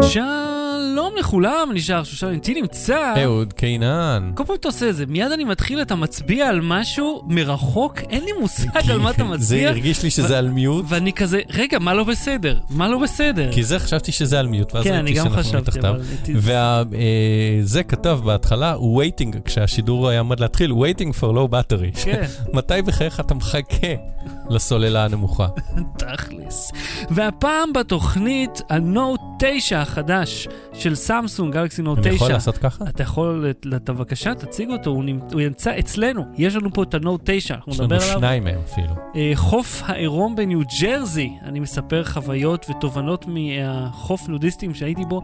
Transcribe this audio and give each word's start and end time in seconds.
שלום 0.00 1.14
לכולם, 1.18 1.70
נשאר 1.74 2.04
שושן 2.04 2.28
איתי 2.28 2.54
נמצא. 2.54 3.14
אהוד 3.22 3.52
קינן. 3.52 4.30
כל 4.34 4.44
פעם 4.44 4.56
אתה 4.56 4.68
עושה 4.68 4.88
את 4.88 4.96
זה, 4.96 5.06
מיד 5.06 5.32
אני 5.32 5.44
מתחיל, 5.44 5.82
אתה 5.82 5.94
מצביע 5.94 6.48
על 6.48 6.60
משהו 6.60 7.22
מרחוק, 7.28 7.98
אין 8.10 8.24
לי 8.24 8.30
מושג 8.40 8.90
על 8.90 8.98
מה 8.98 9.10
אתה 9.10 9.24
זה 9.24 9.30
מצביע. 9.30 9.68
הרגיש 9.68 10.02
לי 10.02 10.10
שזה 10.10 10.38
על 10.38 10.48
מיוט, 10.48 10.84
ואני 10.88 11.12
כזה, 11.12 11.40
רגע, 11.50 11.78
מה 11.78 11.94
לא 11.94 12.04
בסדר? 12.04 12.58
מה 12.70 12.88
לא 12.88 12.98
בסדר? 12.98 13.52
כי 13.52 13.64
זה 13.64 13.78
חשבתי 13.78 14.12
שזה 14.12 14.40
על 14.40 14.46
מיוט, 14.46 14.74
ואז 14.74 14.84
כן, 14.84 15.04
ראיתי 15.04 15.14
שאנחנו 15.14 15.58
מתחתיו. 15.58 15.94
וזה 17.62 17.82
כתב 17.82 18.20
בהתחלה, 18.24 18.74
waiting, 18.74 19.40
כשהשידור 19.44 20.08
היה 20.08 20.20
עמד 20.20 20.40
להתחיל, 20.40 20.72
waiting 20.72 21.12
for 21.20 21.26
low 21.34 21.52
battery. 21.52 22.04
כן, 22.04 22.26
מתי 22.56 22.82
בחייך 22.82 23.20
אתה 23.20 23.34
מחכה 23.34 23.94
לסוללה 24.50 25.04
הנמוכה? 25.04 25.46
תכלס. 25.98 26.72
והפעם 27.10 27.72
בתוכנית, 27.72 28.62
הנוט 28.70 29.20
9 29.38 29.80
החדש 29.80 30.48
של 30.72 30.94
סמסונג, 30.94 31.54
גלקסי 31.54 31.82
נוט 31.82 31.98
9. 31.98 32.08
אני 32.08 32.16
יכול 32.16 32.28
לעשות 32.28 32.58
ככה? 32.58 32.84
אתה 32.88 33.02
יכול, 33.02 33.52
אתה 33.76 33.92
בבקשה, 33.92 34.34
תציג 34.34 34.70
אותו, 34.70 34.90
הוא, 34.90 35.04
נמצ... 35.04 35.32
הוא 35.32 35.40
נמצא 35.40 35.78
אצלנו. 35.78 36.24
יש 36.36 36.54
לנו 36.54 36.72
פה 36.72 36.82
את 36.82 36.94
הנוט 36.94 37.20
9, 37.24 37.54
אנחנו 37.54 37.72
יש 37.72 37.80
לנו 37.80 37.86
נדבר 37.86 38.04
עליו. 38.04 38.18
שניים 38.18 38.44
מהם 38.44 38.58
אפילו. 38.64 38.94
אה, 39.16 39.32
חוף 39.34 39.82
העירום 39.86 40.36
בניו 40.36 40.60
ג'רזי, 40.80 41.30
אני 41.42 41.60
מספר 41.60 42.04
חוויות 42.04 42.66
ותובנות 42.70 43.24
מהחוף 43.28 44.28
נודיסטים 44.28 44.74
שהייתי 44.74 45.04
בו, 45.04 45.22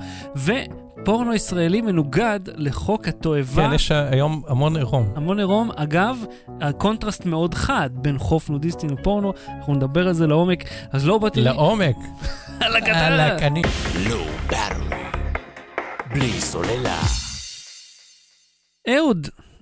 ופורנו 1.05 1.35
ישראלי 1.35 1.81
מנוגד 1.81 2.41
לחוק 2.57 3.09
התועבה. 3.09 3.69
כן, 3.69 3.75
יש 3.75 3.91
היום 3.91 4.43
המון 4.49 4.77
עירום. 4.77 5.13
המון 5.17 5.39
עירום, 5.39 5.71
אגב, 5.77 6.25
הקונטרסט 6.61 7.27
מאוד 7.27 7.55
חד 7.55 7.91
בין 7.93 8.19
חוף 8.19 8.51
נודיסטי 8.51 8.87
לפורנו, 8.87 9.33
אנחנו 9.59 9.75
נדבר 9.75 10.09
על 10.09 10.15
זה 10.15 10.27
לעומק, 10.27 10.65
אז 10.93 11.07
לא 11.07 11.19
באתי... 11.19 11.41
לעומק. 11.41 11.97
על 12.61 12.77
הקטן. 12.77 12.95
עלק, 12.95 13.43
אני... 13.43 13.63
low 14.09 14.25
battery. 14.47 14.99
בלי 16.11 16.41
סוללה. 16.41 17.01
אהוד, 18.89 19.29
אה, 19.39 19.54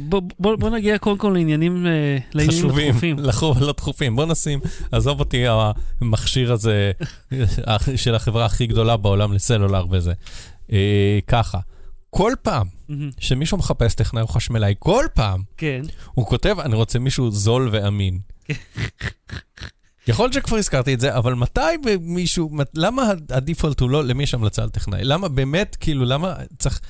בוא, 0.00 0.22
בוא, 0.38 0.56
בוא 0.56 0.70
נגיע 0.70 0.98
קודם 0.98 1.18
כל 1.18 1.30
לעניינים, 1.34 1.86
אה, 1.86 2.18
לעניינים 2.34 2.64
חשובים, 2.64 2.88
הדחופים. 2.88 3.18
לחוב 3.18 3.62
לא 3.62 3.72
דחופים. 3.72 4.16
בוא 4.16 4.26
נשים, 4.26 4.60
עזוב 4.92 5.20
אותי 5.20 5.44
המכשיר 6.00 6.52
הזה 6.52 6.92
של 7.96 8.14
החברה 8.14 8.44
הכי 8.46 8.66
גדולה 8.66 8.96
בעולם 8.96 9.32
לסלולר 9.32 9.86
וזה. 9.90 10.12
אה, 10.72 11.18
ככה, 11.26 11.58
כל 12.10 12.32
פעם 12.42 12.66
שמישהו 13.18 13.58
מחפש 13.58 13.94
טכנאי 13.94 14.22
או 14.22 14.28
חשמלאי, 14.28 14.74
כל 14.78 15.04
פעם 15.14 15.42
כן. 15.56 15.82
הוא 16.14 16.26
כותב, 16.26 16.56
אני 16.60 16.74
רוצה 16.74 16.98
מישהו 16.98 17.30
זול 17.30 17.68
ואמין. 17.72 18.18
יכול 20.08 20.24
להיות 20.24 20.32
שכבר 20.32 20.56
הזכרתי 20.56 20.94
את 20.94 21.00
זה, 21.00 21.16
אבל 21.16 21.34
מתי 21.34 21.60
מישהו, 22.00 22.50
למה 22.74 23.12
הדיפולט 23.30 23.80
הוא 23.80 23.90
לא 23.90 24.04
למי 24.04 24.22
יש 24.22 24.34
המלצה 24.34 24.62
על 24.62 24.68
טכנאי? 24.68 25.04
למה 25.04 25.28
באמת, 25.28 25.76
כאילו, 25.80 26.04
למה 26.04 26.34
צריך... 26.58 26.80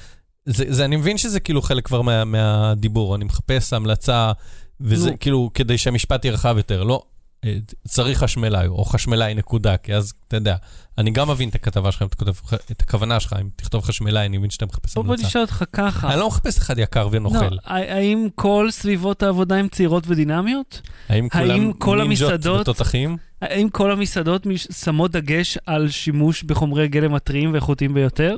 זה, 0.48 0.64
זה, 0.68 0.84
אני 0.84 0.96
מבין 0.96 1.18
שזה 1.18 1.41
כאילו 1.41 1.62
חלק 1.62 1.86
כבר 1.86 2.02
מה, 2.02 2.24
מהדיבור, 2.24 3.14
אני 3.16 3.24
מחפש 3.24 3.72
המלצה, 3.72 4.32
וזה 4.80 5.10
נו. 5.10 5.16
כאילו 5.20 5.50
כדי 5.54 5.78
שהמשפט 5.78 6.24
יהיה 6.24 6.34
רחב 6.34 6.54
יותר, 6.56 6.82
לא, 6.82 7.02
אה, 7.44 7.56
צריך 7.88 8.18
חשמלאי, 8.18 8.66
או 8.66 8.84
חשמלאי 8.84 9.34
נקודה, 9.34 9.76
כי 9.76 9.94
אז, 9.94 10.12
אתה 10.28 10.36
יודע, 10.36 10.56
אני 10.98 11.10
גם 11.10 11.30
מבין 11.30 11.48
את 11.48 11.54
הכתבה 11.54 11.92
שלך, 11.92 12.02
אם 12.02 12.08
כותב, 12.16 12.32
את 12.72 12.82
הכוונה 12.82 13.20
שלך, 13.20 13.36
אם 13.41 13.48
תכתוב 13.56 13.82
חשמלאי, 13.84 14.26
אני 14.26 14.38
מבין 14.38 14.50
שאתה 14.50 14.66
מחפש 14.66 14.94
בוא, 14.94 15.02
בוא 15.04 15.14
המלצה. 15.14 15.28
נשאל 15.28 15.41
אותך 15.41 15.64
ככה. 15.72 16.10
אני 16.12 16.20
לא 16.20 16.28
מחפש 16.28 16.58
אחד 16.58 16.78
יקר 16.78 17.08
ונוכל. 17.10 17.48
לא, 17.50 17.58
האם 17.64 18.28
כל 18.34 18.69
סביבות 18.70 19.22
העבודה 19.22 19.56
הן 19.56 19.69
צעירות 19.69 20.04
ודינמיות? 20.06 20.80
האם 21.08 21.28
האם 21.32 21.72
כולם 21.72 21.72
כל 21.72 22.02
נינג'ות 22.02 22.30
המסעדות- 22.30 22.60
ותותחים? 22.60 23.16
האם 23.42 23.69
כל 23.69 23.92
המסעדות 23.92 24.46
שמות 24.72 25.10
דגש 25.10 25.58
על 25.66 25.88
שימוש 25.88 26.42
בחומרי 26.42 26.88
גלם 26.88 27.14
הטריים 27.14 27.52
ואיכותיים 27.52 27.94
ביותר? 27.94 28.36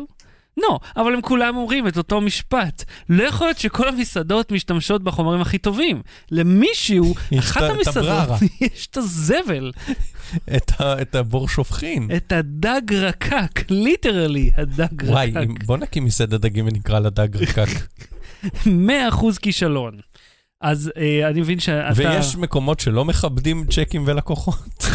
לא, 0.62 0.78
אבל 0.96 1.14
הם 1.14 1.20
כולם 1.20 1.56
אומרים 1.56 1.88
את 1.88 1.96
אותו 1.96 2.20
משפט. 2.20 2.84
לא 3.08 3.22
יכול 3.22 3.46
להיות 3.46 3.58
שכל 3.58 3.88
המסעדות 3.88 4.52
משתמשות 4.52 5.02
בחומרים 5.04 5.40
הכי 5.40 5.58
טובים. 5.58 6.02
למישהו, 6.30 7.14
יש 7.32 7.38
אחת 7.50 7.62
המסעדות. 7.62 8.38
יש 8.60 8.86
את 8.86 8.96
הזבל, 8.96 9.72
את, 10.56 11.14
הבור 11.14 11.48
שופכין. 11.48 12.08
את 12.16 12.32
הדג 12.32 12.94
רקק, 12.94 13.70
ליטרלי 13.70 14.50
הדג 14.56 15.02
וואי, 15.04 15.30
רקק. 15.30 15.36
אם- 15.48 15.54
בוא 15.66 15.76
נקים 15.76 16.04
מסעדת 16.04 16.40
דגים 16.40 16.66
ונקרא 16.66 16.98
לה 16.98 17.10
דג 17.10 17.36
רקק. 17.36 17.68
100% 18.66 18.68
כישלון. 19.42 19.96
אז 20.60 20.92
אה, 20.96 21.28
אני 21.28 21.40
מבין 21.40 21.60
שאתה... 21.60 21.90
ויש 21.96 22.36
מקומות 22.36 22.80
שלא 22.80 23.04
מכבדים 23.04 23.64
צ'קים 23.70 24.02
ולקוחות. 24.06 24.86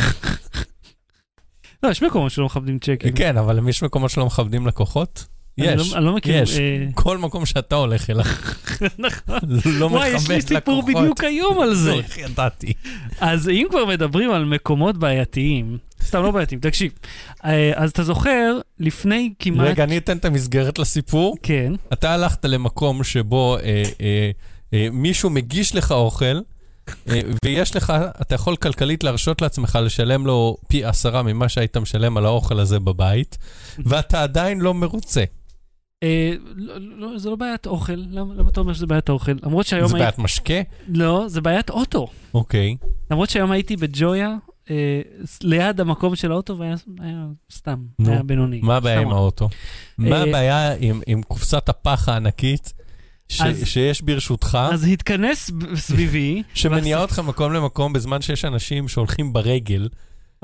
לא, 1.84 1.90
יש 1.90 2.02
מקומות 2.03 2.32
שלא 2.32 2.46
מכבדים 2.46 2.80
צ'קים. 2.80 3.16
כן, 3.16 3.38
אבל 3.38 3.70
יש 3.70 3.84
מקומות 3.84 4.12
שלא 4.12 4.26
מכבדים 4.26 4.68
לקוחות? 4.68 5.26
יש, 5.58 5.92
לא- 5.92 5.98
אני 5.98 6.06
לא 6.06 6.16
מכיר. 6.16 6.44
יש. 6.44 6.58
אה, 6.58 6.86
כל 6.94 7.18
מקום 7.18 7.46
שאתה 7.46 7.76
הולך 7.76 8.10
אליו 8.10 8.26
נכון. 8.98 9.40
לא 9.66 9.90
מכבד 9.90 9.98
וואי, 9.98 10.10
לקוחות. 10.10 10.30
יש 10.30 10.30
לי 10.30 10.42
סיפור 10.42 10.84
בדיוק 10.84 11.24
היום 11.24 11.62
על 11.62 11.76
זה. 11.76 11.92
לא, 11.92 12.00
איך 12.00 12.18
ידעתי? 12.18 12.74
אז 13.20 13.50
אם 13.50 13.68
כבר 13.70 13.86
מדברים 13.86 14.32
על 14.32 14.46
מקומות 14.46 14.98
בעייתיים, 14.98 15.78
סתם 16.04 16.24
לא 16.24 16.32
בעייתיים, 16.32 16.62
תקשיב. 16.62 16.92
אה, 17.46 17.72
אז 17.76 17.90
אתה 17.92 18.04
זוכר, 18.04 18.60
לפני 18.80 19.34
כמעט... 19.40 19.68
רגע, 19.68 19.84
אני 19.84 19.98
אתן 19.98 20.18
את 20.18 20.26
המסגרת 20.26 20.80
לסיפור. 20.80 21.38
כן, 21.44 21.74
אתה 21.94 22.14
הלכת 22.14 22.46
למקום 22.46 23.04
שבו 23.04 23.58
אה, 23.64 24.32
מישהו 24.92 25.30
מגיש 25.30 25.76
לך 25.76 25.92
אוכל, 25.92 26.40
ויש 27.46 27.76
לך, 27.76 27.94
אתה 28.22 28.36
יכול 28.36 28.56
כלכלית 28.56 29.04
להרשות 29.04 29.42
לעצמך 29.42 29.80
לשלם 29.82 30.26
לו 30.26 30.58
פי 30.68 30.86
עשרה 30.86 31.24
ממה 31.24 31.50
שהיית 31.50 31.78
משלם 31.78 32.18
על 32.18 32.26
האוכל 32.26 32.60
הזה 32.60 32.80
בבית, 32.80 33.38
ואתה 33.86 34.24
עדיין 34.24 34.62
לא 34.62 34.74
מרוצה. 34.74 35.24
אה, 36.04 36.34
לא, 36.56 36.74
לא, 36.80 37.18
זה 37.18 37.30
לא 37.30 37.36
בעיית 37.36 37.68
אוכל, 37.68 37.94
למה 37.96 38.34
למה 38.34 38.50
אתה 38.50 38.60
אומר 38.60 38.74
שזה 38.74 38.88
בעיית 38.88 39.10
אוכל? 39.10 39.32
למרות 39.44 39.66
שהיום... 39.66 39.88
זה 39.88 39.96
הי- 39.96 40.02
בעיית 40.02 40.20
משקה? 40.20 40.54
לא, 40.88 41.24
זה 41.28 41.42
בעיית 41.42 41.70
אוטו. 41.70 42.08
אוקיי. 42.34 42.76
למרות 43.12 43.30
שהיום 43.30 43.52
הייתי 43.52 43.76
בג'ויה, 43.76 44.36
אה, 44.72 45.02
ליד 45.44 45.80
המקום 45.82 46.16
של 46.16 46.32
האוטו, 46.32 46.58
והיה 46.58 46.76
היה 47.00 47.26
סתם, 47.52 47.80
נו, 48.00 48.12
היה 48.12 48.24
בינוני. 48.24 48.60
מה 48.64 48.76
הבעיה. 48.78 49.02
עם 49.02 49.10
האוטו? 49.12 49.50
מה 49.98 50.16
אה, 50.16 50.22
הבעיה 50.24 50.74
עם, 50.80 51.02
עם 51.08 51.24
קופסת 51.24 51.70
הפח 51.70 52.10
הענקית 52.10 52.74
ש, 53.28 53.42
אז- 53.42 53.68
שיש 53.68 54.02
ברשותך, 54.02 54.58
אז 54.72 54.88
התכנס 54.88 55.52
סביבי. 55.76 56.44
שמניעה 56.54 57.02
אותך 57.02 57.20
מקום 57.20 57.54
למקום 57.54 57.94
בזמן 57.94 58.22
שיש 58.22 58.46
אנשים 58.46 58.88
שהולכים 58.88 59.34
ברגל? 59.34 59.88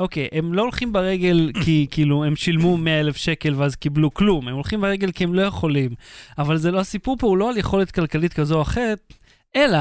אוקיי, 0.02 0.28
הם 0.32 0.54
לא 0.54 0.62
הולכים 0.62 0.94
ברגל 0.94 1.52
כי 1.64 1.86
כאילו 1.92 2.24
הם 2.24 2.36
שילמו 2.36 2.78
100 2.78 3.00
אלף 3.00 3.18
שקל 3.18 3.54
ואז 3.58 3.76
קיבלו 3.76 4.14
כלום, 4.14 4.48
הם 4.48 4.56
הולכים 4.56 4.82
ברגל 4.82 5.12
כי 5.12 5.24
הם 5.24 5.34
לא 5.34 5.42
יכולים. 5.42 5.92
אבל 6.38 6.58
זה 6.58 6.72
לא 6.72 6.80
הסיפור 6.80 7.18
פה, 7.20 7.28
הוא 7.28 7.38
לא 7.38 7.50
על 7.50 7.58
יכולת 7.58 7.92
כלכלית 7.92 8.34
כזו 8.34 8.56
או 8.56 8.62
אחרת, 8.62 9.14
אלא 9.56 9.78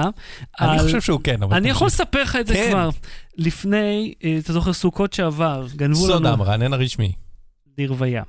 אני 0.61 0.79
על... 0.79 0.79
חושב 0.79 1.01
שהוא 1.01 1.21
כן, 1.25 1.43
אבל... 1.43 1.57
אני. 1.57 1.69
יכול 1.69 1.87
לספר 1.87 2.23
לך 2.23 2.37
את 2.37 2.47
זה 2.47 2.55
כן. 2.55 2.69
כבר. 2.71 2.91
לפני, 3.37 4.15
אה, 4.25 4.39
אתה 4.39 4.53
זוכר, 4.53 4.73
סוכות 4.73 5.13
שעבר, 5.13 5.67
גנבו 5.77 6.07
לנו... 6.07 6.15
סודה, 6.15 6.33
המרענן 6.33 6.73
הרשמי. 6.73 7.13
לרוויה. 7.79 8.23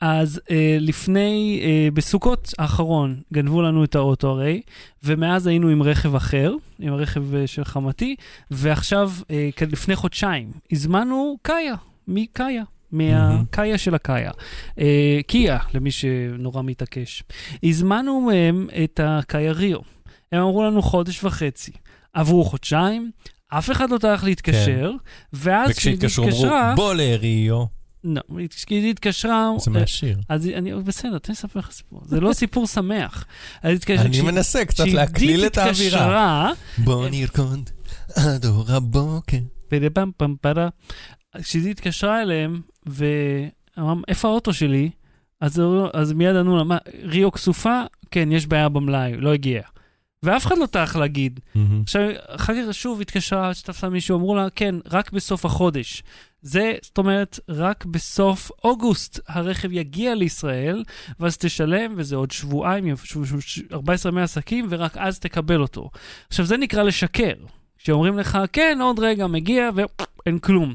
אז 0.00 0.40
אה, 0.50 0.76
לפני, 0.80 1.60
אה, 1.64 1.88
בסוכות 1.94 2.52
האחרון, 2.58 3.20
גנבו 3.32 3.62
לנו 3.62 3.84
את 3.84 3.94
האוטו 3.94 4.28
הרי, 4.28 4.60
ומאז 5.02 5.46
היינו 5.46 5.68
עם 5.68 5.82
רכב 5.82 6.14
אחר, 6.14 6.54
עם 6.78 6.92
הרכב 6.92 7.34
אה, 7.34 7.46
של 7.46 7.64
חמתי, 7.64 8.16
ועכשיו, 8.50 9.12
אה, 9.30 9.48
לפני 9.72 9.96
חודשיים, 9.96 10.50
הזמנו 10.72 11.36
קאיה, 11.42 11.74
מקאיה. 12.08 12.62
מהקאיה 12.92 13.78
של 13.78 13.94
הקאיה. 13.94 14.30
אה, 14.78 15.20
קיה, 15.26 15.58
למי 15.74 15.90
שנורא 15.90 16.62
מתעקש. 16.62 17.22
הזמנו 17.62 18.20
מהם 18.20 18.66
את 18.84 19.00
הקאיה 19.02 19.52
ריו. 19.52 19.78
הם 20.32 20.40
אמרו 20.40 20.64
לנו 20.64 20.82
חודש 20.82 21.24
וחצי. 21.24 21.72
עברו 22.12 22.44
חודשיים, 22.44 23.10
אף 23.48 23.70
אחד 23.70 23.90
לא 23.90 23.98
טרח 23.98 24.24
להתקשר, 24.24 24.92
ואז 25.32 25.70
כשהיא 25.70 25.94
וכשהתקשרו 25.94 26.24
אמרו, 26.24 26.36
התקשרה... 26.36 26.72
בוא 26.76 26.94
לריו. 26.94 27.77
לא, 28.04 28.20
כשהיא 28.50 28.90
התקשרה... 28.90 29.50
זה 29.58 29.70
מהשיר. 29.70 30.18
אז 30.28 30.48
אני, 30.48 30.74
בסדר, 30.74 31.18
תן 31.18 31.32
לי 31.32 31.32
לספר 31.32 31.58
לך 31.58 31.70
סיפור. 31.70 32.02
זה 32.04 32.20
לא 32.20 32.32
סיפור 32.32 32.66
שמח. 32.66 33.24
אני 33.64 34.20
מנסה 34.20 34.64
קצת 34.64 34.86
להקליל 34.86 35.46
את 35.46 35.58
האווירה. 35.58 36.52
בוא 36.78 37.08
נרקוד 37.08 37.70
עד 38.16 38.46
אור 38.46 38.64
הבוקר. 38.68 39.38
פדה-פם 39.68 40.10
פם 40.16 40.34
פדה, 40.40 40.68
כשהיא 41.42 41.70
התקשרה 41.70 42.22
אליהם, 42.22 42.60
ואמרם, 42.86 44.02
איפה 44.08 44.28
האוטו 44.28 44.52
שלי? 44.52 44.90
אז, 45.40 46.12
מיד 46.14 46.36
ענו 46.36 46.56
לה, 46.56 46.64
מה, 46.64 46.78
ריו 47.02 47.32
כסופה? 47.32 47.82
כן, 48.10 48.32
יש 48.32 48.46
בעיה 48.46 48.68
במלאי, 48.68 49.16
לא 49.16 49.32
הגיע. 49.32 49.62
ואף 50.22 50.46
אחד 50.46 50.58
לא 50.58 50.66
טרח 50.66 50.96
להגיד. 50.96 51.40
מהמם. 51.54 51.82
עכשיו, 51.82 52.02
אחר 52.26 52.52
כך 52.54 52.74
שוב 52.74 53.00
התקשרה, 53.00 53.54
שתפסה 53.54 53.88
מישהו, 53.88 54.18
אמרו 54.18 54.34
לה, 54.34 54.50
כן, 54.54 54.74
רק 54.90 55.12
בסוף 55.12 55.44
החודש. 55.44 56.02
זה, 56.42 56.74
זאת 56.82 56.98
אומרת, 56.98 57.40
רק 57.48 57.84
בסוף 57.84 58.50
אוגוסט 58.64 59.20
הרכב 59.28 59.72
יגיע 59.72 60.14
לישראל, 60.14 60.84
ואז 61.20 61.36
תשלם, 61.36 61.94
וזה 61.96 62.16
עוד 62.16 62.30
שבועיים, 62.30 62.96
ש- 62.96 63.12
ש- 63.24 63.34
ש- 63.40 63.62
14 63.72 64.12
ימי 64.12 64.22
עסקים, 64.22 64.66
ורק 64.70 64.96
אז 64.96 65.18
תקבל 65.18 65.60
אותו. 65.60 65.90
עכשיו, 66.28 66.44
זה 66.44 66.56
נקרא 66.56 66.82
לשקר. 66.82 67.34
כשאומרים 67.78 68.18
לך, 68.18 68.38
כן, 68.52 68.78
עוד 68.82 68.98
רגע 68.98 69.26
מגיע, 69.26 69.70
ואין 69.74 70.38
כלום. 70.38 70.74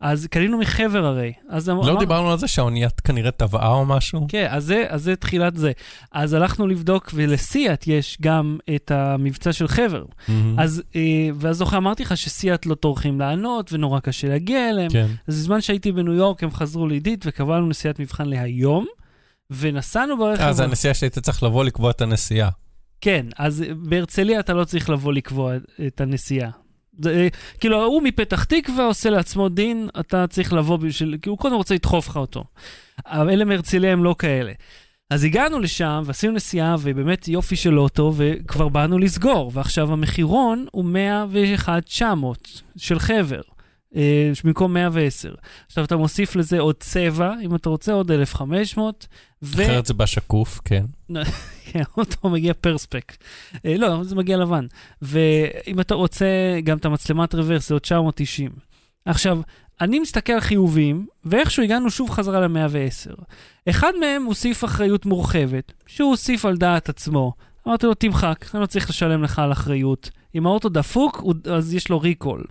אז 0.00 0.26
קנינו 0.30 0.58
מחבר 0.58 1.04
הרי. 1.06 1.32
אז 1.48 1.68
לא 1.68 1.74
אמר- 1.74 1.98
דיברנו 1.98 2.30
על 2.30 2.38
זה 2.38 2.48
שהאונייה 2.48 2.88
כנראה 3.04 3.30
טבעה 3.30 3.68
או 3.72 3.86
משהו? 3.86 4.26
כן, 4.28 4.46
אז 4.50 4.64
זה, 4.64 4.84
אז 4.88 5.02
זה 5.02 5.16
תחילת 5.16 5.56
זה. 5.56 5.72
אז 6.12 6.32
הלכנו 6.32 6.66
לבדוק, 6.66 7.10
ולסיאט 7.14 7.86
יש 7.86 8.18
גם 8.20 8.58
את 8.74 8.90
המבצע 8.90 9.52
של 9.52 9.68
חבר. 9.68 10.04
מהמם. 10.28 10.58
אז, 10.60 10.82
אה, 10.96 11.00
ואז 11.34 11.56
זוכר, 11.56 11.76
אמרתי 11.76 12.02
לך 12.02 12.16
שסיאט 12.16 12.66
לא 12.66 12.74
טורחים 12.74 13.20
לענות, 13.20 13.72
ונורא 13.72 14.00
קשה 14.00 14.28
להגיע 14.28 14.70
אליהם. 14.70 14.90
כן. 14.90 15.06
אז 15.28 15.34
בזמן 15.38 15.60
שהייתי 15.60 15.92
בניו 15.92 16.12
יורק, 16.14 16.42
הם 16.42 16.50
חזרו 16.50 16.86
לעידית, 16.86 17.24
וקבענו 17.28 17.66
נסיעת 17.68 17.98
מבחן 18.00 18.28
להיום, 18.28 18.86
ונסענו 19.50 20.18
ברכב... 20.18 20.42
אה, 20.42 20.52
זה 20.52 20.64
הנסיעה 20.64 20.94
שהיית 20.94 21.18
צריך 21.18 21.42
לבוא 21.42 21.64
לקבוע 21.64 21.90
את 21.90 22.00
הנסיעה. 22.00 22.50
כן, 23.00 23.26
אז 23.38 23.64
בהרצליה 23.76 24.40
אתה 24.40 24.54
לא 24.54 24.64
צריך 24.64 24.90
לבוא 24.90 25.12
לקבוע 25.12 25.54
את 25.86 26.00
הנסיעה. 26.00 26.50
זה, 27.02 27.28
כאילו, 27.60 27.84
הוא 27.84 28.02
מפתח 28.02 28.44
תקווה 28.44 28.86
עושה 28.86 29.10
לעצמו 29.10 29.48
דין, 29.48 29.88
אתה 30.00 30.26
צריך 30.26 30.52
לבוא 30.52 30.76
בשביל... 30.76 31.18
כי 31.22 31.28
הוא 31.28 31.38
קודם 31.38 31.54
רוצה 31.54 31.74
לדחוף 31.74 32.08
לך 32.08 32.16
אותו. 32.16 32.44
אבל 33.06 33.30
אלה 33.30 33.44
מהרצליה 33.44 33.92
הם 33.92 34.04
לא 34.04 34.14
כאלה. 34.18 34.52
אז 35.10 35.24
הגענו 35.24 35.58
לשם 35.58 36.02
ועשינו 36.06 36.32
נסיעה, 36.32 36.76
ובאמת 36.80 37.28
יופי 37.28 37.56
של 37.56 37.78
אוטו, 37.78 38.12
וכבר 38.16 38.68
באנו 38.68 38.98
לסגור. 38.98 39.50
ועכשיו 39.54 39.92
המחירון 39.92 40.66
הוא 40.72 40.84
101,900 40.84 42.62
של 42.76 42.98
חבר, 42.98 43.40
אה, 43.96 44.32
במקום 44.44 44.74
110. 44.74 45.34
עכשיו 45.66 45.84
אתה 45.84 45.96
מוסיף 45.96 46.36
לזה 46.36 46.60
עוד 46.60 46.74
צבע, 46.80 47.34
אם 47.42 47.54
אתה 47.54 47.68
רוצה, 47.68 47.92
עוד 47.92 48.10
1,500. 48.10 49.06
ו... 49.42 49.64
אחרת 49.64 49.86
זה 49.86 49.94
בשקוף, 49.94 50.60
כן. 50.64 50.84
כן, 51.72 51.82
אותו 51.96 52.28
מגיע 52.28 52.54
פרספק. 52.54 53.16
אה, 53.66 53.76
לא, 53.76 54.04
זה 54.04 54.16
מגיע 54.16 54.36
לבן. 54.36 54.66
ואם 55.02 55.80
אתה 55.80 55.94
רוצה 55.94 56.26
גם 56.64 56.76
את 56.76 56.84
המצלמת 56.84 57.34
רוורס, 57.34 57.68
זה 57.68 57.74
עוד 57.74 57.82
990. 57.82 58.50
עכשיו, 59.04 59.40
אני 59.80 59.98
מסתכל 59.98 60.32
על 60.32 60.40
חיובים, 60.40 61.06
ואיכשהו 61.24 61.62
הגענו 61.62 61.90
שוב 61.90 62.10
חזרה 62.10 62.40
ל-110. 62.40 63.22
אחד 63.70 63.92
מהם 64.00 64.24
הוסיף 64.24 64.64
אחריות 64.64 65.06
מורחבת, 65.06 65.72
שהוא 65.86 66.10
הוסיף 66.10 66.44
על 66.44 66.56
דעת 66.56 66.88
עצמו. 66.88 67.32
אמרתי 67.68 67.86
לו, 67.86 67.94
תמחק, 67.94 68.44
אני 68.54 68.60
לא 68.60 68.66
צריך 68.66 68.90
לשלם 68.90 69.22
לך 69.22 69.38
על 69.38 69.52
אחריות. 69.52 70.10
אם 70.34 70.46
האוטו 70.46 70.68
דפוק, 70.68 71.22
אז 71.52 71.74
יש 71.74 71.88
לו 71.88 72.00
ריקול. 72.00 72.44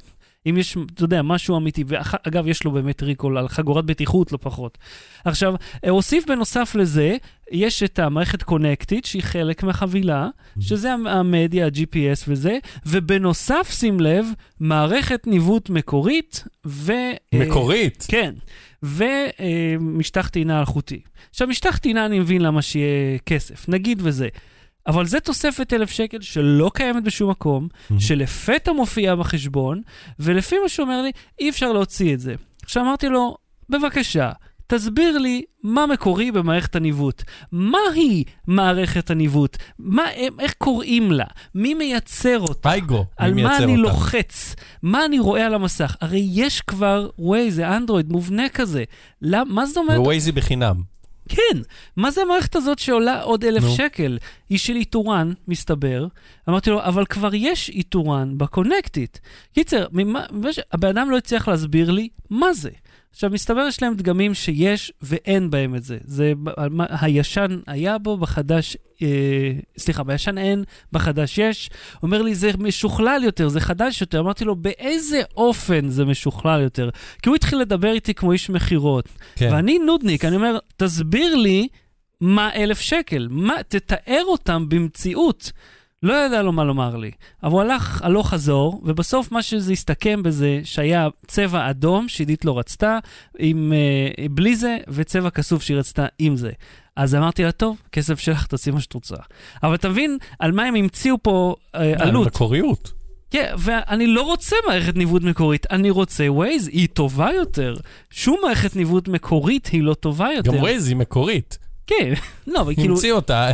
אם 0.50 0.57
יש, 0.57 0.77
אתה 0.94 1.03
יודע, 1.03 1.21
משהו 1.21 1.57
אמיתי, 1.57 1.83
ואגב, 1.88 2.47
יש 2.47 2.63
לו 2.63 2.71
באמת 2.71 3.03
ריקול 3.03 3.38
על 3.38 3.47
חגורת 3.47 3.86
בטיחות, 3.86 4.31
לא 4.31 4.38
פחות. 4.42 4.77
עכשיו, 5.25 5.53
הוא 5.83 5.92
הוסיף 5.92 6.25
בנוסף 6.27 6.75
לזה, 6.75 7.15
יש 7.51 7.83
את 7.83 8.00
המערכת 8.00 8.44
קונקטית, 8.44 9.06
שהיא 9.06 9.21
חלק 9.24 9.63
מהחבילה, 9.63 10.27
שזה 10.59 10.94
המ- 10.94 11.07
המדיה, 11.07 11.65
ה-GPS 11.65 12.24
וזה, 12.27 12.57
ובנוסף, 12.86 13.68
שים 13.71 14.00
לב, 14.00 14.25
מערכת 14.59 15.27
ניווט 15.27 15.69
מקורית 15.69 16.44
ו... 16.65 16.91
אה, 17.33 17.39
מקורית. 17.39 18.06
כן, 18.07 18.33
ומשטח 19.39 20.27
טעינה 20.27 20.59
אלחוטי. 20.59 21.00
עכשיו, 21.30 21.48
משטח 21.48 21.77
טעינה 21.77 22.06
אני 22.06 22.19
מבין 22.19 22.41
למה 22.41 22.62
שיהיה 22.62 23.18
כסף, 23.25 23.69
נגיד 23.69 24.00
וזה. 24.03 24.27
אבל 24.87 25.05
זה 25.05 25.19
תוספת 25.19 25.73
אלף 25.73 25.91
שקל 25.91 26.21
שלא 26.21 26.71
קיימת 26.73 27.03
בשום 27.03 27.29
מקום, 27.29 27.67
שלפתע 27.99 28.71
מופיעה 28.71 29.15
בחשבון, 29.15 29.81
ולפי 30.19 30.55
מה 30.59 30.69
שהוא 30.69 30.83
אומר 30.83 31.01
לי, 31.01 31.11
אי 31.39 31.49
אפשר 31.49 31.71
להוציא 31.71 32.13
את 32.13 32.19
זה. 32.19 32.35
עכשיו 32.63 32.83
אמרתי 32.83 33.09
לו, 33.09 33.37
בבקשה, 33.69 34.31
תסביר 34.67 35.17
לי 35.17 35.41
מה 35.63 35.85
מקורי 35.85 36.31
במערכת 36.31 36.75
הניווט. 36.75 37.23
מהי 37.51 38.23
מערכת 38.47 39.11
הניווט? 39.11 39.57
מה, 39.79 40.03
איך 40.39 40.53
קוראים 40.57 41.11
לה? 41.11 41.25
מי 41.55 41.73
מייצר 41.73 42.39
אותה? 42.39 42.69
אייגו, 42.69 43.05
על 43.17 43.33
מי 43.33 43.43
מה 43.43 43.49
מייצר 43.49 43.63
אני 43.63 43.71
אותה? 43.71 43.81
לוחץ? 43.81 44.55
מה 44.83 45.05
אני 45.05 45.19
רואה 45.19 45.45
על 45.45 45.53
המסך? 45.53 45.95
הרי 46.01 46.27
יש 46.33 46.61
כבר 46.61 47.09
זה 47.49 47.77
אנדרואיד 47.77 48.11
מובנה 48.11 48.49
כזה. 48.49 48.83
למ, 49.21 49.47
מה 49.49 49.65
זאת 49.65 49.77
אומרת? 49.77 49.99
ווייזי 49.99 50.31
בחינם. 50.31 50.94
כן, 51.30 51.57
מה 51.95 52.12
זה 52.12 52.22
המערכת 52.22 52.56
הזאת 52.56 52.80
שעולה 52.80 53.22
עוד 53.22 53.45
אלף 53.45 53.63
נו. 53.63 53.69
שקל? 53.69 54.18
היא 54.50 54.57
של 54.57 54.75
איתורן, 54.75 55.33
מסתבר. 55.48 56.07
אמרתי 56.50 56.69
לו, 56.69 56.83
אבל 56.83 57.06
כבר 57.06 57.36
יש 57.36 57.69
איתורן 57.69 58.38
בקונקטית. 58.38 59.19
קיצר, 59.54 59.88
ממה, 59.92 60.25
הבן 60.72 60.89
אדם 60.89 61.10
לא 61.10 61.18
הצליח 61.18 61.48
להסביר 61.48 61.92
לי 61.92 62.10
מה 62.30 62.54
זה. 62.54 62.69
עכשיו, 63.15 63.29
מסתבר 63.29 63.65
יש 63.67 63.81
להם 63.81 63.95
דגמים 63.95 64.33
שיש 64.33 64.91
ואין 65.01 65.50
בהם 65.50 65.75
את 65.75 65.83
זה. 65.83 65.97
זה 66.03 66.33
הישן 66.77 67.59
היה 67.67 67.97
בו, 67.97 68.17
בחדש, 68.17 68.77
אה, 69.01 69.07
סליחה, 69.77 70.03
בישן 70.03 70.38
אין, 70.38 70.63
בחדש 70.91 71.38
יש. 71.38 71.69
אומר 72.03 72.21
לי, 72.21 72.35
זה 72.35 72.51
משוכלל 72.59 73.21
יותר, 73.23 73.47
זה 73.47 73.59
חדש 73.59 74.01
יותר. 74.01 74.19
אמרתי 74.19 74.45
לו, 74.45 74.56
באיזה 74.56 75.21
אופן 75.38 75.89
זה 75.89 76.06
משוכלל 76.06 76.62
יותר? 76.62 76.89
כי 77.21 77.29
הוא 77.29 77.35
התחיל 77.35 77.59
לדבר 77.59 77.91
איתי 77.91 78.13
כמו 78.13 78.31
איש 78.31 78.50
מכירות. 78.50 79.09
כן. 79.35 79.50
ואני 79.53 79.79
נודניק, 79.79 80.25
אני 80.25 80.35
אומר, 80.35 80.57
תסביר 80.77 81.35
לי 81.35 81.67
מה 82.21 82.53
אלף 82.53 82.79
שקל, 82.79 83.27
מה, 83.31 83.56
תתאר 83.67 84.23
אותם 84.25 84.69
במציאות. 84.69 85.51
לא 86.05 86.13
ידע 86.13 86.41
לו 86.41 86.51
מה 86.51 86.63
לומר 86.63 86.95
לי, 86.95 87.11
אבל 87.43 87.51
הוא 87.51 87.61
הלך 87.61 88.01
הלוך 88.01 88.29
חזור, 88.29 88.81
ובסוף 88.85 89.31
מה 89.31 89.41
שזה 89.41 89.71
הסתכם 89.71 90.23
בזה 90.23 90.59
שהיה 90.63 91.07
צבע 91.27 91.69
אדום 91.69 92.07
שעידית 92.09 92.45
לא 92.45 92.59
רצתה, 92.59 92.97
עם, 93.39 93.73
אה, 93.73 94.25
בלי 94.31 94.55
זה, 94.55 94.77
וצבע 94.87 95.29
כסוף 95.29 95.63
שהיא 95.63 95.77
רצתה 95.77 96.05
עם 96.19 96.35
זה. 96.35 96.51
אז 96.95 97.15
אמרתי 97.15 97.43
לה, 97.43 97.51
טוב, 97.51 97.81
כסף 97.91 98.19
שלך, 98.19 98.45
תעשי 98.45 98.71
מה 98.71 98.81
שאת 98.81 98.93
רוצה. 98.93 99.15
אבל 99.63 99.77
תבין 99.77 100.17
על 100.39 100.51
מה 100.51 100.63
הם 100.63 100.75
המציאו 100.75 101.15
פה 101.23 101.55
אה, 101.75 101.93
עלות. 101.97 102.27
מקוריות. 102.27 102.93
כן, 103.31 103.53
ואני 103.57 104.07
לא 104.07 104.21
רוצה 104.21 104.55
מערכת 104.67 104.95
ניווט 104.95 105.21
מקורית, 105.21 105.65
אני 105.71 105.89
רוצה 105.89 106.31
ווייז, 106.31 106.67
היא 106.67 106.87
טובה 106.93 107.29
יותר. 107.33 107.75
שום 108.11 108.39
מערכת 108.43 108.75
ניווט 108.75 109.07
מקורית 109.07 109.67
היא 109.67 109.83
לא 109.83 109.93
טובה 109.93 110.27
יותר. 110.35 110.51
גם 110.51 110.57
ווייז 110.57 110.87
היא 110.87 110.95
מקורית. 110.95 111.57
כן, 111.87 112.13
לא, 112.47 112.61
אבל 112.61 112.75
כאילו, 112.75 112.95
המציא 112.95 113.13
אותה 113.13 113.51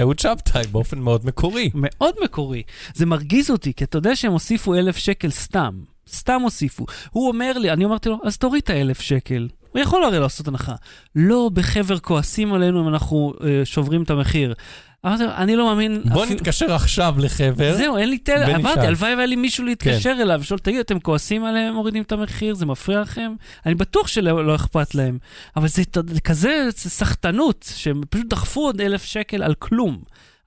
אהוד 0.00 0.18
שבתאי 0.18 0.66
באופן 0.72 0.98
מאוד 0.98 1.26
מקורי. 1.26 1.70
מאוד 1.74 2.14
מקורי. 2.24 2.62
זה 2.94 3.06
מרגיז 3.06 3.50
אותי, 3.50 3.72
כי 3.74 3.84
אתה 3.84 3.98
יודע 3.98 4.16
שהם 4.16 4.32
הוסיפו 4.32 4.74
אלף 4.74 4.96
שקל 4.96 5.30
סתם. 5.30 5.80
סתם 6.08 6.40
הוסיפו. 6.42 6.86
הוא 7.10 7.28
אומר 7.28 7.58
לי, 7.58 7.70
אני 7.70 7.84
אמרתי 7.84 8.08
לו, 8.08 8.18
אז 8.24 8.38
תוריד 8.38 8.62
את 8.62 8.70
האלף 8.70 9.00
שקל. 9.00 9.48
הוא 9.72 9.80
יכול 9.80 10.04
הרי 10.04 10.18
לעשות 10.18 10.48
הנחה. 10.48 10.74
לא, 11.16 11.50
בחבר 11.52 11.98
כועסים 11.98 12.52
עלינו 12.52 12.82
אם 12.82 12.88
אנחנו 12.88 13.32
אה, 13.44 13.64
שוברים 13.64 14.02
את 14.02 14.10
המחיר. 14.10 14.54
אמרתי 15.06 15.24
לו, 15.24 15.30
אני 15.36 15.56
לא 15.56 15.66
מאמין... 15.66 16.02
בוא 16.12 16.24
אפילו- 16.24 16.36
נתקשר 16.40 16.72
עכשיו 16.74 17.14
לחבר. 17.18 17.76
זהו, 17.76 17.96
אין 17.96 18.10
לי 18.10 18.18
טל... 18.18 18.42
עברתי, 18.42 18.86
הלוואי 18.86 19.14
והיה 19.14 19.26
לי 19.26 19.36
מישהו 19.36 19.64
להתקשר 19.64 20.14
כן. 20.14 20.20
אליו, 20.20 20.40
לשאול, 20.40 20.58
תגיד, 20.58 20.80
אתם 20.80 21.00
כועסים 21.00 21.44
עליהם, 21.44 21.74
מורידים 21.74 22.02
את 22.02 22.12
המחיר, 22.12 22.54
זה 22.54 22.66
מפריע 22.66 23.00
לכם? 23.00 23.32
אני 23.66 23.74
בטוח 23.74 24.06
שלא 24.06 24.44
לא 24.46 24.54
אכפת 24.54 24.94
להם. 24.94 25.18
אבל 25.56 25.68
זה, 25.68 25.82
זה 26.08 26.20
כזה 26.20 26.68
זה 26.76 26.90
סחטנות, 26.90 27.70
שהם 27.74 28.00
פשוט 28.10 28.26
דחפו 28.30 28.60
עוד 28.60 28.80
אלף 28.80 29.04
שקל 29.04 29.42
על 29.42 29.54
כלום. 29.54 29.98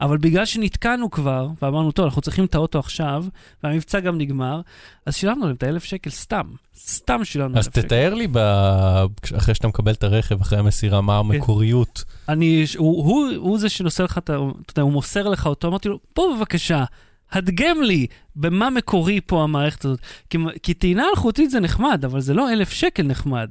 אבל 0.03 0.17
בגלל 0.17 0.45
שנתקענו 0.45 1.11
כבר, 1.11 1.47
ואמרנו, 1.61 1.91
טוב, 1.91 2.05
אנחנו 2.05 2.21
צריכים 2.21 2.45
את 2.45 2.55
האוטו 2.55 2.79
עכשיו, 2.79 3.25
והמבצע 3.63 3.99
גם 3.99 4.17
נגמר, 4.17 4.61
אז 5.05 5.15
שילמנו 5.15 5.45
להם 5.45 5.55
את 5.55 5.63
האלף 5.63 5.83
שקל 5.83 6.09
סתם. 6.09 6.45
סתם 6.77 7.25
שילמנו 7.25 7.57
אז 7.57 7.65
אלף 7.65 7.75
שקל. 7.75 7.81
תתאר 7.81 8.13
לי, 8.13 8.27
ב- 8.31 9.05
אחרי 9.37 9.55
שאתה 9.55 9.67
מקבל 9.67 9.91
את 9.91 10.03
הרכב, 10.03 10.41
אחרי 10.41 10.59
המסירה, 10.59 11.01
מה 11.01 11.21
כן. 11.23 11.35
המקוריות. 11.35 12.03
אני, 12.29 12.65
הוא, 12.77 13.05
הוא, 13.05 13.29
הוא 13.35 13.59
זה 13.59 13.69
שנושא 13.69 14.03
לך. 14.03 14.17
אתה 14.17 14.33
יודע, 14.33 14.81
הוא 14.81 14.91
מוסר 14.91 15.27
לך 15.27 15.45
אותו, 15.45 15.67
אמרתי 15.67 15.89
לו, 15.89 15.99
בוא 16.15 16.37
בבקשה, 16.37 16.83
הדגם 17.31 17.81
לי 17.81 18.07
במה 18.35 18.69
מקורי 18.69 19.21
פה 19.25 19.43
המערכת 19.43 19.85
הזאת. 19.85 19.99
כי, 20.29 20.37
כי 20.63 20.73
טעינה 20.73 21.05
אלחוטית 21.09 21.51
זה 21.51 21.59
נחמד, 21.59 22.05
אבל 22.05 22.21
זה 22.21 22.33
לא 22.33 22.53
אלף 22.53 22.69
שקל 22.69 23.03
נחמד. 23.03 23.49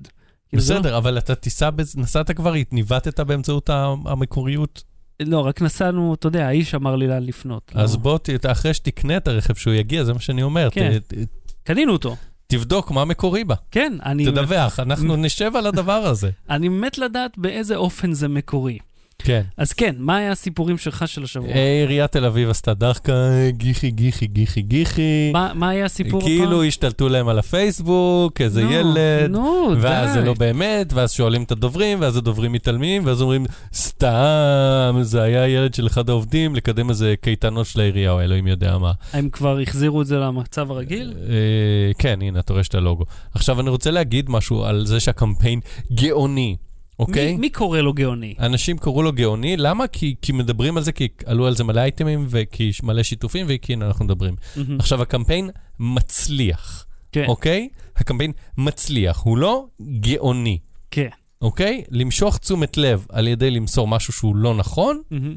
כאילו, 0.49 0.63
זה 0.63 0.75
בסדר, 0.75 0.97
אבל 0.97 1.19
אתה 1.19 1.35
תיסע, 1.35 1.71
נסעת 1.97 2.31
כבר, 2.31 2.55
ניווטת 2.73 3.21
באמצעות 3.21 3.71
המקוריות. 4.05 4.92
לא, 5.25 5.39
לא, 5.39 5.47
רק 5.47 5.63
נסענו, 5.63 6.15
אתה 6.15 6.27
יודע, 6.27 6.47
האיש 6.47 6.75
אמר 6.75 6.97
לי 6.97 7.07
לאן 7.07 7.23
לפנות. 7.27 7.73
אז 7.75 7.95
לא. 7.95 8.01
בוא, 8.01 8.19
ת- 8.19 8.47
אחרי 8.47 8.75
שתקנה 8.75 9.17
את 9.17 9.29
הרכב 9.29 9.55
שהוא 9.55 9.75
יגיע, 9.75 10.05
זה 10.05 10.13
מה 10.13 10.21
שאני 10.21 10.43
אומר. 10.43 10.69
כן. 10.73 10.99
ת- 10.99 11.15
ת- 11.15 11.27
קנינו 11.65 11.93
אותו. 11.93 12.17
תבדוק 12.47 12.91
מה 12.91 13.05
מקורי 13.05 13.45
בה. 13.45 13.55
כן, 13.71 13.93
אני, 14.05 14.27
תדווח, 14.27 14.81
אנחנו 14.81 15.17
נשב 15.17 15.51
על 15.57 15.67
הדבר 15.67 15.93
הזה. 15.93 16.31
אני 16.51 16.69
מת 16.69 16.99
לדעת 16.99 17.39
באיזה 17.39 17.77
אופן 17.77 18.13
זה 18.13 18.29
מקורי. 18.29 18.79
כן. 19.25 19.43
אז 19.57 19.73
כן, 19.73 19.95
מה 19.99 20.17
היה 20.17 20.33
הסיפורים 20.33 20.79
שלך 20.79 21.09
של 21.09 21.25
השבוע? 21.25 21.49
אה, 21.49 21.81
עיריית 21.81 22.13
תל 22.13 22.25
אביב 22.25 22.51
עשתה 22.51 22.75
דחקה, 22.75 23.13
גיחי, 23.51 23.91
גיחי, 23.91 24.27
גיחי, 24.27 24.63
גיחי. 24.63 25.31
מה, 25.33 25.53
מה 25.55 25.69
היה 25.69 25.85
הסיפור 25.85 26.21
הפעם? 26.21 26.37
כאילו 26.37 26.65
השתלטו 26.65 27.09
להם 27.09 27.29
על 27.29 27.39
הפייסבוק, 27.39 28.41
איזה 28.41 28.63
ילד. 28.63 29.31
נו, 29.31 29.73
ואז 29.81 30.09
די. 30.09 30.13
זה 30.13 30.25
לא 30.25 30.35
באמת, 30.35 30.93
ואז 30.93 31.13
שואלים 31.13 31.43
את 31.43 31.53
הדוברים, 31.53 32.01
ואז 32.01 32.17
הדוברים 32.17 32.53
מתעלמים, 32.53 33.07
ואז 33.07 33.23
אומרים, 33.23 33.47
סתם, 33.75 34.99
זה 35.01 35.23
היה 35.23 35.49
ילד 35.49 35.75
של 35.75 35.87
אחד 35.87 36.09
העובדים 36.09 36.55
לקדם 36.55 36.91
איזה 36.91 37.15
קייטנות 37.21 37.67
של 37.67 37.81
העירייה, 37.81 38.11
או 38.11 38.21
אלוהים 38.21 38.47
יודע 38.47 38.79
מה. 38.79 38.93
הם 39.13 39.29
כבר 39.29 39.59
החזירו 39.59 40.03
את 40.03 40.07
זה 40.07 40.19
למצב 40.19 40.71
הרגיל? 40.71 41.15
אה, 41.29 41.93
כן, 41.99 42.19
הנה, 42.23 42.41
אתה 42.41 42.53
רואה 42.53 42.63
את 42.69 42.75
הלוגו. 42.75 43.05
עכשיו, 43.35 43.61
אני 43.61 43.71
רוצה 43.71 43.91
להגיד 43.91 44.31
משהו 44.31 44.65
על 44.65 44.87
זה 44.87 45.01
שהקמפיין 45.01 45.61
גאוני, 45.93 46.57
אוקיי? 47.09 47.33
מי, 47.33 47.41
מי 47.41 47.51
קורא 47.51 47.81
לו 47.81 47.93
גאוני? 47.93 48.35
אנשים 48.39 48.79
קראו 48.79 49.03
לו 49.03 49.13
גאוני, 49.13 49.57
למה? 49.57 49.87
כי, 49.87 50.15
כי 50.23 50.33
מדברים 50.33 50.77
על 50.77 50.83
זה, 50.83 50.93
כי 50.93 51.09
עלו 51.27 51.47
על 51.47 51.57
זה 51.57 51.65
מלא 51.65 51.81
אייטמים, 51.81 52.27
וכי 52.29 52.63
יש 52.63 52.83
מלא 52.83 53.03
שיתופים, 53.03 53.47
וכי 53.49 53.73
הנה 53.73 53.87
אנחנו 53.87 54.05
מדברים. 54.05 54.35
מהמם. 54.57 54.81
עכשיו, 54.81 55.03
הקמפיין 55.03 55.51
מצליח, 55.79 56.87
כן, 57.13 57.25
אוקיי? 57.29 57.69
הקמפיין 57.97 58.33
מצליח, 58.59 59.21
הוא 59.21 59.39
לא 59.39 59.67
גאוני, 60.01 60.59
כן. 60.91 61.09
אוקיי? 61.43 61.85
למשוך 61.91 62.39
תשומת 62.39 62.77
לב 62.77 63.07
על 63.09 63.29
ידי 63.29 63.51
למסור 63.51 63.89
משהו 63.89 64.13
שהוא 64.13 64.37
לא 64.37 64.55
נכון, 64.55 65.03
מהמם. 65.11 65.37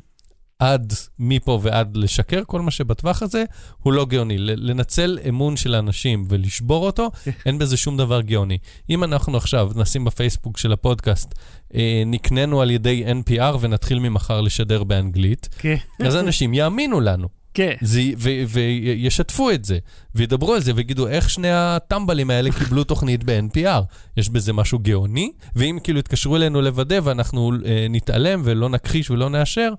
עד 0.60 0.94
מפה 1.20 1.60
ועד 1.62 1.98
לשקר, 1.98 2.42
כל 2.48 2.62
מה 2.62 2.72
שבטווח 2.72 3.24
הזה, 3.24 3.44
הוא 3.84 3.94
לא 3.94 4.06
גאוני. 4.06 4.38
לנצל 4.38 5.20
אמון 5.30 5.58
של 5.58 5.76
האנשים 5.76 6.26
ולשבור 6.30 6.86
אותו, 6.86 7.12
אין 7.46 7.58
בזה 7.58 7.78
שום 7.78 7.98
דבר 7.98 8.22
גאוני. 8.22 8.58
אם 8.90 9.04
אנחנו 9.04 9.38
עכשיו 9.38 9.72
נשים 9.76 10.06
בפייסבוק 10.06 10.58
של 10.58 10.72
הפודקאסט, 10.72 11.36
אה, 11.76 12.04
נקננו 12.06 12.62
על 12.62 12.72
ידי 12.72 13.04
NPR 13.06 13.56
ונתחיל 13.60 14.00
ממחר 14.00 14.42
לשדר 14.42 14.84
באנגלית, 14.84 15.50
כן, 15.60 15.76
אז 16.00 16.16
אנשים 16.16 16.54
יאמינו 16.54 17.02
לנו, 17.02 17.28
כן. 17.56 17.74
זה, 17.82 18.02
ו- 18.18 18.44
וישתפו 18.48 19.52
את 19.52 19.66
זה, 19.66 19.78
וידברו 20.16 20.54
על 20.54 20.62
זה, 20.62 20.72
ויגידו 20.76 21.08
איך 21.08 21.30
שני 21.30 21.52
הטמבלים 21.52 22.30
האלה 22.30 22.52
קיבלו 22.52 22.84
תוכנית 22.84 23.24
ב-NPR. 23.24 23.84
יש 24.18 24.30
בזה 24.30 24.54
משהו 24.54 24.80
גאוני, 24.80 25.32
ואם 25.56 25.78
כאילו 25.84 26.00
יתקשרו 26.00 26.36
אלינו 26.36 26.62
לוודא 26.62 27.00
ואנחנו 27.04 27.52
אה, 27.66 27.88
נתעלם 27.90 28.42
ולא 28.44 28.70
נכחיש 28.70 29.12
ולא 29.12 29.30
נאשר, 29.30 29.74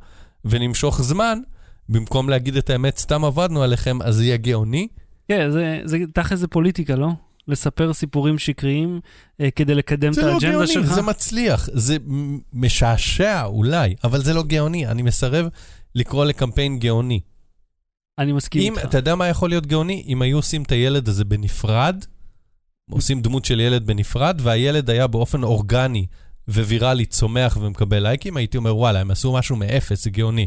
ונמשוך 0.50 1.03
זמן, 1.03 1.38
במקום 1.88 2.29
להגיד 2.29 2.57
את 2.57 2.71
האמת, 2.71 2.99
סתם 2.99 3.25
עבדנו 3.25 3.62
עליכם, 3.62 4.03
אז 4.03 4.15
זה 4.17 4.25
יהיה 4.25 4.37
גאוני. 4.37 4.88
כן, 5.29 5.50
זה, 5.50 5.81
זה 5.85 5.99
תכל'ס 6.15 6.38
זה 6.38 6.49
פוליטיקה, 6.49 6.95
לא? 6.97 7.09
לספר 7.49 7.93
סיפורים 7.93 8.38
שקריים 8.38 9.00
אה, 9.41 9.50
כדי 9.50 9.75
לקדם 9.75 10.09
את 10.09 10.15
זה 10.15 10.23
לא 10.23 10.33
האג'נדה 10.33 10.53
גאוני, 10.53 10.67
שלך. 10.67 10.95
זה 10.95 11.03
מצליח, 11.03 11.69
זה 11.73 11.97
מ- 12.07 12.38
משעשע 12.53 13.45
אולי, 13.45 13.95
אבל 14.05 14.23
זה 14.23 14.35
לא 14.35 14.43
גאוני. 14.43 14.87
אני 14.87 15.03
מסרב 15.03 15.49
לקרוא 15.95 16.25
לקמפיין 16.25 16.79
גאוני. 16.79 17.21
אני 18.19 18.33
מסכים 18.33 18.62
אם, 18.62 18.79
איתך. 18.79 18.88
אתה 18.88 18.99
יודע 18.99 19.15
מה 19.15 19.29
יכול 19.29 19.49
להיות 19.49 19.67
גאוני? 19.67 20.05
אם 20.07 20.23
היו 20.23 20.37
עושים 20.37 20.62
את 20.62 20.73
הילד 20.73 21.09
הזה 21.09 21.25
בנפרד, 21.25 22.05
עושים 22.91 23.21
דמות 23.23 23.45
של 23.45 23.61
ילד 23.61 23.87
בנפרד, 23.87 24.41
והילד 24.43 24.91
היה 24.91 25.07
באופן 25.07 25.43
אורגני 25.43 26.07
וויראלי 26.49 27.07
צומח 27.07 27.59
ומקבל 27.61 27.99
לייקים, 27.99 28.37
הייתי 28.37 28.57
אומר, 28.57 28.76
וואלה, 28.76 29.00
הם 29.00 29.11
עשו 29.11 29.33
משהו 29.33 29.57
מאפס, 29.57 30.05
זה 30.05 30.11
גאוני. 30.11 30.47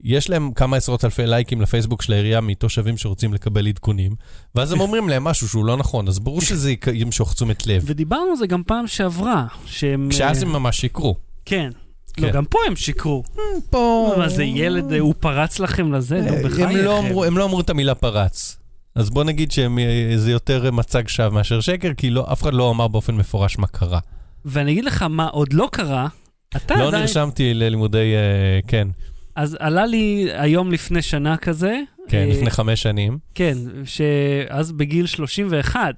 יש 0.00 0.30
להם 0.30 0.52
כמה 0.52 0.76
עשרות 0.76 1.04
אלפי 1.04 1.26
לייקים 1.26 1.60
לפייסבוק 1.60 2.02
של 2.02 2.12
העירייה 2.12 2.40
מתושבים 2.40 2.96
שרוצים 2.96 3.34
לקבל 3.34 3.68
עדכונים, 3.68 4.14
ואז 4.54 4.72
הם 4.72 4.80
אומרים 4.80 5.08
להם 5.08 5.24
משהו 5.24 5.48
שהוא 5.48 5.64
לא 5.64 5.76
נכון, 5.76 6.08
אז 6.08 6.18
ברור 6.18 6.40
שזה 6.40 6.74
ימשוך 6.92 7.34
תשומת 7.34 7.66
לב. 7.66 7.82
ודיברנו 7.86 8.30
על 8.30 8.36
זה 8.36 8.46
גם 8.46 8.62
פעם 8.66 8.86
שעברה, 8.86 9.46
שהם... 9.66 10.08
כשאז 10.10 10.42
אה, 10.42 10.48
הם 10.48 10.52
ממש 10.52 10.80
שיקרו. 10.80 11.16
כן. 11.44 11.70
כן. 12.12 12.22
לא, 12.22 12.30
גם 12.30 12.44
פה 12.44 12.58
הם 12.66 12.76
שיקרו. 12.76 13.22
פה... 13.70 14.14
מה 14.18 14.28
זה 14.28 14.44
ילד, 14.44 14.92
אה, 14.92 14.98
הוא 14.98 15.14
פרץ 15.20 15.58
לכם 15.58 15.92
לזה? 15.92 16.20
נו, 16.20 16.28
הם 16.28 16.42
בחייכם. 16.42 16.76
לא 16.84 17.26
הם 17.26 17.38
לא 17.38 17.44
אמרו 17.44 17.60
את 17.60 17.70
המילה 17.70 17.94
פרץ. 17.94 18.56
אז 18.94 19.10
בוא 19.10 19.24
נגיד 19.24 19.50
שזה 19.50 20.30
יותר 20.30 20.70
מצג 20.70 21.08
שווא 21.08 21.28
מאשר 21.28 21.60
שקר, 21.60 21.94
כי 21.96 22.10
לא, 22.10 22.32
אף 22.32 22.42
אחד 22.42 22.54
לא 22.54 22.70
אמר 22.70 22.88
באופן 22.88 23.14
מפורש 23.14 23.58
מה 23.58 23.66
קרה. 23.66 23.98
ואני 24.44 24.72
אגיד 24.72 24.84
לך 24.84 25.02
מה 25.02 25.26
עוד 25.26 25.52
לא 25.52 25.68
קרה, 25.72 26.08
אתה 26.56 26.74
לא 26.74 26.88
עדיין... 26.88 27.02
נרשמתי 27.02 27.54
ללימודי, 27.54 28.14
אה, 28.14 28.60
כן, 28.66 28.88
אז 29.36 29.56
עלה 29.60 29.86
לי 29.86 30.28
היום 30.32 30.72
לפני 30.72 31.02
שנה 31.02 31.36
כזה. 31.36 31.80
כן, 32.08 32.18
אה, 32.18 32.26
לפני 32.26 32.50
חמש 32.50 32.82
שנים. 32.82 33.18
כן, 33.34 33.58
שאז 33.84 34.72
בגיל 34.72 35.06
31, 35.06 35.94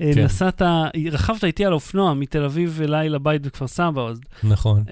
אה, 0.00 0.10
כן. 0.14 0.24
נסעת, 0.24 0.62
רכבת 1.12 1.44
איתי 1.44 1.64
על 1.64 1.72
אופנוע 1.72 2.14
מתל 2.14 2.44
אביב 2.44 2.80
אליי 2.84 3.08
לבית 3.08 3.42
בכפר 3.42 3.66
סבא, 3.66 4.08
אז, 4.08 4.20
נכון. 4.42 4.84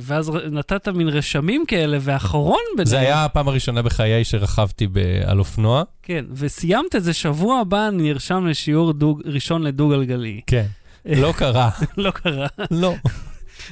ואז 0.00 0.30
נתת 0.50 0.88
מין 0.88 1.08
רשמים 1.08 1.64
כאלה, 1.68 1.98
והאחרון 2.00 2.60
ביניהם, 2.70 2.86
זה 2.86 2.98
היה 3.00 3.24
הפעם 3.24 3.48
הראשונה 3.48 3.82
בחיי 3.82 4.24
שרכבתי 4.24 4.86
ב- 4.86 4.98
על 5.24 5.38
אופנוע. 5.38 5.82
כן, 6.02 6.24
וסיימת 6.32 6.96
את 6.96 7.04
זה, 7.04 7.12
שבוע 7.12 7.60
הבא 7.60 7.88
אני 7.88 8.02
נרשם 8.02 8.46
לשיעור 8.46 8.92
דוג, 8.92 9.22
ראשון 9.24 9.62
לדו-גלגלי. 9.62 10.40
כן. 10.46 10.66
לא 11.04 11.32
קרה. 11.36 11.70
לא 11.96 12.10
קרה. 12.10 12.46
לא. 12.70 12.94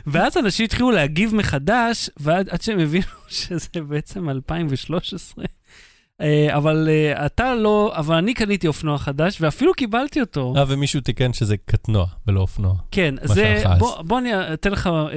ואז 0.07 0.37
אנשים 0.37 0.65
התחילו 0.65 0.91
להגיב 0.91 1.35
מחדש, 1.35 2.11
ועד 2.17 2.49
עד 2.49 2.63
שהם 2.63 2.79
הבינו 2.79 3.07
שזה 3.29 3.81
בעצם 3.89 4.31
2013. 4.31 5.45
אה, 6.21 6.57
אבל 6.57 6.89
אה, 6.91 7.27
אתה 7.27 7.55
לא, 7.55 7.93
אבל 7.97 8.15
אני 8.17 8.35
קניתי 8.35 8.67
אופנוע 8.67 8.99
חדש, 8.99 9.41
ואפילו 9.41 9.75
קיבלתי 9.75 10.21
אותו. 10.21 10.55
אה, 10.57 10.65
ומישהו 10.69 11.01
תיקן 11.01 11.33
שזה 11.33 11.57
קטנוע 11.57 12.07
ולא 12.27 12.41
אופנוע. 12.41 12.75
כן, 12.91 13.15
זה. 13.25 13.63
בוא, 13.79 14.03
בוא 14.03 14.19
אני 14.19 14.31
אתן 14.55 14.73
לך 14.73 14.87
אה, 14.87 15.13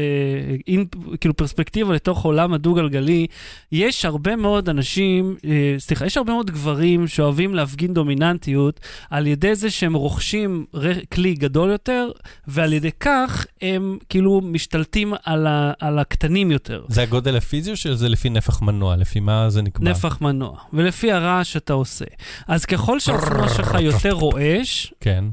אין, 0.67 0.85
כאילו 1.21 1.35
פרספקטיבה 1.37 1.93
לתוך 1.93 2.25
עולם 2.25 2.53
הדו-גלגלי. 2.53 3.27
יש 3.71 4.05
הרבה 4.05 4.35
מאוד 4.35 4.69
אנשים, 4.69 5.35
אה, 5.45 5.75
סליחה, 5.77 6.05
יש 6.05 6.17
הרבה 6.17 6.33
מאוד 6.33 6.51
גברים 6.51 7.07
שאוהבים 7.07 7.55
להפגין 7.55 7.93
דומיננטיות 7.93 8.79
על 9.09 9.27
ידי 9.27 9.55
זה 9.55 9.69
שהם 9.71 9.93
רוכשים 9.93 10.65
כלי 11.13 11.33
גדול 11.33 11.69
יותר, 11.69 12.09
ועל 12.47 12.73
ידי 12.73 12.91
כך 12.99 13.45
הם 13.61 13.97
כאילו 14.09 14.41
משתלטים 14.43 15.13
על, 15.23 15.47
ה, 15.47 15.71
על 15.79 15.99
הקטנים 15.99 16.51
יותר. 16.51 16.83
זה 16.87 17.03
הגודל 17.03 17.37
הפיזי 17.37 17.71
או 17.71 17.75
שזה 17.75 18.09
לפי 18.09 18.29
נפח 18.29 18.61
מנוע? 18.61 18.95
לפי 18.95 19.19
מה 19.19 19.49
זה 19.49 19.61
נקבע? 19.61 19.89
נפח 19.89 20.21
מנוע, 20.21 20.57
ולפי 20.93 21.11
הרעש 21.11 21.53
שאתה 21.53 21.73
עושה. 21.73 22.05
אז 22.47 22.65
ככל 22.65 22.99
שהאופנוע 22.99 23.49
שלך 23.49 23.75
יותר 23.79 24.11
רועש, 24.11 24.93
כן, 24.99 25.25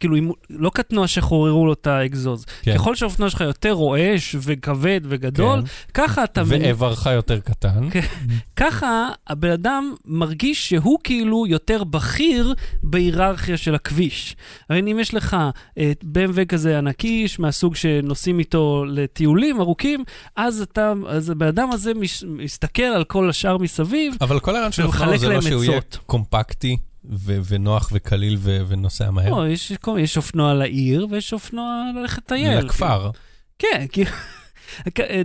כאילו, 0.00 0.16
אם, 0.16 0.30
לא 0.50 0.70
קטנוע 0.74 1.06
שחוררו 1.06 1.66
לו 1.66 1.72
את 1.72 1.86
האגזוז. 1.86 2.44
כן. 2.62 2.74
ככל 2.74 2.94
שהאופנוע 2.94 3.30
שלך 3.30 3.40
יותר 3.40 3.72
רועש 3.72 4.36
וכבד 4.40 5.00
וגדול, 5.04 5.60
כן. 5.60 5.66
ככה 5.94 6.24
אתה... 6.24 6.42
ואיברך 6.46 7.06
יותר 7.06 7.40
קטן. 7.40 7.90
כן. 7.90 8.00
ככה 8.56 9.08
הבן 9.26 9.50
אדם 9.50 9.94
מרגיש 10.06 10.68
שהוא 10.68 10.98
כאילו 11.04 11.46
יותר 11.46 11.84
בכיר 11.84 12.54
בהיררכיה 12.82 13.56
של 13.56 13.74
הכביש. 13.74 14.36
הרי 14.70 14.80
אם 14.80 14.98
יש 14.98 15.14
לך 15.14 15.36
אה, 15.78 15.92
BMW 16.02 16.44
כזה 16.48 16.78
ענקי, 16.78 17.26
מהסוג 17.38 17.76
שנוסעים 17.76 18.38
איתו 18.38 18.84
לטיולים 18.88 19.60
ארוכים, 19.60 20.04
אז 20.36 20.60
אתה, 20.60 20.92
אז 21.08 21.30
הבן 21.30 21.46
אדם 21.46 21.70
הזה 21.72 21.94
מש, 21.94 22.24
מסתכל 22.28 22.82
על 22.82 23.04
כל 23.04 23.30
השאר 23.30 23.58
מסביב, 23.58 24.14
אבל 24.20 24.40
כל 24.40 24.50
הרעיון 24.56 24.72
של 24.72 24.82
אופנוע 24.86 25.16
זה 25.16 25.28
לא 25.28 25.40
שהוא 25.40 25.64
יהיה. 25.64 25.80
קומפקטי 26.06 26.76
ו- 27.12 27.38
ונוח 27.48 27.90
וקליל 27.92 28.36
ו- 28.38 28.60
ונוסע 28.68 29.10
מהר. 29.10 29.30
לא, 29.30 29.48
יש, 29.48 29.72
יש 29.98 30.16
אופנוע 30.16 30.54
לעיר 30.54 31.06
ויש 31.10 31.32
אופנוע 31.32 31.82
ללכת 31.96 32.22
לטייל. 32.22 32.58
לכפר. 32.58 33.10
כן, 33.58 33.86
כאילו, 33.92 34.10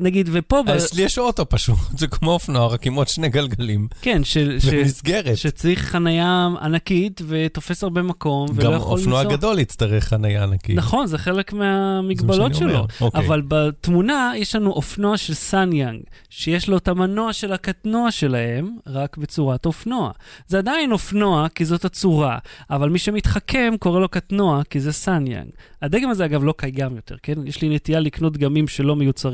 נגיד, 0.01 0.29
ופה, 0.31 0.63
ב... 0.65 0.69
אצלי 0.69 1.03
יש 1.03 1.17
אוטו 1.17 1.50
פשוט, 1.50 1.77
זה 2.00 2.07
כמו 2.07 2.31
אופנוע, 2.31 2.67
רק 2.67 2.88
עם 2.88 2.93
עוד 2.93 3.07
שני 3.07 3.29
גלגלים, 3.29 3.88
כן, 4.01 4.23
ש... 4.23 4.38
ומסגרת. 4.65 5.38
שצריך 5.38 5.79
חנייה 5.79 6.50
ענקית 6.62 7.21
ותופס 7.27 7.83
הרבה 7.83 8.01
מקום, 8.01 8.47
ולא 8.55 8.69
גם 8.69 8.75
יכול 8.75 9.00
אופנוע 9.00 9.23
לנסוע. 9.23 9.38
גדול 9.38 9.59
יצטרך 9.59 10.03
חנייה 10.03 10.43
ענקית. 10.43 10.75
נכון, 10.75 11.07
זה 11.07 11.17
חלק 11.17 11.53
מהמגבלות. 11.53 12.53
שלו. 12.55 12.88
אוקיי. 13.01 13.25
אבל 13.25 13.41
בתמונה 13.47 14.33
יש 14.35 14.55
לנו 14.55 14.71
אופנוע 14.71 15.17
של 15.17 15.33
סאניאנג, 15.33 16.01
שיש 16.29 16.69
לו 16.69 16.77
את 16.77 16.88
המנוע 16.88 17.33
של 17.33 17.53
הקטנוע 17.53 18.12
שלהם, 18.12 18.77
רק 18.88 19.17
בצורת 19.17 19.65
אופנוע. 19.65 20.12
זה 20.47 20.57
עדיין 20.57 20.91
אופנוע, 20.91 21.47
כי 21.55 21.65
זאת 21.65 21.85
הצורה, 21.85 22.38
אבל 22.69 22.89
מי 22.89 23.00
שמתחכם 23.00 23.73
קורא 23.79 24.00
לו 24.00 24.09
קטנוע, 24.09 24.62
כי 24.69 24.79
זה 24.79 24.91
סאניאנג. 24.91 25.50
הדגם 25.81 26.09
הזה, 26.09 26.25
אגב, 26.25 26.43
לא 26.43 26.53
קיים 26.57 26.95
יותר, 26.95 27.15
כן? 27.23 27.47
יש 27.47 27.62
לי 27.62 27.75
נטייה 27.75 28.00
לקנות 28.00 28.33
דגמים 28.33 28.67
שלא 28.67 28.95
מיוצרים. 28.95 29.32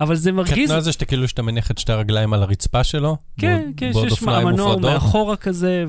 אבל 0.00 0.14
זה 0.14 0.32
מרגיז... 0.32 0.64
קטנוע 0.68 0.80
זה 0.80 0.92
שאתה 0.92 1.04
כאילו 1.04 1.28
שאתה 1.28 1.42
מניח 1.42 1.70
את 1.70 1.78
שתי 1.78 1.92
הרגליים 1.92 2.32
על 2.32 2.42
הרצפה 2.42 2.84
שלו? 2.84 3.16
כן, 3.40 3.62
בעוד- 3.62 3.74
כן, 3.76 3.92
שיש 4.08 4.22
מופרדות? 4.22 4.80
מאחורה 4.80 5.36
כזה. 5.36 5.84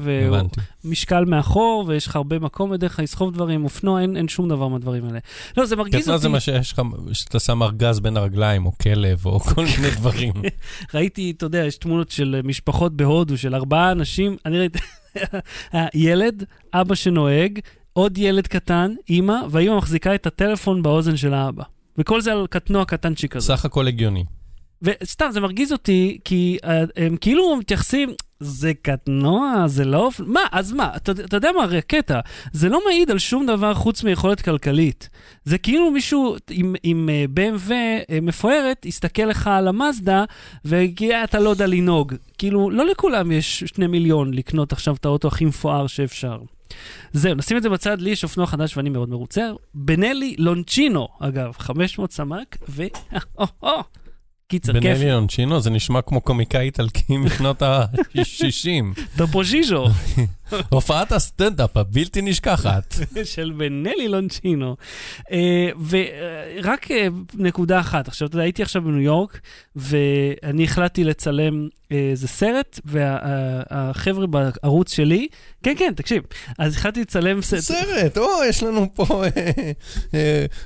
ומשקל 0.86 1.26
מאחור, 1.26 1.84
ויש 1.88 2.08
לך 2.08 2.16
הרבה 2.16 2.40
מקום 2.40 2.72
בדרך 2.72 2.96
כלל 2.96 3.04
לסחוב 3.04 3.34
דברים, 3.34 3.64
אופנוע, 3.64 4.02
אין, 4.02 4.18
אין 4.18 4.28
שום 4.28 4.50
דבר 4.50 4.68
מהדברים 4.68 5.06
האלה. 5.06 5.20
לא, 5.58 5.66
זה 5.66 5.76
מרגיז 5.76 6.02
קטנוע 6.02 6.18
זה 6.18 6.28
אותי. 6.28 6.34
מה 6.34 6.40
שיש 6.40 6.72
לך, 6.74 6.82
שאתה 7.14 7.40
שם 7.40 7.64
ארגז 7.64 8.00
בין 8.00 8.18
הרגליים, 8.18 8.66
או 8.66 8.72
כלב, 8.82 9.26
או 9.26 9.40
כל 9.40 9.66
מיני 9.78 9.92
דברים. 9.96 10.34
ראיתי, 10.94 11.34
אתה 11.38 11.46
יודע, 11.46 11.66
יש 11.66 11.78
תמונות 11.78 12.12
של 12.12 12.42
משפחות 12.44 12.96
בהודו, 12.98 13.38
של 13.38 13.56
ארבעה 13.56 13.92
אנשים, 13.92 14.38
אני 14.46 14.60
ראיתי, 14.60 14.80
ילד, 15.94 16.44
אבא 16.74 16.96
שנוהג, 16.96 17.60
עוד 17.94 18.18
ילד 18.18 18.48
קטן, 18.48 18.94
אימא, 19.10 19.36
והאימא 19.50 19.78
מחזיקה 19.78 20.16
את 20.16 20.28
הטלפון 20.28 20.84
באוזן 20.84 21.18
של 21.18 21.34
האבא. 21.34 21.64
וכל 21.98 22.22
זה 22.22 22.32
על 22.32 22.46
קטנוע 22.50 22.86
קטנצ'יק 22.86 23.32
כזה. 23.34 23.48
סך 23.48 23.66
הכל 23.66 23.88
הגיוני. 23.88 24.24
וסתם, 24.82 25.26
זה 25.32 25.40
מרגיז 25.40 25.72
אותי, 25.72 26.18
כי 26.26 26.58
uh, 26.64 26.68
הם 26.96 27.18
כאילו 27.18 27.56
מתייחסים, 27.56 28.10
זה 28.40 28.72
קטנוע, 28.82 29.64
זה 29.68 29.86
לא... 29.86 30.06
אופ- 30.06 30.22
מה, 30.26 30.40
אז 30.52 30.74
מה? 30.74 30.90
אתה, 30.96 31.12
אתה 31.12 31.38
יודע 31.38 31.50
מה 31.58 31.64
הרי 31.64 31.78
הקטע? 31.78 32.20
זה 32.54 32.70
לא 32.70 32.80
מעיד 32.88 33.12
על 33.12 33.18
שום 33.20 33.46
דבר 33.46 33.74
חוץ 33.74 34.04
מיכולת 34.04 34.42
כלכלית. 34.42 35.10
זה 35.44 35.58
כאילו 35.58 35.92
מישהו 35.92 36.36
עם, 36.50 36.76
עם 36.84 37.10
אה, 37.10 37.26
BMW 37.36 37.72
אה, 37.72 38.20
מפוארת, 38.22 38.86
יסתכל 38.86 39.24
לך 39.24 39.48
על 39.48 39.68
המאזדה, 39.68 40.24
ויגיד, 40.66 41.12
"אה, 41.12 41.24
אתה 41.24 41.40
לא 41.40 41.50
יודע 41.50 41.68
לנהוג. 41.68 42.14
כאילו, 42.38 42.70
לא 42.70 42.86
לכולם 42.86 43.32
יש 43.32 43.64
שני 43.64 43.88
מיליון 43.88 44.34
לקנות 44.34 44.72
עכשיו 44.72 44.96
את 44.96 45.06
האוטו 45.06 45.28
הכי 45.28 45.46
מפואר 45.46 45.88
שאפשר. 45.88 46.38
זהו, 47.14 47.36
נשים 47.36 47.58
את 47.58 47.64
זה 47.64 47.70
בצד, 47.70 48.02
לי 48.02 48.10
יש 48.10 48.24
אופנוע 48.24 48.48
חדש 48.48 48.78
ואני 48.78 48.90
מאוד 48.90 49.10
מרוצה. 49.10 49.50
בנלי 49.74 50.36
לאונצ'ינו, 50.38 51.08
אגב, 51.20 51.54
500 51.60 52.12
סמ"ק, 52.12 52.58
ו... 52.70 52.84
קיצר, 54.48 54.74
כיף. 54.74 54.98
בנלי 54.98 55.14
אונצ'ינו 55.14 55.62
זה 55.62 55.70
נשמע 55.70 56.02
כמו 56.02 56.22
קומיקאי 56.22 56.62
איטלקי 56.62 57.18
משנות 57.18 57.62
ה-60. 57.62 59.02
טופו 59.18 59.42
ג'יג'ו. 59.42 59.86
הופעת 60.70 61.12
הסטנדאפ 61.12 61.78
הבלתי 61.78 62.22
נשכחת. 62.22 62.96
של 63.24 63.54
בנלי 63.58 64.08
לאונצ'ינו. 64.08 64.76
אה, 65.32 65.70
ורק 65.90 66.92
אה, 66.92 67.08
נקודה 67.34 67.80
אחת, 67.80 68.08
עכשיו, 68.08 68.28
אתה 68.28 68.36
יודע, 68.36 68.44
הייתי 68.44 68.64
עכשיו 68.64 68.82
בניו 68.82 69.02
יורק, 69.02 69.40
ואני 69.76 70.64
החלטתי 70.64 71.04
לצלם 71.04 71.68
אה, 71.92 71.98
איזה 72.12 72.28
סרט, 72.28 72.80
והחבר'ה 72.86 74.28
בערוץ 74.28 74.94
שלי, 74.94 75.28
כן, 75.64 75.74
כן, 75.78 75.94
תקשיב, 75.96 76.24
אז 76.60 76.76
החלטתי 76.76 77.02
לצלם 77.02 77.42
סרט. 77.42 77.62
סרט, 77.62 78.18
או, 78.18 78.44
יש 78.50 78.64
לנו 78.64 78.88
פה 78.94 79.24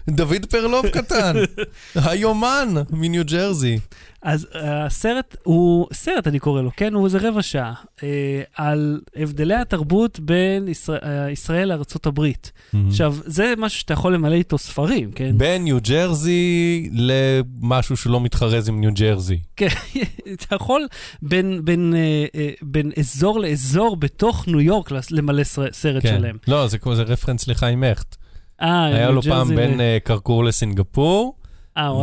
דוד 0.09 0.45
פרלוב 0.49 0.87
קטן, 0.87 1.35
היומן 2.05 2.73
מניו 2.89 3.25
ג'רזי. 3.25 3.79
אז 4.23 4.47
הסרט 4.53 5.35
הוא, 5.43 5.87
סרט 5.93 6.27
אני 6.27 6.39
קורא 6.39 6.61
לו, 6.61 6.69
כן? 6.77 6.93
הוא 6.93 7.05
איזה 7.05 7.17
רבע 7.29 7.41
שעה, 7.41 7.73
אה, 8.03 8.41
על 8.55 8.99
הבדלי 9.15 9.55
התרבות 9.55 10.19
בין 10.19 10.67
ישראל, 10.67 10.99
אה, 11.03 11.31
ישראל 11.31 11.69
לארצות 11.69 12.05
הברית. 12.05 12.51
עכשיו, 12.87 13.15
זה 13.25 13.53
משהו 13.57 13.79
שאתה 13.79 13.93
יכול 13.93 14.13
למלא 14.13 14.33
איתו 14.35 14.57
ספרים, 14.57 15.11
כן? 15.11 15.37
בין 15.37 15.63
ניו 15.63 15.77
ג'רזי 15.81 16.89
למשהו 16.93 17.97
שלא 17.97 18.21
מתחרז 18.21 18.69
עם 18.69 18.79
ניו 18.81 18.93
ג'רזי. 18.93 19.39
כן, 19.55 19.67
אתה 20.33 20.55
יכול 20.55 20.87
בין, 21.21 21.65
בין, 21.65 21.93
אה, 21.97 22.25
אה, 22.41 22.49
בין 22.61 22.91
אזור 22.99 23.39
לאזור 23.39 23.95
בתוך 23.95 24.47
ניו 24.47 24.61
יורק 24.61 24.89
למלא 25.11 25.43
סר- 25.43 25.71
סרט 25.71 26.03
כן. 26.03 26.17
שלם. 26.19 26.35
לא, 26.47 26.67
זה 26.67 26.77
רפרנס 27.07 27.47
לחיים 27.47 27.83
הכט. 27.83 28.15
אה, 28.61 28.85
היה 28.85 29.09
לו 29.09 29.21
פעם 29.21 29.55
בין 29.55 29.81
אה, 29.81 29.97
כרכור 30.05 30.43
לסינגפור, 30.43 31.35
אה. 31.37 31.40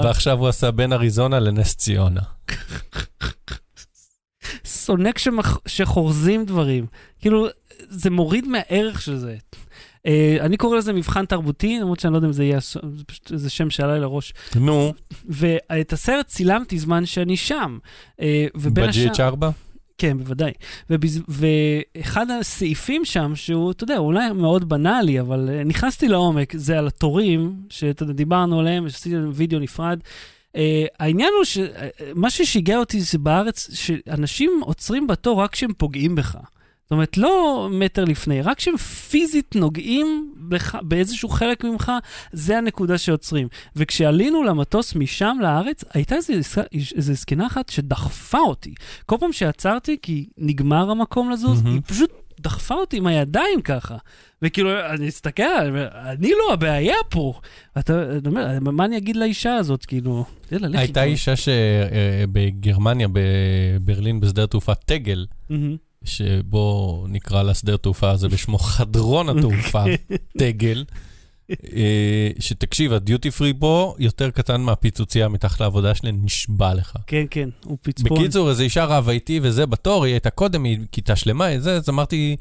ועכשיו 0.05 0.39
הוא 0.39 0.49
עשה 0.49 0.71
בין 0.71 0.93
אריזונה 0.93 1.41
לנס 1.41 1.75
ציונה. 1.77 2.21
שונא 4.65 5.11
כשמח- 5.13 5.59
שחורזים 5.67 6.45
דברים. 6.45 6.87
כאילו, 7.21 7.47
זה 7.89 8.11
מוריד 8.11 8.47
מהערך 8.49 9.03
של 9.03 9.17
זה. 9.17 9.37
אה, 10.07 10.37
אני 10.41 10.57
קורא 10.57 10.77
לזה 10.79 10.93
מבחן 10.93 11.27
תרבותי, 11.27 11.79
למרות 11.81 12.01
שאני 12.01 12.13
לא 12.13 12.19
יודע 12.19 12.29
אם 12.29 12.33
זה 12.33 12.45
יהיה, 12.45 12.59
זה 12.99 13.05
פשוט 13.07 13.33
איזה 13.33 13.51
שם 13.51 13.71
שעלה 13.71 13.95
לי 13.95 14.01
לראש. 14.01 14.33
נו, 14.57 14.93
ואת 15.29 15.93
הסרט 15.93 16.27
צילמתי 16.27 16.79
זמן 16.79 17.07
שאני 17.07 17.37
שם. 17.37 17.79
אה, 18.21 18.47
ובין 18.55 18.89
השאר... 18.89 19.35
ב-GH4? 19.35 19.47
כן, 19.99 20.19
בוודאי. 20.19 20.53
ובז... 20.91 21.23
ואחד 21.29 22.27
הסעיפים 22.31 23.05
שם, 23.05 23.33
שהוא, 23.35 23.71
אתה 23.71 23.85
יודע, 23.85 23.99
אולי 23.99 24.33
מאוד 24.33 24.69
בנאלי, 24.69 25.21
אבל 25.21 25.51
אה, 25.53 25.65
נכנסתי 25.65 26.09
לעומק, 26.09 26.57
זה 26.57 26.79
על 26.79 26.87
התורים, 26.87 27.55
שדיברנו 27.71 28.61
עליהם, 28.61 28.85
ושעשיתי 28.87 29.17
להם 29.17 29.31
וידאו 29.35 29.59
נפרד. 29.59 30.01
Uh, 30.57 30.61
העניין 30.99 31.33
הוא 31.37 31.45
שמה 31.45 32.31
ששיגע 32.31 32.79
אותי 32.79 33.01
זה 33.01 33.19
בארץ, 33.19 33.71
שאנשים 33.75 34.61
עוצרים 34.61 35.07
בתור 35.07 35.41
רק 35.41 35.53
כשהם 35.53 35.73
פוגעים 35.73 36.15
בך. 36.15 36.37
זאת 36.89 36.93
אומרת, 36.93 37.19
לא 37.19 37.69
מטר 37.73 38.05
לפני, 38.05 38.43
רק 38.43 38.57
כשהם 38.57 38.77
פיזית 38.77 39.57
נוגעים 39.57 40.35
בך, 40.37 40.77
באיזשהו 40.83 41.29
חלק 41.29 41.65
ממך, 41.65 41.93
זה 42.33 42.59
הנקודה 42.59 42.99
שעוצרים. 42.99 43.49
וכשעלינו 43.77 44.43
למטוס 44.43 44.95
משם 44.95 45.37
לארץ, 45.43 45.85
הייתה 45.95 46.15
איזו 46.15 47.15
זקנה 47.15 47.47
אחת 47.47 47.69
שדחפה 47.69 48.39
אותי. 48.39 48.75
כל 49.07 49.17
פעם 49.21 49.33
שעצרתי, 49.33 49.97
כי 50.03 50.27
נגמר 50.39 50.91
המקום 50.91 51.31
לזוז, 51.31 51.63
מהמם. 51.63 51.75
היא 51.75 51.83
פשוט 51.87 52.11
דחפה 52.41 52.75
אותי 52.75 52.97
עם 52.97 53.07
הידיים 53.07 53.63
ככה. 53.65 53.97
וכאילו, 54.43 54.71
אני 54.91 55.07
מסתכל, 55.07 55.43
אני 55.93 56.31
לא 56.31 56.53
הבעיה 56.53 56.97
פה. 57.09 57.41
אתה 57.79 58.03
אומר, 58.27 58.59
מה 58.61 58.85
אני 58.85 58.97
אגיד 58.97 59.17
לאישה 59.17 59.55
הזאת, 59.55 59.87
כאילו, 59.87 60.25
יאללה, 60.53 60.69
לכי. 60.69 60.79
הייתה. 60.79 61.03
אישה 61.03 61.35
שבגרמניה, 61.37 63.09
בברלין, 63.13 64.21
בשדה 64.21 64.45
התעופה 64.45 64.75
טגל, 64.75 65.27
מהמם. 65.51 65.88
שבו 66.09 67.05
נקרא 67.09 67.43
לה 67.43 67.55
שדה 67.55 67.75
התעופה 67.75 68.11
הזה 68.11 68.29
בשמו 68.29 68.59
חדרון 68.59 69.29
התעופה, 69.29 69.85
טגל, 70.39 70.85
אה, 71.51 72.31
שתקשיב, 72.39 72.93
הדיוטי 72.93 73.31
פרי 73.31 73.53
פה 73.59 73.95
יותר 73.99 74.31
קטן 74.31 74.61
מהפיצוצייה 74.61 75.29
מתחת 75.29 75.61
לעבודה 75.61 75.95
שלי, 75.95 76.13
נשבע 76.13 76.75
לך. 76.75 76.97
כן, 77.07 77.25
כן, 77.31 77.49
הוא 77.65 77.79
פצפון. 77.83 78.19
בקיצור, 78.19 78.51
איזו 78.51 78.63
אישה 78.63 78.85
רבה 78.85 79.13
איתי 79.13 79.41
וזה 79.43 79.67
בתור, 79.67 80.05
היא 80.05 80.15
הייתה 80.15 80.31
קודם, 80.31 80.65
היא 80.65 80.79
כיתה 80.93 81.17
שלמה, 81.17 81.47
זה, 81.59 81.77
אז 81.77 81.89
אמרתי, 81.89 82.37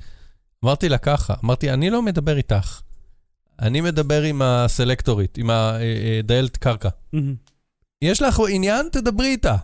אמרתי 0.65 0.89
לה 0.89 0.98
ככה, 0.98 1.34
אמרתי, 1.44 1.72
אני 1.72 1.89
לא 1.89 2.02
מדבר 2.02 2.38
איתך, 2.38 2.82
אני 3.62 3.82
מדבר 3.82 4.22
עם 4.22 4.41
הסלקטורית, 4.41 5.38
עם 5.38 5.50
הדיילת 5.50 6.58
קרקע. 6.58 6.89
מהמם. 7.13 7.36
יש 8.02 8.22
לך 8.22 8.41
עניין, 8.50 8.88
תדברי 8.91 9.28
איתה. 9.28 9.56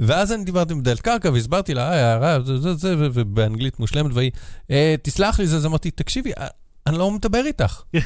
ואז 0.00 0.32
אני 0.32 0.44
דיברתי 0.44 0.72
עם 0.72 0.80
דיילת 0.80 1.00
קרקע 1.00 1.30
והסברתי 1.30 1.74
לה, 1.74 1.92
אה, 1.92 2.06
הערה, 2.06 2.40
זה, 2.42 2.58
זה, 2.58 2.74
זה, 2.74 2.94
ובאנגלית 2.98 3.80
מושלמת, 3.80 4.10
והיא, 4.14 4.30
אה, 4.70 4.94
תסלח 5.02 5.40
לי, 5.40 5.46
זה, 5.46 5.56
אז 5.56 5.66
אמרתי, 5.66 5.90
תקשיבי, 5.90 6.32
אה, 6.38 6.46
אני 6.86 6.98
לא 6.98 7.10
מדבר 7.10 7.46
איתך. 7.46 7.82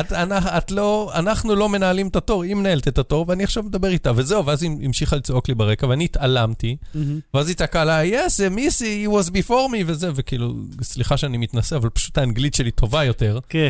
את, 0.00 0.12
את, 0.12 0.32
את 0.58 0.70
לא, 0.70 1.12
אנחנו 1.14 1.54
לא 1.54 1.68
מנהלים 1.68 2.08
את 2.08 2.16
התור, 2.16 2.42
היא 2.42 2.54
מנהלת 2.54 2.88
את 2.88 2.98
התור, 2.98 3.24
ואני 3.28 3.44
עכשיו 3.44 3.62
מדבר 3.62 3.88
איתה, 3.88 4.12
וזהו, 4.16 4.46
ואז 4.46 4.62
היא 4.62 4.70
המשיכה 4.82 5.16
לצעוק 5.16 5.48
לי 5.48 5.54
ברקע, 5.54 5.86
ואני 5.86 6.04
התעלמתי, 6.04 6.76
מהמם. 6.94 7.20
ואז 7.34 7.48
היא 7.48 7.56
צעקה 7.56 7.84
לה, 7.84 8.04
yes, 8.04 8.48
מיסי, 8.50 9.06
he 9.06 9.10
was 9.10 9.30
before 9.30 9.70
me, 9.72 9.84
וזה, 9.86 10.10
וכאילו, 10.14 10.54
סליחה 10.82 11.16
שאני 11.16 11.38
מתנשא, 11.38 11.76
אבל 11.76 11.88
פשוט 11.88 12.18
האנגלית 12.18 12.54
שלי 12.54 12.70
טובה 12.70 13.04
יותר, 13.04 13.38
כן. 13.48 13.68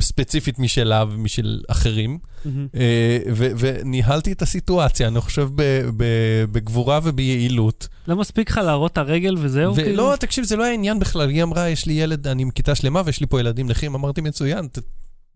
ספציפית 0.00 0.58
משלה 0.58 1.04
ומשל 1.10 1.60
אחרים, 1.68 2.18
מהמם. 2.44 2.66
אה, 2.74 3.18
ו- 3.32 3.50
וניהלתי 3.58 4.32
את 4.32 4.42
הסיטואציה, 4.42 5.08
אני 5.08 5.20
חושב, 5.20 5.48
ב- 5.54 5.62
ב- 5.96 6.44
בגבורה 6.52 7.00
וביעילות. 7.04 7.88
לא 8.08 8.16
מספיק 8.16 8.50
לך 8.50 8.56
להראות 8.64 8.92
את 8.92 8.98
הרגל 8.98 9.34
וזהו? 9.38 9.74
כאילו? 9.74 9.90
ולא, 10.04 10.16
תקשיב, 10.20 10.44
זה 10.44 10.56
לא 10.56 10.64
היה 10.64 10.74
עניין 10.74 10.98
בכלל, 10.98 11.28
היא 11.30 11.42
אמרה, 11.42 11.68
יש 11.68 11.86
לי 11.86 11.92
ילד, 11.92 12.26
אני 12.28 12.42
עם 12.42 12.50
כיתה 12.50 12.74
שלמה 12.74 13.02
ויש 13.04 13.20
לי 13.20 13.26
פה 13.26 13.40
ילדים 13.40 13.66
נכים, 13.70 13.94
אמרתי, 13.94 14.20
מצוין, 14.20 14.68
ת- 14.68 14.78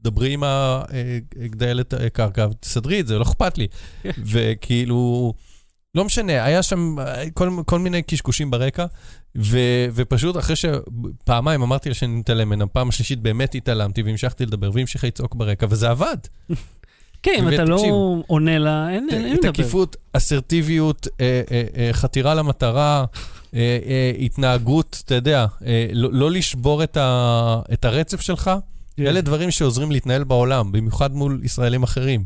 דברי 0.03 0.33
עם 0.33 0.43
הגדיילת 0.45 1.95
קרקע, 2.13 2.47
תסדרי 2.61 3.01
את 3.01 3.07
זה, 3.07 3.19
לא 3.19 3.23
אכפת 3.23 3.59
לי. 3.59 3.67
וכאילו, 4.33 5.33
לא 5.99 6.05
משנה, 6.05 6.45
היה 6.45 6.63
שם 6.63 6.97
אה, 6.99 7.31
כל, 7.35 7.51
כל 7.67 7.79
מיני 7.79 8.03
קשקושים 8.03 8.51
ברקע, 8.51 8.87
ו, 9.37 9.59
ופשוט 9.95 10.37
אחרי 10.37 10.57
שפעמיים 10.57 11.63
אמרתי 11.63 11.89
לה 11.89 11.95
שאני 11.95 12.13
מתעלם 12.13 12.49
ממנה, 12.49 12.67
פעם 12.67 12.89
השלישית 12.89 13.19
באמת 13.19 13.55
התעלמתי 13.55 14.03
והמשכתי 14.03 14.47
לדבר, 14.47 14.71
והיא 14.73 14.83
המשיכה 14.83 15.07
לצעוק 15.07 15.35
ברקע, 15.35 15.67
וזה 15.71 15.91
עבד. 15.91 16.17
כן, 17.23 17.35
אם 17.39 17.55
אתה 17.55 17.65
לא 17.65 17.83
עונה 18.27 18.59
לה, 18.59 18.91
אין 18.91 19.09
לדבר. 19.09 19.51
תקיפות, 19.51 19.97
אסרטיביות, 20.13 21.09
אה, 21.21 21.43
אה, 21.51 21.65
אה, 21.77 21.89
חתירה 21.93 22.35
למטרה, 22.35 23.05
אה, 23.55 23.79
אה, 23.87 24.13
התנהגות, 24.21 25.03
אתה 25.05 25.15
יודע, 25.15 25.47
אה, 25.67 25.87
לא, 25.93 26.09
לא 26.13 26.31
לשבור 26.31 26.83
את, 26.83 26.97
ה, 26.97 27.61
את 27.73 27.85
הרצף 27.85 28.21
שלך, 28.21 28.51
כן. 28.97 29.07
אלה 29.07 29.21
דברים 29.21 29.51
שעוזרים 29.51 29.93
להתנהל 29.93 30.25
בעולם, 30.25 30.73
במיוחד 30.73 31.15
מול 31.15 31.41
ישראלים 31.43 31.83
אחרים. 31.83 32.25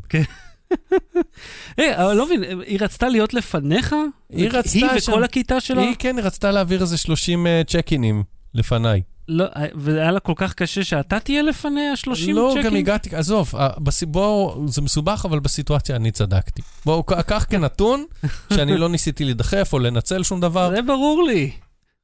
היי, 1.77 1.97
אבל 1.97 2.13
לא 2.17 2.27
מבין, 2.27 2.43
היא 2.67 2.79
רצתה 2.81 3.09
להיות 3.09 3.35
לפניך? 3.35 3.95
היא 4.31 4.49
רצתה 4.53 4.79
היא 4.93 5.01
וכל 5.09 5.25
הכיתה 5.25 5.61
שלה? 5.61 5.83
היא 5.83 5.95
כן 5.99 6.17
רצתה 6.23 6.51
להעביר 6.51 6.81
איזה 6.83 6.99
30 6.99 7.47
אה, 7.47 7.63
צ'ק-אינים 7.67 8.23
לפניי. 8.55 9.03
לא, 9.29 9.45
והיה 9.75 10.11
לה 10.11 10.21
כל 10.21 10.33
כך 10.37 10.55
קשה 10.55 10.85
שאתה 10.85 11.21
תהיה 11.21 11.43
לפניה 11.43 11.97
30 11.97 12.37
לא, 12.37 12.51
צ'קים? 12.55 12.63
גם 12.71 12.77
הגעתי, 12.77 13.17
עזוב, 13.17 13.53
אה, 13.59 13.69
בס- 13.79 14.03
בוא, 14.03 14.69
זה 14.69 14.83
מסובך, 14.83 15.23
אבל 15.29 15.41
בסיטואציה 15.41 15.97
אני 15.97 16.11
צדקתי. 16.11 16.63
בואו, 16.87 17.03
קח 17.03 17.47
כנתון 17.51 18.05
שאני 18.55 18.77
לא 18.77 18.89
ניסיתי 18.89 19.25
להידחף 19.25 19.71
או 19.73 19.79
לנצל 19.79 20.23
שום 20.23 20.41
דבר. 20.41 20.71
זה 20.77 20.83
ברור 20.83 21.23
לי. 21.23 21.51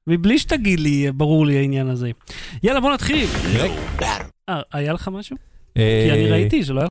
מבלי 0.06 0.38
שתגיד 0.38 0.80
לי, 0.80 1.12
ברור 1.12 1.46
לי 1.46 1.58
העניין 1.58 1.88
הזה. 1.88 2.10
יאללה, 2.62 2.80
בוא 2.80 2.92
נתחיל. 2.94 3.28
רגע, 3.54 3.74
אה, 4.48 4.60
היה 4.72 4.92
לך 4.92 5.08
משהו? 5.08 5.36
אה, 5.76 6.04
כי 6.06 6.12
אני 6.12 6.30
ראיתי 6.30 6.64
שלא 6.64 6.80
היה... 6.80 6.88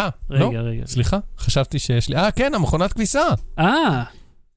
אה, 0.00 0.08
לא, 0.30 0.50
רגע. 0.54 0.86
סליחה, 0.86 1.18
חשבתי 1.38 1.78
שיש 1.78 2.08
לי... 2.08 2.16
אה, 2.16 2.30
כן, 2.30 2.54
המכונת 2.54 2.92
כביסה. 2.92 3.24
אה, 3.58 4.02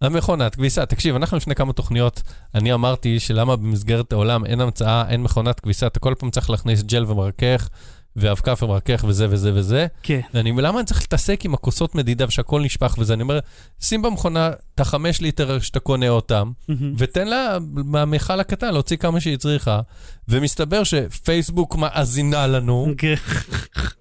המכונת 0.02 0.56
כביסה. 0.56 0.86
תקשיב, 0.86 1.16
אנחנו 1.16 1.38
לפני 1.38 1.56
כמה 1.56 1.74
תוכניות, 1.74 2.22
אני 2.56 2.74
אמרתי 2.74 3.20
שלמה 3.20 3.56
במסגרת 3.56 4.14
העולם 4.14 4.46
אין 4.46 4.62
המצאה, 4.62 5.10
אין 5.10 5.24
מכונת 5.24 5.60
כביסה, 5.60 5.88
אתה 5.88 6.00
כל 6.00 6.14
פעם 6.20 6.32
צריך 6.32 6.50
להכניס 6.50 6.84
ג'ל 6.84 7.06
ומרכך, 7.08 7.70
ואבקף 8.18 8.64
ומרכך 8.64 9.06
וזה 9.08 9.28
וזה 9.30 9.52
וזה. 9.54 9.88
כן. 10.04 10.20
ואני, 10.34 10.52
למה 10.58 10.80
אני 10.80 10.86
צריך 10.86 11.00
להתעסק 11.02 11.46
עם 11.46 11.54
הכוסות 11.54 11.96
מדידה 11.96 12.26
ושהכול 12.28 12.62
נשפך 12.62 12.96
וזה? 13.00 13.14
אני 13.14 13.22
אומר, 13.22 13.40
שים 13.82 14.02
במכונה 14.02 14.50
את 14.76 14.80
החמש 14.80 15.22
ליטר 15.22 15.60
שאתה 15.60 15.80
קונה 15.80 16.10
אותם, 16.10 16.52
מהמם. 16.68 16.94
ותן 16.98 17.28
לה 17.28 17.58
מהמיכל 17.74 18.40
הקטן 18.40 18.74
להוציא 18.74 18.98
כמה 18.98 19.20
שהיא 19.20 19.38
צריכה, 19.38 19.82
ומסתבר 20.28 20.84
שפייסבוק 20.84 21.76
מאזינה 21.76 22.48
לנו, 22.48 22.88
כן, 22.98 23.14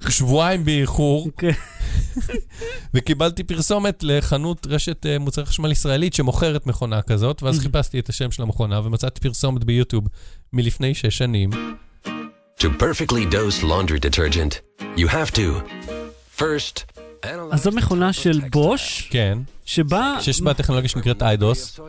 שבועיים 0.09 0.65
באיחור, 0.65 1.29
כן. 1.39 1.51
וקיבלתי 2.95 3.45
פרסומת 3.45 4.03
לחנות 4.03 4.67
רשת 4.71 5.07
אה, 5.07 5.19
מוצרי 5.19 5.47
חשמל 5.47 5.73
ישראלית 5.73 6.15
שמוכרת 6.15 6.67
מכונה 6.67 7.03
כזאת, 7.03 7.43
ואז 7.43 7.59
Mhm. 7.59 7.63
חיפשתי 7.63 7.99
את 7.99 8.09
השם 8.09 8.31
של 8.31 8.43
המכונה 8.43 8.81
ומצאתי 8.85 9.21
פרסומת 9.21 9.65
ביוטיוב 9.65 10.05
מלפני 10.53 10.95
שש 10.95 11.19
שנים. 11.19 11.51
To 12.63 12.71
perfectly 12.71 13.27
dose 13.27 13.63
laundry 13.63 14.01
detergent, 14.01 14.63
you 14.97 15.09
have 15.09 15.31
to 15.31 15.63
first 16.31 16.85
אז 17.53 17.63
זו 17.63 17.71
מכונה 17.71 18.13
של 18.13 18.41
בוש, 18.53 19.09
כן, 19.11 19.39
שבה... 19.65 20.15
שיש 20.21 20.41
בה 20.41 20.55
טכנולוגיה 20.55 20.89
שנקראת 20.89 21.23
איידוס. 21.23 21.81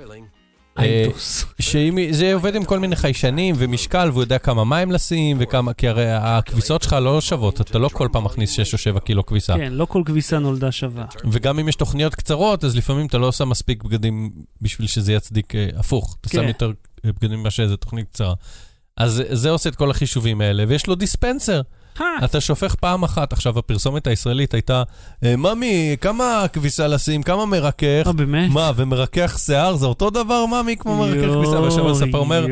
איידוס. 0.77 1.45
שאם, 1.59 1.97
זה 2.11 2.33
עובד 2.33 2.55
עם 2.55 2.63
כל 2.63 2.79
מיני 2.79 2.95
חיישנים 2.95 3.55
ומשקל, 3.57 4.09
והוא 4.11 4.23
יודע 4.23 4.37
כמה 4.37 4.63
מים 4.63 4.91
לשים 4.91 5.37
וכמה, 5.39 5.73
כי 5.73 5.87
הרי 5.87 6.11
הכביסות 6.11 6.81
שלך 6.81 6.93
לא 6.93 7.21
שוות, 7.21 7.61
אתה 7.61 7.79
לא 7.79 7.89
כל 7.89 8.07
פעם 8.11 8.23
מכניס 8.23 8.51
6 8.51 8.73
או 8.73 8.77
7 8.77 8.99
קילו 8.99 9.25
כביסה. 9.25 9.53
כן, 9.57 9.73
לא 9.73 9.85
כל 9.85 10.01
כביסה 10.05 10.39
נולדה 10.39 10.71
שווה. 10.71 11.05
וגם 11.31 11.59
אם 11.59 11.69
יש 11.69 11.75
תוכניות 11.75 12.15
קצרות, 12.15 12.63
אז 12.63 12.75
לפעמים 12.75 13.05
אתה 13.05 13.17
לא 13.17 13.31
שם 13.31 13.49
מספיק 13.49 13.83
בגדים 13.83 14.31
בשביל 14.61 14.87
שזה 14.87 15.13
יצדיק 15.13 15.55
אה, 15.55 15.67
הפוך. 15.77 16.17
אתה 16.21 16.29
כן. 16.29 16.37
שם 16.37 16.47
יותר 16.47 16.71
אה, 17.05 17.11
בגדים 17.11 17.43
מאשר 17.43 17.63
איזה 17.63 17.77
תוכנית 17.77 18.07
קצרה. 18.09 18.33
אז 18.97 19.23
זה 19.31 19.49
עושה 19.49 19.69
את 19.69 19.75
כל 19.75 19.91
החישובים 19.91 20.41
האלה, 20.41 20.63
ויש 20.67 20.87
לו 20.87 20.95
דיספנסר. 20.95 21.61
אתה 22.23 22.41
שופך 22.41 22.75
פעם 22.75 23.03
אחת. 23.03 23.33
עכשיו, 23.33 23.59
הפרסומת 23.59 24.07
הישראלית 24.07 24.53
הייתה, 24.53 24.83
"אה, 25.23 25.35
ממי, 25.35 25.95
כמה 26.01 26.45
כביסה 26.53 26.87
לשים, 26.87 27.23
כמה 27.23 27.45
מרכך? 27.45 28.03
אה, 28.07 28.11
באמת? 28.13 28.49
מה, 28.51 28.71
ומרכך 28.75 29.37
שיער 29.45 29.75
זה 29.75 29.85
אותו 29.85 30.09
דבר, 30.09 30.45
ממי, 30.45 30.75
כמו 30.79 30.97
מרכך 30.97 31.33
כביסה? 31.33 31.59
ועכשיו 31.61 31.91
הספר 31.91 32.17
אומר. 32.17 32.45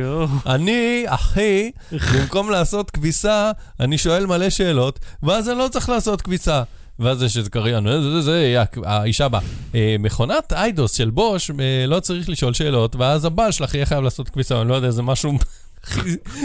אני, 0.46 1.04
אחי, 1.08 1.72
במקום 1.92 2.50
לעשות 2.52 2.92
כביסה, 2.92 3.52
אני 3.80 3.98
שואל 3.98 4.26
מלא 4.26 4.50
שאלות, 4.50 5.00
ואז 5.24 5.50
אני 5.50 5.58
לא 5.58 5.68
צריך 5.68 5.90
לעשות 5.90 6.22
כביסה. 6.22 6.64
ואז 7.00 7.24
יש 7.24 7.38
איזה 7.38 7.50
קריין, 7.50 7.88
"אה, 7.88 8.02
זה, 8.02 8.12
זה, 8.12 8.22
זה, 8.22 8.64
האישה 8.86 9.28
באה. 9.30 9.42
"אה, 9.76 9.96
מכונת 10.00 10.54
איידוס 10.54 10.94
של 10.94 11.10
בוש, 11.10 11.52
אה, 11.52 11.86
לא 11.88 12.00
צריך 12.00 12.30
לשאול 12.30 12.54
שאלות, 12.54 12.96
ואז 12.96 13.26
הבעל 13.26 13.52
שלך 13.52 13.76
יהיה 13.76 13.86
חייב 13.86 14.04
לעשות 14.04 14.30
כביסה, 14.30 14.62
אני 14.62 14.70
לא 14.70 14.76
יודע, 14.76 14.92
זה 14.92 15.02
משהו 15.02 15.34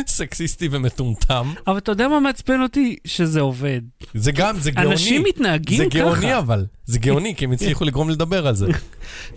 סקסיסטי 0.07 0.69
ומטומטם. 0.71 1.53
אבל 1.67 1.79
אתה 1.79 1.93
יודע 1.93 2.09
מה 2.09 2.21
מעצבן 2.21 2.61
אותי? 2.63 2.97
שזה 3.05 3.41
עובד. 3.41 3.81
זה 4.15 4.33
גם, 4.33 4.61
זה 4.61 4.71
גאוני. 4.71 4.93
אנשים 4.93 5.23
מתנהגים 5.23 5.79
זה 5.79 5.85
ככה. 5.91 5.99
גאוני 5.99 6.39
אבל, 6.39 6.67
זה 6.91 6.99
גאוני, 6.99 7.35
כי 7.35 7.45
הם 7.45 7.53
הצליחו 7.53 7.85
לגרום 7.85 8.11
לדבר 8.11 8.47
על 8.47 8.55
זה. 8.55 8.67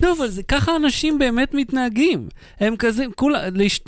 לא, 0.02 0.14
אבל 0.18 0.28
זה, 0.28 0.44
ככה 0.44 0.76
אנשים 0.76 1.20
באמת 1.20 1.54
מתנהגים. 1.54 2.28
הם 2.60 2.76
כזה, 2.76 3.06
כולה, 3.16 3.40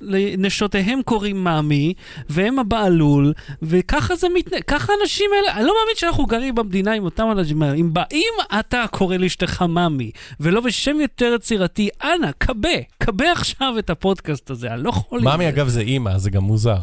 לנשותיהם 0.01 1.01
קוראים 1.05 1.43
מאמי, 1.43 1.93
והם 2.29 2.59
הבעלול, 2.59 3.33
וככה 3.61 4.15
זה 4.15 4.27
מתנהג, 4.35 4.61
ככה 4.63 4.93
האנשים 4.99 5.29
האלה, 5.35 5.57
אני 5.57 5.65
לא 5.65 5.73
מאמין 5.81 5.95
שאנחנו 5.95 6.25
גרים 6.25 6.55
במדינה 6.55 6.93
עם 6.93 7.03
אותם 7.03 7.27
אנשים 7.31 7.61
האלה. 7.63 7.75
אם, 7.75 7.93
בא- 7.93 8.03
אם 8.11 8.33
אתה 8.59 8.85
קורא 8.91 9.17
לאשתך 9.17 9.61
מאמי, 9.61 10.11
ולא 10.39 10.61
בשם 10.61 10.99
יותר 11.01 11.33
יצירתי, 11.35 11.89
אנא, 12.03 12.29
כבה, 12.39 12.69
כבה 12.99 13.31
עכשיו 13.31 13.75
את 13.79 13.89
הפודקאסט 13.89 14.49
הזה, 14.49 14.73
אני 14.73 14.83
לא 14.83 14.89
יכול... 14.89 15.21
מאמי. 15.21 15.49
אגב, 15.49 15.67
זה 15.67 15.81
אימא, 15.81 16.17
זה 16.17 16.29
גם 16.29 16.43
מוזר. 16.43 16.77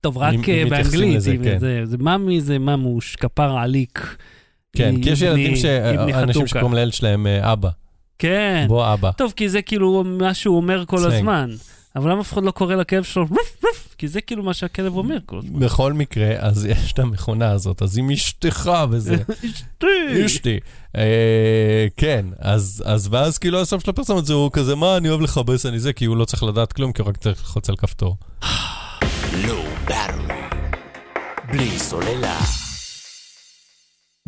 טוב, 0.00 0.18
רק 0.18 0.48
אה, 0.48 0.64
באנגלית, 0.70 1.16
לזה, 1.16 1.34
כן. 1.44 1.58
זה, 1.58 1.80
זה 1.84 1.96
מאמי 1.98 2.40
זה 2.40 2.58
ממוש, 2.58 3.16
כפרה 3.16 3.62
עליק. 3.62 4.16
כן, 4.76 5.02
כי 5.02 5.10
יש 5.10 5.22
ילדים, 5.22 5.54
איבני 5.92 6.14
אנשים. 6.14 6.46
שקוראים 6.46 6.74
לילד 6.74 6.92
שלהם 6.92 7.26
אה, 7.26 7.52
אבא. 7.52 7.68
כן. 8.18 8.64
בוא 8.68 8.92
אבא. 8.92 9.10
טוב, 9.10 9.32
כי 9.36 9.48
זה 9.48 9.62
כאילו 9.62 10.04
מה 10.04 10.34
שהוא 10.34 10.56
אומר 10.56 10.84
כל 10.86 10.98
סלנג. 10.98 11.12
הזמן. 11.12 11.50
אבל 11.96 12.10
למה 12.10 12.20
אף 12.20 12.32
אחד 12.32 12.42
לא 12.44 12.50
קורא 12.50 12.74
לכלב 12.74 13.02
שלו 13.02 13.22
רוף 13.22 13.64
רוף? 13.64 13.94
כי 13.98 14.08
זה 14.08 14.20
כאילו 14.20 14.42
מה 14.42 14.54
שהכלב 14.54 14.96
אומר 14.96 15.18
כל 15.26 15.38
הזמן. 15.38 15.60
בכל 15.60 15.92
מקרה, 15.92 16.34
אז 16.38 16.64
יש 16.70 16.92
את 16.92 16.98
המכונה 16.98 17.50
הזאת, 17.50 17.82
אז 17.82 17.98
עם 17.98 18.10
אשתך 18.10 18.70
וזה. 18.90 19.16
אשתי. 19.44 20.26
אשתי. 20.26 20.58
אה, 20.96 21.86
כן, 21.96 22.26
אז 22.38 22.82
אז 22.86 23.08
ואז 23.10 23.38
כאילו 23.38 23.60
הסוף 23.60 23.84
של 23.84 23.90
הפרסומת 23.90 24.26
זה 24.26 24.32
הוא 24.32 24.50
כזה, 24.52 24.74
מה, 24.74 24.96
אני 24.96 25.08
אוהב 25.08 25.20
לכבס, 25.20 25.66
אני 25.66 25.78
זה, 25.78 25.92
כי 25.92 26.04
הוא 26.04 26.16
לא 26.16 26.24
צריך 26.24 26.42
לדעת 26.42 26.72
כלום, 26.72 26.92
כי 26.92 27.02
הוא 27.02 27.08
רק 27.08 27.16
צריך 27.16 27.38
ללחוץ 27.38 27.68
על 27.68 27.76
כפתור. 27.76 28.16
בלי 31.52 31.78
סוללה. 31.78 32.61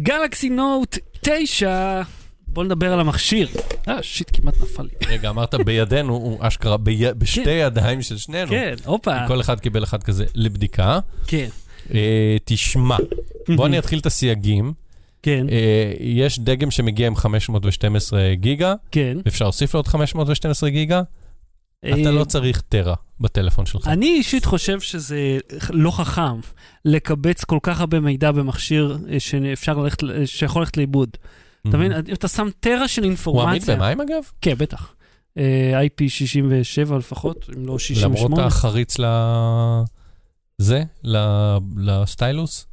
גלקסי 0.01 0.51
נוט 0.51 0.99
9. 1.21 2.03
בוא 2.49 2.65
נדבר 2.65 2.93
על 2.93 3.01
המכשיר. 3.01 3.49
אה, 3.89 4.03
שיט, 4.03 4.31
כמעט 4.33 4.55
נפל 4.63 4.83
לי. 4.83 4.89
רגע, 5.15 5.29
אמרת 5.31 5.55
בידינו, 5.55 6.15
הוא 6.15 6.39
אשכרה 6.41 6.77
בי- 6.77 7.13
בשתי 7.19 7.51
ידיים 7.51 8.03
של 8.03 8.19
שנינו. 8.19 8.51
כן, 8.51 8.75
הופה. 8.85 9.27
כל 9.29 9.41
אחד 9.41 9.61
קיבל 9.61 9.85
אחד 9.85 10.03
כזה 10.03 10.25
לבדיקה. 10.35 10.99
כן. 11.27 11.49
אה, 11.95 12.37
תשמע, 12.45 12.97
בוא 13.57 13.67
אני 13.67 13.79
אתחיל 13.79 13.99
את 13.99 14.07
הסייגים. 14.07 14.73
כן, 15.23 15.47
אה, 15.51 15.93
יש 16.01 16.39
דגם 16.39 16.71
שמגיע 16.71 17.07
עם 17.07 17.17
512 17.17 18.35
גיגה, 18.35 18.75
כן. 18.91 19.17
אפשר 19.29 19.45
להוסיף 19.45 19.75
לו 19.75 19.79
עוד 19.79 19.87
512 19.89 20.71
גיגה, 20.71 21.03
אתה 21.89 22.09
אה, 22.09 22.11
לא 22.11 22.25
צריך 22.25 22.61
טרה 22.61 22.95
בטלפון 23.21 23.67
שלך. 23.67 23.89
אני 23.89 24.07
אישית 24.07 24.45
חושב 24.45 24.81
שזה 24.81 25.39
לא 25.71 25.91
חכם 25.91 26.41
לקבץ 26.85 27.45
כל 27.45 27.59
כך 27.63 27.81
הרבה 27.81 28.01
מידע 28.01 28.33
במכשיר 28.33 28.99
אה, 29.13 29.21
שאפשר 29.21 29.79
ללכת, 29.79 30.03
ל- 30.03 30.27
שיכול 30.27 30.63
ללכת 30.63 30.77
לאיבוד. 30.77 31.09
אתה 31.69 31.77
מבין? 31.77 31.93
אתה 32.13 32.29
שם 32.29 32.49
טרה 32.61 32.89
של 32.89 33.03
Mm-hmm. 33.03 33.05
הוא 33.05 33.09
אינפורמציה... 33.11 33.75
עמיד 33.75 33.83
במים 33.85 34.01
אגב? 34.01 34.23
כן, 34.41 34.55
בטח. 34.59 34.95
אה, 35.39 35.81
IP67 35.83 36.95
לפחות, 36.95 37.51
אם 37.57 37.67
לא 37.67 37.79
68. 37.79 38.25
למרות 38.37 38.53
החריץ 38.53 38.99
ל... 38.99 39.05
זה? 40.59 40.83
ל- 41.05 41.57
לסטיילוס? 41.77 42.67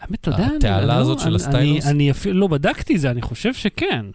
האמת, 0.00 0.20
אתה 0.20 0.30
יודע, 0.30 0.48
התעלה 0.56 0.78
אני 0.78 0.86
לא- 0.86 0.92
הזאת 0.92 1.20
של 1.20 1.34
הסטיילוס? 1.34 1.86
אני- 1.86 2.10
אפילו 2.10 2.40
לא 2.40 2.46
בדקתי 2.46 2.98
זה, 2.98 3.10
אני 3.10 3.22
חושב 3.22 3.54
שכן. 3.54 4.06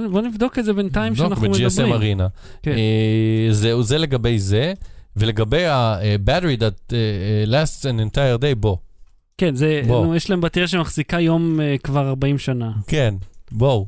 בוא 0.00 0.08
בוא 0.08 0.20
נבדוק 0.20 0.58
את 0.58 0.64
זה 0.64 0.72
בינתיים 0.72 1.12
נבדוק 1.12 1.28
שאנחנו 1.28 1.48
ב-GSM 1.50 1.66
מדברים. 1.66 1.92
ארינה. 1.92 2.26
כן. 2.62 2.70
אה, 2.72 3.48
זהו, 3.52 3.82
זה 3.82 3.98
לגבי 3.98 4.38
זה, 4.38 4.72
ולגבי 5.16 5.66
ה-battery 5.66 6.58
that 6.60 6.92
אה, 6.94 7.44
lasts 7.64 7.82
an 7.82 8.14
entire 8.14 8.42
day, 8.42 8.54
בוא. 8.54 8.76
כן, 9.38 9.54
זה, 9.54 9.82
בוא. 9.86 10.06
נו, 10.06 10.16
יש 10.16 10.30
להם 10.30 10.40
בטריה 10.40 10.68
שמחזיקה 10.68 11.20
יום 11.20 11.60
אה, 11.60 11.76
כבר 11.82 12.08
40 12.08 12.38
שנה. 12.38 12.72
כן, 12.86 13.14
בואו. 13.52 13.86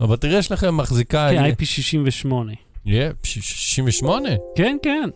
הבטריה 0.00 0.42
שלכם 0.42 0.76
מחזיקה... 0.76 1.28
כן, 1.30 1.34
יהיה- 1.34 1.54
IP68. 1.54 2.34
יהיה 2.86 3.10
ש- 3.22 3.38
68? 3.38 4.28
כן, 4.56 4.76
כן. 4.82 5.08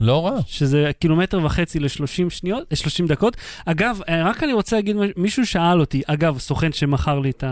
לא 0.00 0.26
רע. 0.26 0.40
שזה 0.46 0.90
קילומטר 0.98 1.44
וחצי 1.44 1.78
ל-30 1.78 2.30
שניות, 2.30 2.64
ל-30 2.70 3.08
דקות. 3.08 3.36
אגב, 3.66 4.00
אה, 4.08 4.28
רק 4.30 4.44
אני 4.44 4.52
רוצה 4.52 4.76
להגיד, 4.76 4.96
מישהו 5.16 5.46
שאל 5.46 5.80
אותי, 5.80 6.02
אגב, 6.06 6.38
סוכן 6.38 6.72
שמכר 6.72 7.18
לי 7.18 7.30
את 7.30 7.44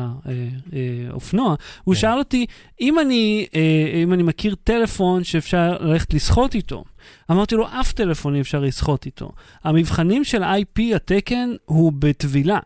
האופנוע, 1.10 1.54
הוא 1.84 1.94
כן. 1.94 2.00
שאל 2.00 2.18
אותי, 2.18 2.46
אם 2.80 2.98
אני, 2.98 3.46
אה, 3.54 4.02
אם 4.02 4.12
אני 4.12 4.22
מכיר 4.22 4.54
טלפון 4.64 5.24
שאפשר 5.24 5.76
ללכת 5.80 6.14
לשחות 6.14 6.54
איתו, 6.54 6.84
אמרתי 7.30 7.54
לו, 7.54 7.66
אף 7.80 7.92
טלפון 7.92 8.34
אי 8.34 8.40
אפשר 8.40 8.60
לשחות 8.60 9.06
איתו. 9.06 9.32
המבחנים 9.64 10.24
של 10.24 10.42
IP 10.42 10.80
התקן 10.96 11.50
הוא 11.64 11.92
בטבילה. 11.98 12.58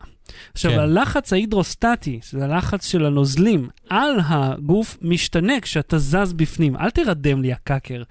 עכשיו, 0.53 0.71
כן. 0.71 0.79
הלחץ 0.79 1.33
ההידרוסטטי, 1.33 2.19
זה 2.29 2.45
הלחץ 2.45 2.87
של 2.87 3.05
הנוזלים 3.05 3.69
על 3.89 4.19
הגוף, 4.25 4.97
משתנה 5.01 5.59
כשאתה 5.61 5.97
זז 5.97 6.33
בפנים. 6.35 6.75
אל 6.75 6.89
תרדם 6.89 7.41
לי, 7.41 7.53
הקאקר. 7.53 8.03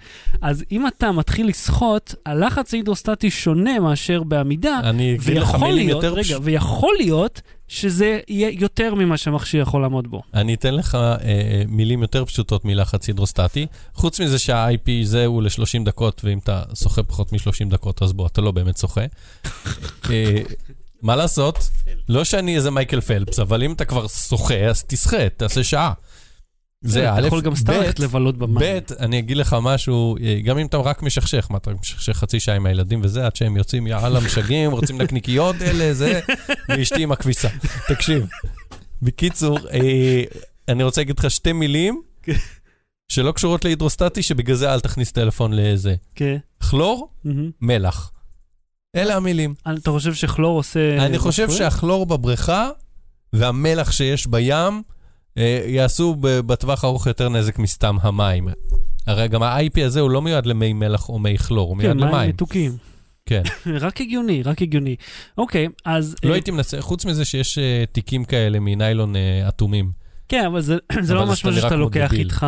אז 0.43 0.65
אם 0.73 0.87
אתה 0.87 1.13
מתחיל 1.13 1.49
לשחות, 1.49 2.15
הלחץ 2.27 2.75
ההידרוסטטי 2.75 3.31
שונה 3.31 3.81
מאשר 3.81 4.23
בעמידה, 4.23 4.81
אני 4.83 5.15
אגיד 5.15 5.37
לך 5.37 5.55
מילים 5.55 5.87
להיות, 5.87 6.03
יותר 6.03 6.15
רגע, 6.15 6.23
פשוט. 6.23 6.41
ויכול 6.45 6.95
להיות 6.99 7.43
שזה 7.69 8.21
יהיה 8.29 8.51
יותר 8.61 8.95
ממה 8.95 9.17
שהמכשיר 9.17 9.63
יכול 9.63 9.83
לעמוד 9.83 10.11
בו. 10.11 10.23
אני 10.35 10.55
אתן 10.55 10.75
לך 10.75 10.95
אה, 10.95 11.13
אה, 11.13 11.63
מילים 11.69 12.03
יותר 12.03 12.25
פשוטות 12.25 12.65
מלחץ 12.65 13.09
הידרוסטטי. 13.09 13.67
חוץ 13.95 14.21
מזה 14.21 14.39
שה-IP 14.39 14.91
זה 15.03 15.27
הוא 15.27 15.43
ל-30 15.43 15.85
דקות, 15.85 16.21
ואם 16.25 16.39
אתה 16.39 16.63
שוחה 16.75 17.03
פחות 17.03 17.33
מ-30 17.33 17.71
דקות, 17.71 18.03
אז 18.03 18.13
בוא, 18.13 18.27
אתה 18.27 18.41
לא 18.41 18.51
באמת 18.51 18.79
שוחה. 18.79 19.05
מה 21.03 21.17
לעשות? 21.17 21.59
לא 22.09 22.25
שאני 22.25 22.57
איזה 22.57 22.71
מייקל 22.71 23.01
פלפס, 23.01 23.39
אבל 23.39 23.63
אם 23.63 23.73
אתה 23.73 23.85
כבר 23.85 24.09
שוחה, 24.09 24.55
אז 24.55 24.85
תשחה, 24.85 25.29
תעשה 25.29 25.65
שעה. 25.65 25.93
זה 26.81 27.13
א', 27.13 27.27
יכול 27.27 27.41
גם 27.41 27.57
סתם 27.57 27.73
ללכת 27.73 28.01
לבלות 28.01 28.39
במים. 28.39 28.59
ב', 28.61 28.93
אני 28.99 29.19
אגיד 29.19 29.37
לך 29.37 29.57
משהו, 29.63 30.17
אה, 30.23 30.41
גם 30.45 30.59
אם 30.59 30.67
אתה 30.67 30.77
רק 30.77 31.03
משכשך, 31.03 31.47
מה 31.51 31.59
אתה 31.59 31.71
משכשך 31.81 32.13
חצי 32.13 32.41
שעה 32.41 32.57
עם 32.57 32.67
הילדים 32.67 33.01
וזה, 33.05 33.27
עד 33.27 33.37
שהם 33.37 33.57
יוצאים, 33.57 33.87
יאללה, 33.87 34.21
משגעים, 34.21 34.71
רוצים 34.71 35.01
נקניקיות 35.03 35.57
אלה, 35.63 35.95
זה, 35.95 36.21
ואשתי 36.69 37.03
עם 37.03 37.13
הכביסה. 37.13 37.49
תקשיב. 37.89 38.27
בקיצור, 39.03 39.59
אה, 39.73 40.23
אני 40.69 40.83
רוצה 40.83 41.01
להגיד 41.01 41.19
לך 41.19 41.31
שתי 41.31 41.53
מילים 41.53 42.03
שלא 43.09 43.33
קשורות 43.33 43.65
להידרוסטטי, 43.65 44.23
שבגלל 44.23 44.57
זה 44.57 44.75
אל 44.75 44.81
תכניס 44.81 45.13
טלפון 45.13 45.53
לזה. 45.53 45.95
כן. 46.15 46.37
כלור. 46.71 47.09
מלח. 47.61 48.11
אלה 48.97 49.17
המילים. 49.17 49.55
אתה 49.79 49.91
חושב 49.91 50.15
שכלור 50.15 50.57
עושה... 50.57 51.07
אני 51.07 51.19
חושב? 51.19 51.51
שהכלור 51.51 52.07
בבריכה 52.07 52.71
והמלח 53.33 53.91
שיש 53.91 54.27
בים 54.27 54.83
אה, 55.39 55.63
יעשו 55.67 56.17
בטווח 56.21 56.85
הארוך 56.85 57.07
יותר 57.07 57.29
נזק 57.29 57.59
מסתם 57.59 57.97
המים. 58.01 58.49
הרי 59.07 59.29
גם 59.29 59.43
ה-IP 59.43 59.85
הזה 59.85 60.01
הוא 60.01 60.11
לא 60.11 60.23
מיועד 60.23 60.47
למי 60.47 60.73
מלח 60.73 61.09
או 61.09 61.19
מי 61.19 61.39
כלור, 61.39 61.69
הוא 61.69 61.77
מיועד 61.77 61.97
כן, 61.97 62.05
מים 62.05 62.15
למים. 62.15 62.29
מתוקים. 62.29 62.77
כן. 63.27 63.43
רק 63.81 64.01
הגיוני, 64.01 64.43
רק 64.43 64.63
הגיוני. 64.63 64.97
אוקיי, 65.39 65.69
אז... 65.85 66.17
לא 66.25 66.29
אה, 66.29 66.35
הייתי 66.35 66.51
מנסה, 66.51 66.81
חוץ 66.81 67.05
מזה 67.05 67.25
שיש 67.25 67.59
אה, 67.59 67.85
תיקים 67.93 68.25
כאלה 68.25 68.61
מניילון 68.61 69.15
אטומים. 69.49 70.08
כן, 70.29 70.45
אבל 70.47 70.61
זה, 70.61 70.77
זה 71.01 71.13
אבל 71.13 71.15
לא 71.15 71.23
אז 71.23 71.29
ממש 71.29 71.45
משהו 71.45 71.63
שאתה 71.63 71.77
לוקח 71.77 72.07
דביל. 72.09 72.21
איתך, 72.21 72.47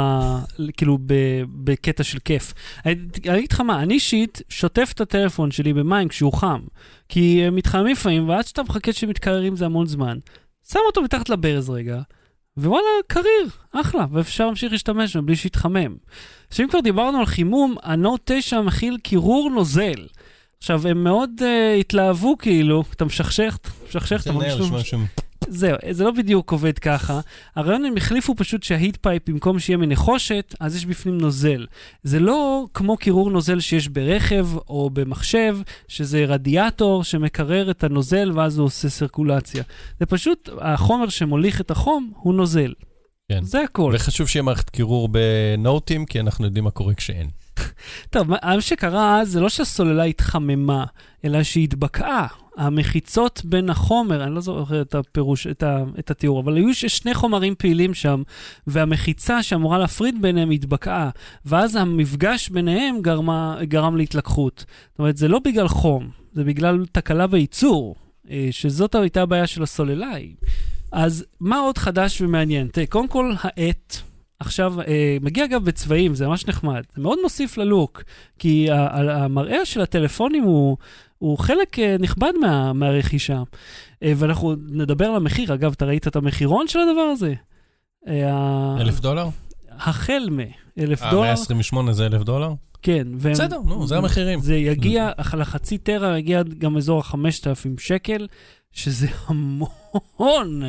כאילו, 0.76 0.98
ב- 1.06 1.42
בקטע 1.64 2.04
של 2.04 2.18
כיף. 2.18 2.54
אני 2.86 2.94
אגיד 3.28 3.52
לך 3.52 3.60
מה, 3.60 3.82
אני 3.82 3.94
אישית 3.94 4.42
שוטף 4.48 4.92
את 4.94 5.00
הטלפון 5.00 5.50
שלי 5.50 5.72
במים 5.72 6.08
כשהוא 6.08 6.32
חם, 6.32 6.60
כי 7.08 7.42
הם 7.44 7.54
מתחממים 7.54 7.92
לפעמים, 7.92 8.28
ועד 8.28 8.46
שאתה 8.46 8.62
מחכה 8.62 8.92
שמתקררים 8.92 9.56
זה 9.56 9.64
המון 9.64 9.86
זמן. 9.86 10.18
שם 10.72 10.78
אותו 10.86 11.02
מתחת 11.02 11.28
לברז 11.28 11.70
רגע, 11.70 12.00
ווואלה, 12.56 12.84
קריר, 13.06 13.48
אחלה, 13.72 14.06
ואפשר 14.12 14.46
להמשיך 14.46 14.72
להשתמש 14.72 15.16
בו 15.16 15.22
בלי 15.22 15.36
שיתחמם. 15.36 15.96
עכשיו, 16.48 16.64
אם 16.64 16.70
כבר 16.70 16.80
דיברנו 16.80 17.18
על 17.18 17.26
חימום, 17.26 17.76
ה 17.82 17.90
Note 17.90 18.20
9 18.24 18.60
מכיל 18.60 18.98
קירור 19.02 19.50
נוזל. 19.50 20.06
עכשיו, 20.58 20.88
הם 20.88 21.04
מאוד 21.04 21.30
אה, 21.38 21.80
התלהבו 21.80 22.38
כאילו, 22.38 22.84
אתה 22.96 23.04
משכשך, 23.04 23.58
אתה 23.62 23.68
משכשך, 23.88 24.22
אתה 24.22 24.32
מרגיש... 24.32 24.54
זהו, 25.50 25.76
זה 25.90 26.04
לא 26.04 26.10
בדיוק 26.10 26.52
עובד 26.52 26.78
ככה. 26.78 27.20
הרעיון 27.56 27.84
הם 27.84 27.96
החליפו 27.96 28.34
פשוט 28.34 28.62
שה 28.62 28.77
heat 28.77 28.96
pipe, 29.00 29.30
במקום 29.30 29.58
שיהיה 29.58 29.76
מנחושת, 29.76 30.54
אז 30.60 30.76
יש 30.76 30.86
בפנים 30.86 31.18
נוזל. 31.18 31.66
זה 32.02 32.20
לא 32.20 32.66
כמו 32.74 32.96
קירור 32.96 33.30
נוזל 33.30 33.60
שיש 33.60 33.88
ברכב 33.88 34.46
או 34.68 34.90
במחשב, 34.92 35.58
שזה 35.88 36.24
רדיאטור 36.24 37.04
שמקרר 37.04 37.70
את 37.70 37.84
הנוזל 37.84 38.32
ואז 38.34 38.58
הוא 38.58 38.66
עושה 38.66 38.88
סרקולציה. 38.88 39.62
זה 40.00 40.06
פשוט, 40.06 40.48
החומר 40.60 41.08
שמוליך 41.08 41.60
את 41.60 41.70
החום 41.70 42.12
הוא 42.16 42.34
נוזל. 42.34 42.72
כן. 43.28 43.44
זה 43.44 43.62
הכל. 43.62 43.92
וחשוב 43.94 44.28
שיהיה 44.28 44.42
מערכת 44.42 44.70
קירור 44.70 45.08
בנוטים, 45.08 46.06
כי 46.06 46.20
אנחנו 46.20 46.44
יודעים 46.44 46.64
מה 46.64 46.70
קורה 46.70 46.94
כשאין. 46.94 47.28
טוב, 48.10 48.28
מה 48.30 48.60
שקרה 48.60 49.20
אז 49.20 49.28
זה 49.28 49.40
לא 49.40 49.48
שהסוללה 49.48 50.04
התחממה, 50.04 50.84
אלא 51.24 51.42
שהיא 51.42 51.64
התבקעה. 51.64 52.26
המחיצות 52.56 53.42
בין 53.44 53.70
החומר, 53.70 54.24
אני 54.24 54.34
לא 54.34 54.40
זוכר 54.40 54.82
את 54.82 54.94
הפירוש, 54.94 55.46
את, 55.46 55.62
ה, 55.62 55.84
את 55.98 56.10
התיאור, 56.10 56.40
אבל 56.40 56.56
היו 56.56 56.74
שני 56.74 57.14
חומרים 57.14 57.54
פעילים 57.58 57.94
שם, 57.94 58.22
והמחיצה 58.66 59.42
שאמורה 59.42 59.78
להפריד 59.78 60.22
ביניהם 60.22 60.50
התבקעה, 60.50 61.10
ואז 61.46 61.76
המפגש 61.76 62.48
ביניהם 62.48 63.00
גרמה, 63.02 63.56
גרם 63.62 63.96
להתלקחות. 63.96 64.64
זאת 64.90 64.98
אומרת, 64.98 65.16
זה 65.16 65.28
לא 65.28 65.38
בגלל 65.44 65.68
חום, 65.68 66.08
זה 66.32 66.44
בגלל 66.44 66.84
תקלה 66.92 67.26
בייצור, 67.26 67.96
אה, 68.30 68.48
שזאת 68.50 68.94
הייתה 68.94 69.22
הבעיה 69.22 69.46
של 69.46 69.62
הסוללה. 69.62 70.12
אז 70.92 71.24
מה 71.40 71.58
עוד 71.58 71.78
חדש 71.78 72.20
ומעניין? 72.20 72.68
תראה, 72.68 72.86
קודם 72.86 73.08
כל, 73.08 73.32
העט. 73.40 73.96
עכשיו, 74.40 74.80
אה, 74.80 75.16
מגיע 75.20 75.44
אגב 75.44 75.64
בצבעים, 75.64 76.14
זה 76.14 76.26
ממש 76.26 76.46
נחמד. 76.46 76.82
זה 76.94 77.02
מאוד 77.02 77.18
מוסיף 77.22 77.58
ללוק, 77.58 78.02
כי 78.38 78.66
המראה 78.70 79.64
של 79.64 79.80
הטלפונים 79.80 80.42
הוא, 80.42 80.76
הוא 81.20 81.38
חלק 81.38 81.78
אה, 81.78 81.96
נכבד 81.98 82.32
מה, 82.40 82.72
מהרכישה. 82.72 83.42
אה, 84.02 84.12
ואנחנו 84.16 84.54
נדבר 84.70 85.04
על 85.06 85.16
המחיר. 85.16 85.54
אגב, 85.54 85.72
אתה 85.76 85.84
ראית 85.84 86.06
את 86.08 86.16
המחירון 86.16 86.68
של 86.68 86.78
הדבר 86.78 87.00
הזה? 87.00 87.34
אה, 88.08 88.76
אלף 88.80 89.00
דולר? 89.00 89.26
החל 89.70 90.28
מ-אלף 90.30 91.02
אה, 91.02 91.10
דולר. 91.10 91.22
128 91.26 91.92
זה 91.92 92.06
אלף 92.06 92.22
דולר? 92.22 92.52
כן. 92.82 93.06
והם- 93.16 93.32
בסדר, 93.32 93.58
נו, 93.64 93.86
זה 93.86 93.96
המחירים. 93.96 94.40
זה 94.40 94.56
יגיע, 94.56 95.10
לחצי 95.38 95.78
טרה 95.78 96.18
יגיע 96.18 96.42
גם 96.58 96.76
אזור 96.76 96.98
ה-5,000 96.98 97.16
שקל, 97.80 98.26
שזה 98.72 99.06
המון 99.26 100.62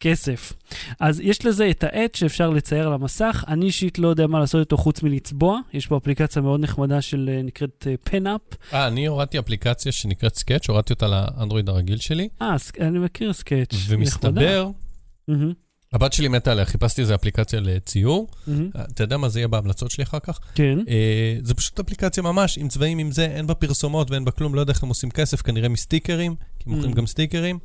כסף. 0.00 0.52
אז 1.00 1.20
יש 1.20 1.46
לזה 1.46 1.70
את 1.70 1.84
העט 1.84 2.14
שאפשר 2.14 2.50
לצייר 2.50 2.86
על 2.86 2.92
המסך. 2.92 3.44
אני 3.48 3.66
אישית 3.66 3.98
לא 3.98 4.08
יודע 4.08 4.26
מה 4.26 4.40
לעשות 4.40 4.60
איתו 4.60 4.76
חוץ 4.76 5.02
מלצבוע. 5.02 5.60
יש 5.72 5.86
פה 5.86 5.96
אפליקציה 5.96 6.42
מאוד 6.42 6.60
נחמדה 6.60 7.02
של 7.02 7.30
אה, 7.32 7.42
נקראת 7.42 7.86
פנאפ. 8.04 8.40
אה, 8.72 8.86
אני 8.86 9.06
הורדתי 9.06 9.38
אפליקציה 9.38 9.92
שנקראת 9.92 10.34
סקאץ', 10.34 10.68
הורדתי 10.68 10.92
אותה 10.92 11.06
לאנדרואיד 11.08 11.68
הרגיל 11.68 11.98
שלי, 11.98 12.28
אה, 12.42 12.56
אני 12.80 12.98
מכיר 12.98 13.32
סקאץ'. 13.32 13.74
ומסתבר, 13.88 14.70
מהמם, 15.28 15.52
הבת 15.94 16.12
שלי 16.12 16.28
מתה 16.28 16.52
עליה, 16.52 16.64
חיפשתי 16.64 17.02
איזה 17.02 17.14
אפליקציה 17.14 17.60
לציור. 17.60 18.28
אתה 18.90 19.04
יודע 19.04 19.16
מה 19.16 19.28
זה 19.28 19.38
יהיה 19.38 19.48
בהמלצות 19.48 19.90
שלי 19.90 20.04
אחר 20.04 20.18
כך? 20.18 20.38
כן. 20.54 20.78
אה, 20.88 21.36
זה 21.42 21.54
פשוט 21.54 21.80
אפליקציה 21.80 22.22
ממש, 22.22 22.58
עם 22.58 22.68
צבעים, 22.68 22.98
עם 22.98 23.10
זה, 23.10 23.26
אין 23.26 23.46
בה 23.46 23.54
פרסומות 23.54 24.10
ואין 24.10 24.24
בה 24.24 24.30
כלום, 24.30 24.54
לא 24.54 24.60
יודע 24.60 24.72
איך 24.72 24.82
הם 24.82 24.88
עושים 24.88 25.10
כסף, 25.10 25.42
כנראה 25.42 25.68
מסטיקרים, 25.68 26.34
כי 26.58 26.70
מוכרים. 26.70 26.92
גם 26.92 27.06
סטיקרים. 27.06 27.58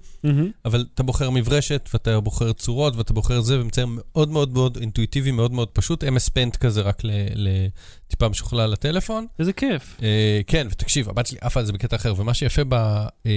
אבל 0.65 0.86
אתה 0.94 1.04
בוחר 1.04 1.30
מברשת, 1.30 1.89
ואתה 1.94 2.20
בוחר 2.20 2.54
צורות, 2.54 2.96
ואתה 2.96 3.13
בוחר 3.13 3.42
זה, 3.42 3.62
ומצייר 3.62 3.88
מאוד 3.89 4.30
מאוד 4.30 4.54
מאוד 4.54 4.78
אינטואיטיבי, 4.82 5.32
מאוד 5.32 5.52
מאוד 5.52 5.68
פשוט, 5.68 6.04
MS 6.04 6.30
פנט 6.34 6.56
כזה, 6.56 6.82
רק 6.82 7.02
לטיפה 7.36 8.30
משוכלל 8.30 8.70
לטלפון. 8.70 9.26
איזה 9.39 9.54
כיף. 9.54 9.98
אה, 10.02 10.42
כן, 10.48 10.68
ותקשיב, 10.72 11.10
הבת 11.10 11.28
שלי 11.28 11.38
עפה 11.42 11.60
על 11.60 11.65
זה 11.65 11.74
בקטע 11.74 11.96
אחר, 11.96 12.13
ומה 12.18 12.34
שיפה 12.34 12.63
בה, 12.63 13.08
אה, 13.26 13.32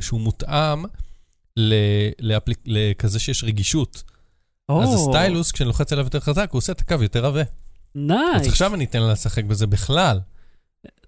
שהוא 0.00 0.20
מותאם 0.20 0.84
לכזה 2.66 3.18
שיש 3.18 3.44
רגישות. 3.44 4.11
אז 4.80 4.88
או, 4.88 4.94
ה 4.94 5.01
stylus, 5.01 5.52
כשאני 5.52 5.68
לוחץ 5.68 5.92
עליו 5.92 6.04
יותר 6.04 6.20
חזק, 6.20 6.48
הוא 6.52 6.58
עושה 6.58 6.72
את 6.72 6.80
הקו 6.80 7.02
יותר 7.02 7.26
עבה. 7.26 7.40
אז 7.40 7.46
nice. 7.94 8.48
עכשיו 8.48 8.74
אני 8.74 8.84
אתן 8.84 9.02
לה 9.02 9.12
לשחק 9.12 9.44
בזה 9.44 9.66
בכלל. 9.66 10.20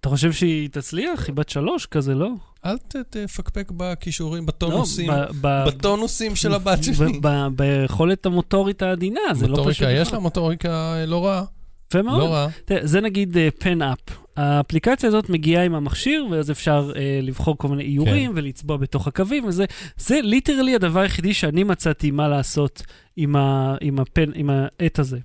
אתה 0.01 0.09
חושב 0.09 0.33
שהיא 0.33 0.69
תצליח? 0.73 1.27
היא 1.27 1.35
בת 1.35 1.49
שלוש 1.49 1.87
כזה, 1.87 2.15
לא? 2.15 2.29
אל 2.67 2.77
תפקפק 3.11 3.73
בכישורים, 3.77 4.43
לא, 4.43 4.47
בטונוסים, 4.47 5.11
ב- 5.41 5.65
בטונוסים 5.67 6.37
של 6.37 6.55
הבת 6.55 6.85
שלי. 6.85 7.19
ב- 7.21 7.27
ב- 7.27 7.49
ביכולת 7.57 8.27
המוטורית 8.27 8.83
העדינה, 8.83 9.21
זה 9.33 9.47
לא 9.49 9.55
פשוט. 9.55 9.59
מוטוריקה, 9.59 9.91
יש. 9.91 10.13
לה 10.13 10.19
מוטוריקה 10.19 10.69
אה, 10.69 11.07
לא 11.07 11.27
רעה. 11.27 11.45
יפה 11.89 12.03
מאוד. 12.03 12.21
לא. 12.21 12.47
תראה, 12.65 12.87
זה 12.87 13.01
נגיד 13.01 13.37
PENUP. 13.59 13.99
האפליקציה 14.37 15.09
הזאת 15.09 15.29
מגיעה 15.29 15.65
עם 15.65 15.75
המכשיר, 15.75 16.27
ואז 16.31 16.51
אפשר 16.51 16.93
אה, 16.97 17.21
לבחור 17.23 17.59
כל 17.59 17.69
מיני 17.69 17.83
איורים 17.83 18.31
כן. 18.31 18.39
ולצבוע 18.39 18.77
בתוך 18.77 19.07
הקווים, 19.09 19.45
וזה 19.45 19.65
זה 19.97 20.21
ליטרלי 20.23 20.75
הדבר 20.75 21.01
היחידי 21.01 21.35
שאני 21.35 21.65
מצאתי 21.65 22.11
מה 22.11 22.29
לעשות 22.29 22.83
עם, 23.17 23.37
ה, 23.37 23.77
עם, 23.81 23.99
הפן, 23.99 24.31
עם 24.35 24.51
העט 24.51 24.99
הזה. 24.99 25.19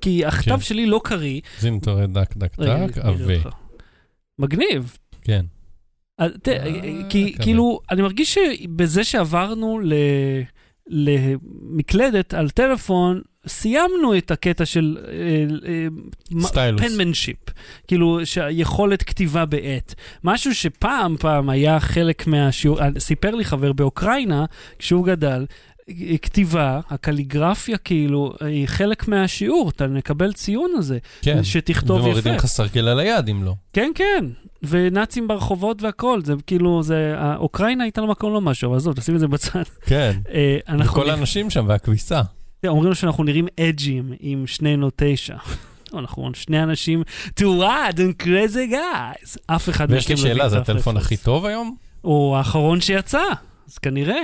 כי 0.00 0.24
הכתב 0.24 0.50
כן. 0.50 0.60
שלי 0.60 0.86
לא 0.86 1.00
קריא. 1.04 1.40
אז 1.58 1.64
הנה, 1.64 1.76
אתה 1.76 1.90
רואה 1.90 2.06
דק, 2.06 2.36
דק, 2.36 2.60
דק, 2.60 2.98
עבה. 2.98 3.34
מגניב. 4.38 4.96
כן. 5.22 5.44
אז 6.18 6.30
תראה, 6.42 6.66
אה, 6.66 7.02
כי. 7.08 7.34
כאילו, 7.42 7.80
אני 7.90 8.02
מרגיש 8.02 8.34
שבזה 8.34 9.04
שעברנו 9.04 9.80
ל... 9.84 9.92
למקלדת 10.88 12.34
על 12.34 12.50
טלפון, 12.50 13.22
סיימנו 13.48 14.18
את 14.18 14.30
הקטע 14.30 14.64
של. 14.66 14.98
פנמנשיפ, 16.78 17.36
כאילו 17.88 18.20
שיכולת 18.24 19.02
כתיבה 19.02 19.44
בעט. 19.44 19.94
משהו 20.24 20.54
שפעם 20.54 21.16
פעם 21.16 21.50
היה 21.50 21.80
חלק 21.80 22.26
מהשיעור, 22.26 22.80
אה, 22.80 22.88
סיפר 22.98 23.34
לי 23.34 23.44
חבר 23.44 23.72
באוקראינה, 23.72 24.44
כשהוא 24.78 25.06
גדל, 25.06 25.46
אה, 25.88 25.94
כתיבה, 26.22 26.80
הקליגרפיה 26.90 27.78
כאילו, 27.78 28.32
היא 28.40 28.66
חלק 28.68 29.08
מהשיעור, 29.08 29.70
אתה 29.70 29.86
מקבל 29.86 30.32
ציון 30.32 30.70
על 30.76 30.82
זה, 30.82 30.98
כן. 31.22 31.44
שתכתוב 31.44 31.98
יפה. 31.98 32.06
ומורידים 32.06 32.34
לך 32.34 32.46
סרגל 32.46 32.88
על 32.88 33.00
היד 33.00 33.28
אם 33.28 33.44
לא. 33.44 33.54
כן, 33.72 33.92
כן, 33.94 34.24
ונאצים 34.62 35.28
ברחובות 35.28 35.82
והכל, 35.82 36.20
זה 36.24 36.34
כאילו, 36.46 36.82
זה, 36.82 37.14
אוקראינה 37.36 37.84
הייתה 37.84 38.00
לו 38.00 38.06
מקום 38.06 38.32
לא 38.32 38.40
משהו, 38.40 38.68
אבל 38.68 38.76
עזוב, 38.76 38.94
תשים 38.94 39.14
את 39.14 39.20
זה 39.20 39.28
בצד. 39.28 39.62
כן. 39.86 40.12
אה, 40.34 40.58
אנחנו 40.68 40.92
וכל 40.92 41.10
האנשים 41.10 41.50
שם 41.50 41.64
והכביסה. 41.68 42.22
אומרים 42.64 42.94
שאנחנו 42.94 43.24
נראים 43.24 43.46
אג'ים 43.60 44.12
עם 44.20 44.46
שני 44.46 44.76
נו 44.76 44.90
תשע. 44.96 45.36
לא 45.92 46.02
נכון, 46.02 46.34
שני 46.34 46.62
אנשים, 46.62 47.02
to 47.40 47.42
what, 47.42 47.96
and 47.96 48.22
crazy 48.22 48.72
guys. 48.72 49.38
אף 49.46 49.68
אחד 49.68 49.86
ויש 49.90 50.08
לי 50.08 50.14
מכם 50.14 50.22
לא 50.22 50.28
שאלה, 50.28 50.44
הבין 50.44 50.50
זה 50.50 50.56
את 50.58 50.68
הטלפון. 50.68 50.96
הכי 50.96 51.16
טוב 51.16 51.46
היום? 51.46 51.76
הוא 52.00 52.36
האחרון 52.36 52.80
שיצא, 52.80 53.22
אז 53.68 53.78
כנראה. 53.78 54.20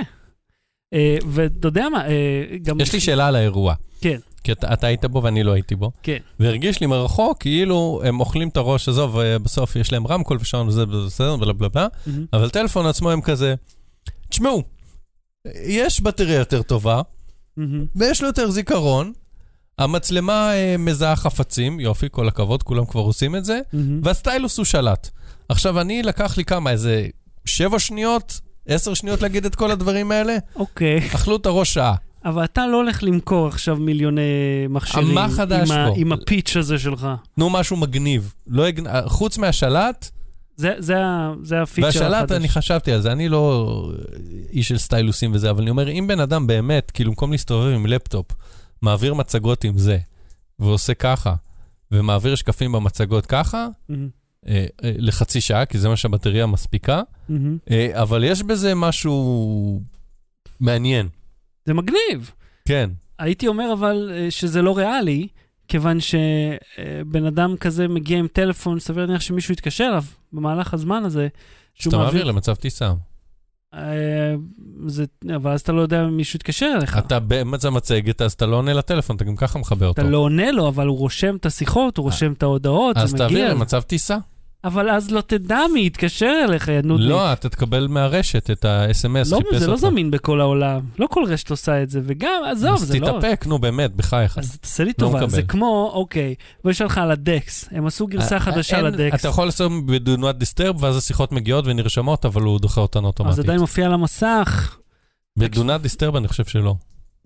אה, 0.93 1.17
ואתה 1.27 1.67
יודע 1.67 1.89
מה, 1.89 2.07
אה, 2.07 2.57
גם... 2.61 2.79
יש 2.79 2.93
לי 2.93 2.99
שאלה 2.99 3.27
על 3.27 3.35
האירוע. 3.35 3.73
כן. 4.01 4.19
כי 4.43 4.51
אתה 4.51 4.73
אתה 4.73 4.87
היית 4.87 5.05
בו 5.05 5.23
ואני 5.23 5.43
לא 5.43 5.51
הייתי 5.51 5.75
בו. 5.75 5.91
כן. 6.03 6.17
והרגיש 6.39 6.81
לי 6.81 6.87
מרחוק 6.87 7.41
כאילו 7.41 8.01
הם 8.05 8.19
אוכלים 8.19 8.47
את 8.47 8.57
הראש, 8.57 8.89
עזוב, 8.89 9.19
אה, 9.19 9.39
בסוף 9.39 9.75
יש 9.75 9.91
להם 9.91 10.07
רמקול 10.07 10.37
ושעון 10.41 10.67
וזה 10.67 10.85
בסדר, 10.85 11.35
בלה 11.35 11.53
בלה 11.53 11.69
בלה. 11.69 11.87
אבל 12.33 12.49
טלפון 12.49 12.85
עצמו 12.85 13.11
הם 13.11 13.21
כזה, 13.21 13.55
תשמעו, 14.29 14.63
יש 15.65 16.01
בטריה 16.01 16.39
יותר 16.39 16.61
טובה. 16.61 17.01
ויש 17.95 18.21
לו 18.21 18.27
יותר 18.27 18.49
זיכרון, 18.51 19.13
המצלמה 19.79 20.53
אה, 20.53 20.75
מזהה 20.79 21.15
חפצים, 21.15 21.79
יופי, 21.79 22.07
כל 22.11 22.27
הכבוד, 22.27 22.63
כולם 22.63 22.85
כבר 22.85 23.01
עושים 23.01 23.35
את 23.35 23.45
זה, 23.45 23.59
מהמם. 23.73 24.01
והסטיילוס 24.03 24.57
הוא 24.57 24.65
שלט. 24.65 25.09
עכשיו, 25.49 25.81
אני 25.81 26.03
לקח 26.03 26.37
לי 26.37 26.45
כמה, 26.45 26.71
איזה 26.71 27.07
שבע 27.45 27.79
שניות, 27.79 28.39
עשר 28.67 28.93
שניות 28.93 29.21
להגיד 29.21 29.45
את 29.45 29.55
כל 29.55 29.71
הדברים 29.71 30.11
האלה? 30.11 30.37
אוקיי. 30.55 30.97
אכלו 31.15 31.35
את 31.35 31.45
הראש 31.45 31.73
שעה. 31.73 31.95
אבל 32.25 32.43
אתה 32.43 32.67
לא 32.67 32.77
הולך 32.77 33.03
למכור 33.03 33.47
עכשיו 33.47 33.75
מיליוני 33.75 34.21
מכשירים. 34.69 35.15
מה 35.15 35.27
חדש 35.29 35.71
עם 35.71 35.77
ה-? 35.77 35.89
עם 35.95 36.11
הפיץ' 36.11 36.57
הזה 36.57 36.79
שלך. 36.79 37.07
תנו 37.35 37.49
משהו 37.49 37.77
מגניב. 37.77 38.33
לא 38.47 38.65
הגנ... 38.65 39.07
חוץ 39.07 39.37
מהשלט, 39.37 40.09
זה, 40.55 40.73
זה, 40.79 40.95
זה 41.41 41.61
הפיצ'ר 41.61 41.87
החדש. 41.87 42.01
והשלט, 42.01 42.31
אני 42.31 42.49
חשבתי 42.49 42.91
על 42.91 43.01
זה, 43.01 43.11
אני 43.11 43.29
לא 43.29 43.91
איש 44.49 44.67
של 44.67 44.77
סטיילוסים 44.77 45.33
וזה, 45.33 45.49
אבל 45.49 45.61
אני 45.61 45.69
אומר, 45.69 45.89
אם 45.89 46.07
בן 46.07 46.19
אדם 46.19 46.47
באמת, 46.47 46.91
כאילו, 46.91 47.11
במקום 47.11 47.31
להסתובב 47.31 47.73
עם 47.73 47.85
לפטופ, 47.85 48.25
מעביר 48.81 49.13
מצגות 49.13 49.63
עם 49.63 49.77
זה, 49.77 49.97
ועושה 50.59 50.93
ככה, 50.93 51.35
ומעביר 51.91 52.35
שקפים 52.35 52.71
במצגות 52.71 53.25
ככה, 53.25 53.67
מהמם. 53.89 54.09
אה, 54.47 54.65
אה, 54.83 54.91
לחצי 54.97 55.41
שעה, 55.41 55.65
כי 55.65 55.77
זה 55.77 55.89
מה 55.89 55.95
שהבטריה 55.95 56.45
מספיקה, 56.45 57.01
מהמם. 57.29 57.57
אה, 57.71 58.01
אבל 58.01 58.23
יש 58.23 58.43
בזה 58.43 58.75
משהו 58.75 59.81
מעניין. 60.59 61.07
זה 61.65 61.73
מגניב. 61.73 62.31
כן. 62.67 62.89
הייתי 63.19 63.47
אומר 63.47 63.73
אבל 63.73 64.11
אה, 64.13 64.31
שזה 64.31 64.61
לא 64.61 64.77
ריאלי, 64.77 65.27
כיוון 65.73 65.97
שבן 65.99 67.25
אדם 67.25 67.57
כזה 67.57 67.87
מגיע 67.87 68.17
עם 68.17 68.27
טלפון, 68.27 68.79
סביר 68.79 69.05
להניח 69.05 69.21
שמישהו 69.21 69.53
יתקשר 69.53 69.83
אליו 69.83 70.03
במהלך 70.33 70.73
הזמן 70.73 71.03
הזה, 71.03 71.27
שאתה 71.73 71.97
מעביר 71.97 72.23
למצב 72.23 72.55
טיסה. 72.55 72.93
אה, 73.73 74.35
זה, 74.87 75.05
אבל 75.35 75.51
אז 75.51 75.61
אתה 75.61 75.71
לא 75.71 75.81
יודע 75.81 76.03
אם 76.03 76.17
מישהו 76.17 76.37
יתקשר 76.37 76.73
אליך. 76.77 76.97
אתה 76.97 77.19
באמצע 77.19 77.69
מצגת, 77.69 78.21
אז 78.21 78.33
אתה 78.33 78.45
לא 78.45 78.55
עונה 78.55 78.73
לטלפון, 78.73 79.15
אתה 79.15 79.23
גם 79.23 79.35
ככה 79.35 79.59
מכבה 79.59 79.85
אותו. 79.85 80.01
אתה 80.01 80.09
לא 80.09 80.17
עונה 80.17 80.51
לו, 80.51 80.67
אבל 80.67 80.87
הוא 80.87 80.97
רושם 80.97 81.35
את 81.35 81.45
השיחות, 81.45 81.97
הוא 81.97 82.03
רושם 82.03 82.33
את 82.33 82.43
ההודעות, 82.43 82.97
אז 82.97 83.09
זה 83.09 83.17
תעביר 83.17 83.37
מגיע. 83.37 83.53
למצב 83.53 83.81
טיסה. 83.81 84.17
אבל 84.65 84.89
אז 84.89 85.11
לא 85.11 85.21
תדע 85.21 85.59
מי 85.73 85.85
יתקשר 85.85 86.33
אליך, 86.49 86.69
נודניק. 86.83 87.09
לא, 87.09 87.33
אתה 87.33 87.49
תקבל 87.49 87.87
מהרשת 87.87 88.49
את 88.51 88.65
ה-SMS, 88.65 89.31
לא, 89.31 89.37
חיפש 89.37 89.59
זה 89.59 89.67
לא. 89.67 89.75
זמין 89.77 90.11
בכל 90.11 90.41
העולם. 90.41 90.81
לא 90.99 91.07
כל 91.07 91.23
רשת 91.27 91.49
עושה 91.49 91.83
את 91.83 91.89
זה, 91.89 92.01
וגם, 92.03 92.41
עזוב, 92.51 92.73
אז 92.73 92.87
זה 92.87 92.99
לא... 92.99 93.07
תתאפק, 93.07 93.45
נו 93.47 93.59
באמת, 93.59 93.95
בחייך. 93.95 94.37
אז 94.37 94.57
תעשה 94.57 94.83
לי 94.83 94.89
לא 94.89 95.05
טובה. 95.05 95.27
זה 95.27 95.41
כמו, 95.43 95.91
אוקיי, 95.93 96.35
בוא 96.63 96.71
נשאל 96.71 96.85
לך 96.85 96.97
על 96.97 97.11
הדקס, 97.11 97.65
הם 97.71 97.85
עשו 97.87 98.07
גרסה 98.07 98.35
אה, 98.35 98.39
חדשה 98.39 98.77
אין- 98.77 98.85
לדקס, 98.85 99.19
אתה 99.19 99.27
יכול 99.27 99.45
לעשות 99.45 99.71
ב-do 99.85 100.17
not 100.19 100.43
disturb, 100.43 100.75
ואז 100.79 100.97
השיחות 100.97 101.31
מגיעות 101.31 101.65
ונרשמות, 101.67 102.25
אבל 102.25 102.41
הוא 102.41 102.59
דוחה 102.59 102.81
אותן 102.81 102.99
אז 102.99 103.05
אוטומטית. 103.05 103.39
עדיין 103.39 103.59
מופיע 103.59 103.85
על 103.85 103.93
המסך, 103.93 104.77
ב-do 105.39 105.57
not 105.57 105.85
disturb 105.85 106.17
אני 106.17 106.27
חושב 106.27 106.45
שלא. 106.45 106.75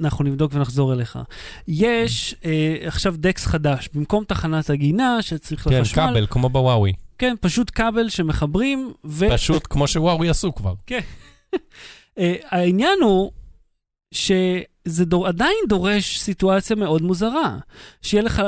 אנחנו 0.02 0.24
נבדוק 0.24 0.52
ונחזור 0.56 0.94
אליך. 0.94 1.20
יש 1.68 2.36
אה, 2.46 2.76
עכשיו 2.86 3.16
דקס 3.18 3.46
חדש, 3.46 3.90
במקום 3.94 4.24
תחנת 4.24 4.70
הגינה 4.70 5.18
שצריך 5.22 5.64
כן, 5.64 5.80
לחשמל, 5.82 6.10
כבל, 6.12 6.26
כמו 6.30 6.50
בוואוי. 6.50 6.94
כן, 7.18 7.36
פשוט 7.42 7.72
כבל 7.76 8.10
שמחברים, 8.10 8.94
פשוט 9.34 9.68
כמו 9.70 9.88
שוואוי 9.88 10.30
עשו 10.30 10.56
כבר. 10.56 10.74
והעניין 12.18 13.00
הוא 13.04 13.32
שזה 14.14 15.06
דור, 15.06 15.28
עדיין 15.28 15.58
דורש 15.70 16.20
סיטואציה 16.20 16.76
מאוד 16.76 17.02
מוזרה, 17.02 17.58
שיהיה 18.02 18.24
לך 18.24 18.42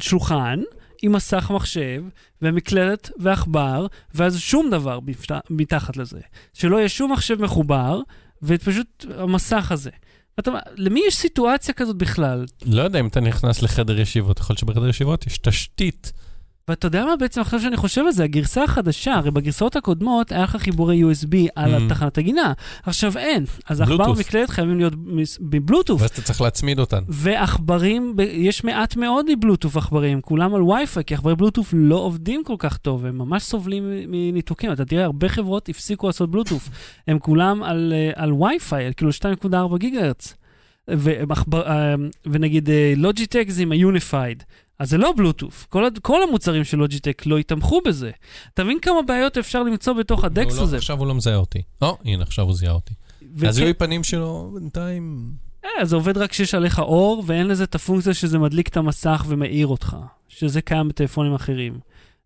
שולחן 0.00 0.60
עם 1.02 1.12
מסך 1.12 1.50
מחשב 1.54 2.02
ומקלדת 2.42 3.10
ועכבר, 3.18 3.86
ואז 4.14 4.38
שום 4.38 4.70
דבר 4.70 5.00
בפת- 5.00 5.50
מתחת 5.50 5.96
לזה. 5.96 6.20
שלא 6.54 6.76
יהיה 6.76 6.88
שום 6.88 7.12
מחשב 7.12 7.42
מחובר, 7.42 8.00
ופשוט 8.42 9.04
המסך 9.18 9.72
הזה. 9.72 9.90
אתה, 10.38 10.50
למי 10.76 11.00
יש 11.08 11.16
סיטואציה 11.16 11.74
כזאת 11.74 11.96
בכלל? 11.96 12.44
לא 12.66 12.82
יודע 12.82 13.00
אם 13.00 13.06
אתה 13.06 13.20
נכנס 13.20 13.62
לחדר 13.62 14.00
ישיבות, 14.00 14.38
יכול 14.38 14.54
להיות 14.54 14.58
שבחדר 14.58 14.88
ישיבות 14.88 15.26
יש 15.26 15.38
תשתית. 15.38 16.12
ואתה 16.68 16.86
יודע 16.86 17.04
מה 17.04 17.16
בעצם 17.16 17.40
עכשיו 17.40 17.60
שאני 17.60 17.76
חושב 17.76 18.02
על 18.06 18.12
זה? 18.12 18.24
הגרסה 18.24 18.64
החדשה, 18.64 19.14
הרי 19.14 19.30
בגרסאות 19.30 19.76
הקודמות 19.76 20.32
היה 20.32 20.42
לך 20.42 20.56
חיבורי 20.56 21.02
USB 21.02 21.34
על 21.56 21.74
Mm. 21.74 21.82
התחנת 21.82 22.18
הגינה, 22.18 22.52
עכשיו 22.82 23.18
אין. 23.18 23.44
אז 23.68 23.80
עכבר. 23.80 24.10
ומקלדת 24.10 24.50
חייבים 24.50 24.76
להיות 24.76 24.92
בבלוטות'. 25.40 26.00
ואז 26.00 26.10
אתה 26.10 26.22
צריך 26.22 26.40
להצמיד 26.40 26.78
אותן. 26.78 27.02
ועכברים, 27.08 28.16
יש 28.30 28.64
מעט 28.64 28.96
מאוד 28.96 29.26
מבלוטות' 29.32 29.76
עכברים, 29.76 30.20
כולם 30.20 30.54
על 30.54 30.62
וי-פיי, 30.62 31.04
כי 31.04 31.14
עכברי 31.14 31.36
בלוטות' 31.36 31.66
לא 31.72 31.96
עובדים 31.96 32.44
כל 32.44 32.54
כך 32.58 32.76
טוב, 32.76 33.06
הם 33.06 33.18
ממש 33.18 33.42
סובלים 33.42 33.84
מניתוקים. 34.08 34.72
אתה 34.72 34.84
תראה, 34.84 35.04
הרבה 35.04 35.28
חברות 35.28 35.68
הפסיקו 35.68 36.06
לעשות 36.06 36.30
בלוטות', 36.30 36.68
הם 37.08 37.18
כולם 37.18 37.62
על, 37.62 37.92
אה, 37.96 38.10
על 38.14 38.32
וי-פיי, 38.32 38.86
על 38.86 38.92
כאילו 38.96 39.10
2.4 39.12 39.78
גיגה 39.78 40.00
הרץ. 40.04 40.34
אה, 40.88 41.94
ונגיד 42.26 42.70
אה, 42.70 42.92
לוג'יטק 42.96 43.44
זה 43.48 43.62
עם 43.62 43.72
ה-Unified, 43.72 44.42
אז 44.78 44.90
זה 44.90 44.98
לא 44.98 45.12
בלוטות'. 45.16 45.52
כל, 45.68 45.84
כל 46.02 46.22
המוצרים 46.28 46.64
של 46.64 46.76
לוג'יטק 46.78 47.22
לא 47.26 47.38
יתמכו 47.38 47.80
בזה. 47.86 48.10
אתה 48.54 48.64
מבין 48.64 48.78
כמה 48.82 49.02
בעיות 49.06 49.38
אפשר 49.38 49.62
למצוא 49.62 49.92
בתוך 49.92 50.24
הדקס 50.24 50.52
הוא 50.52 50.58
לא- 50.58 50.62
הזה? 50.62 50.76
עכשיו 50.76 50.98
הוא 50.98 51.06
לא 51.06 51.14
מזהה 51.14 51.36
אותי. 51.36 51.62
או, 51.82 51.98
הנה, 52.04 52.22
עכשיו 52.22 52.44
הוא 52.44 52.54
זיהה 52.54 52.72
אותי. 52.72 52.94
וכן- 53.36 53.46
הזיהוי 53.46 53.74
פנים 53.74 54.04
שלו 54.04 54.50
בינתיים... 54.54 55.30
אה, 55.64 55.84
זה 55.84 55.96
עובד 55.96 56.18
רק 56.18 56.30
כשיש 56.30 56.54
עליך 56.54 56.78
אור, 56.78 57.22
ואין 57.26 57.46
לזה 57.46 57.64
את 57.64 57.74
הפונקציה 57.74 58.14
שזה 58.14 58.38
מדליק 58.38 58.68
את 58.68 58.76
המסך 58.76 59.24
ומאיר 59.28 59.66
אותך, 59.66 59.96
שזה 60.28 60.60
קיים 60.60 60.88
בטלפונים 60.88 61.34
אחרים. 61.34 61.78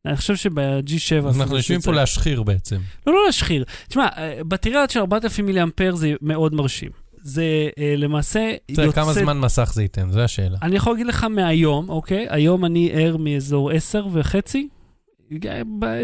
אני 0.07 0.17
חושב 0.17 0.37
שב-G7... 0.37 1.29
אנחנו 1.37 1.57
יושבים 1.57 1.81
פה 1.81 1.93
להשחיר 1.93 2.43
בעצם. 2.43 2.77
לא, 3.07 3.13
לא 3.13 3.21
להשחיר. 3.27 3.65
תשמע, 3.89 4.07
אה, 4.17 4.41
בטריה 4.49 4.85
של 4.89 5.01
4,000 5.01 5.47
מיליאמפר 5.47 5.95
זה 5.95 6.13
מאוד 6.23 6.55
מרשים. 6.55 6.91
זה 7.23 7.69
אה, 7.79 7.95
למעשה 7.97 8.55
אתה 8.73 8.83
יודע, 8.83 8.93
כמה 8.93 9.13
זמן 9.13 9.39
מסך 9.39 9.71
זה 9.75 9.83
ייתן? 9.83 10.11
זו 10.11 10.21
השאלה. 10.21 10.59
אני 10.63 10.77
יכול 10.77 10.93
להגיד 10.93 11.07
לך 11.07 11.25
מהיום, 11.25 11.89
אוקיי? 11.89 12.27
היום 12.31 12.65
אני 12.65 12.91
ער 12.93 13.17
מאזור 13.17 13.71
10 13.71 14.07
וחצי, 14.13 14.69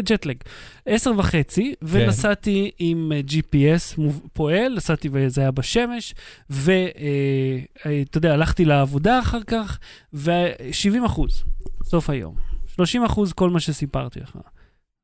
ג'טלג. 0.03 0.37
10 0.85 1.11
וחצי, 1.17 1.73
כן. 1.79 1.87
ונסעתי 1.87 2.71
עם 2.79 3.11
אה, 3.15 3.21
GPS 3.27 4.01
פועל, 4.33 4.75
נסעתי 4.75 5.09
וזה 5.11 5.41
היה 5.41 5.51
בשמש, 5.51 6.15
ואתה 6.49 8.17
יודע, 8.17 8.33
הלכתי 8.33 8.65
לעבודה 8.65 9.19
אחר 9.19 9.43
כך, 9.47 9.79
ו-70 10.13 11.05
אחוז, 11.05 11.43
סוף 11.83 12.09
היום. 12.09 12.35
30 12.67 13.03
אחוז 13.03 13.33
כל 13.33 13.49
מה 13.49 13.59
שסיפרתי 13.59 14.19
לך. 14.19 14.37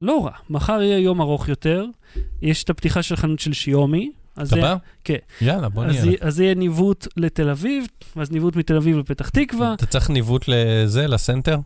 לא 0.01 0.25
רע, 0.25 0.31
מחר 0.49 0.81
יהיה 0.81 0.99
יום 0.99 1.21
ארוך 1.21 1.49
יותר, 1.49 1.85
יש 2.41 2.63
את 2.63 2.69
הפתיחה 2.69 3.03
של 3.03 3.15
חנות 3.15 3.39
של 3.39 3.53
שיומי. 3.53 4.11
אז 4.37 4.47
אתה 4.47 4.55
זה- 4.55 4.61
בא? 4.61 4.75
כן. 5.03 5.15
יאללה, 5.41 5.69
בוא 5.69 5.85
נהיה. 5.85 6.03
אז 6.21 6.39
יהיה 6.39 6.53
ניווט 6.55 7.07
לתל 7.17 7.49
אביב, 7.49 7.85
ואז 8.15 8.31
ניווט 8.31 8.55
מתל 8.55 8.75
אביב 8.77 8.97
לפתח 8.97 9.29
תקווה. 9.29 9.73
אתה 9.73 9.85
צריך 9.85 10.09
ניווט 10.09 10.45
לזה, 10.47 11.07
לסנטר? 11.07 11.57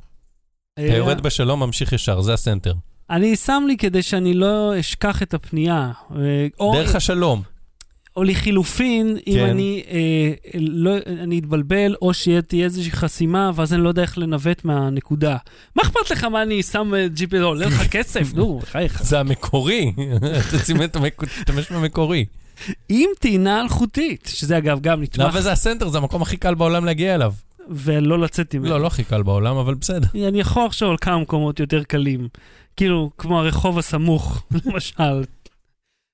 אתה 0.73 0.82
אה, 0.82 0.95
יורד 0.97 1.21
בשלום, 1.21 1.60
ממשיך 1.60 1.93
ישר, 1.93 2.21
זה 2.21 2.34
הסנטר. 2.34 2.73
אני 3.10 3.36
שם 3.36 3.63
לי 3.67 3.77
כדי 3.77 4.01
שאני 4.01 4.34
לא 4.34 4.73
אשכח 4.79 5.23
את 5.23 5.34
הפנייה. 5.34 5.91
אה, 6.15 6.47
או, 6.60 6.73
דרך 6.75 6.95
השלום. 6.95 7.41
או 8.15 8.23
לחילופין, 8.23 9.17
אם 9.27 9.34
כן. 9.34 9.45
אני, 9.49 9.84
אה, 9.91 10.32
לא, 10.60 10.91
אני 11.08 11.39
אתבלבל, 11.39 11.95
או 12.01 12.13
שתהיה 12.13 12.65
איזושהי 12.65 12.91
חסימה, 12.91 13.51
ואז 13.55 13.73
אני 13.73 13.84
לא 13.84 13.89
יודע 13.89 14.01
איך 14.01 14.17
לנווט 14.17 14.65
מהנקודה. 14.65 15.38
מה 15.75 15.84
אכפת 15.84 16.12
לך 16.12 16.23
מה 16.23 16.41
אני 16.43 16.63
שם 16.63 16.93
אה, 16.95 17.08
GPS, 17.15 17.41
עולה 17.41 17.65
לך 17.65 17.88
כסף? 17.91 18.34
נו, 18.34 18.60
בחייך. 18.60 19.03
זה 19.03 19.19
המקורי. 19.19 19.91
תשימי 20.62 20.86
את 20.86 20.95
המק- 20.95 21.25
תשתמש 21.25 21.71
במקורי. 21.71 22.25
עם 22.89 23.10
טעינה 23.19 23.62
אלחוטית, 23.62 24.30
שזה 24.34 24.58
אגב 24.58 24.80
גם 24.80 25.02
נתמך, 25.02 25.26
אבל 25.26 25.41
זה 25.41 25.52
הסנטר, 25.52 25.88
זה 25.89 25.98
המקום 25.98 26.22
הכי 26.22 26.38
קל 26.38 26.56
בעולם 26.56 26.86
להגיע 26.86 27.15
אליו. 27.15 27.34
ולא 27.69 28.19
לצאת 28.19 28.56
ממנו. 28.56 28.69
לא, 28.69 28.80
לא 28.80 28.88
הכי 28.88 29.04
קל 29.04 29.24
בעולם, 29.24 29.58
אבל 29.58 29.74
בסדר. 29.74 30.08
אני 30.28 30.39
יכול 30.39 30.65
לחשוב 30.65 30.89
על 30.89 30.98
כמה 31.02 31.17
מקומות 31.17 31.60
יותר 31.60 31.84
קלים, 31.84 32.28
כאילו, 32.76 33.10
כמו 33.17 33.39
הרחוב 33.39 33.78
הסמוך, 33.80 34.43
למשל. 34.65 35.24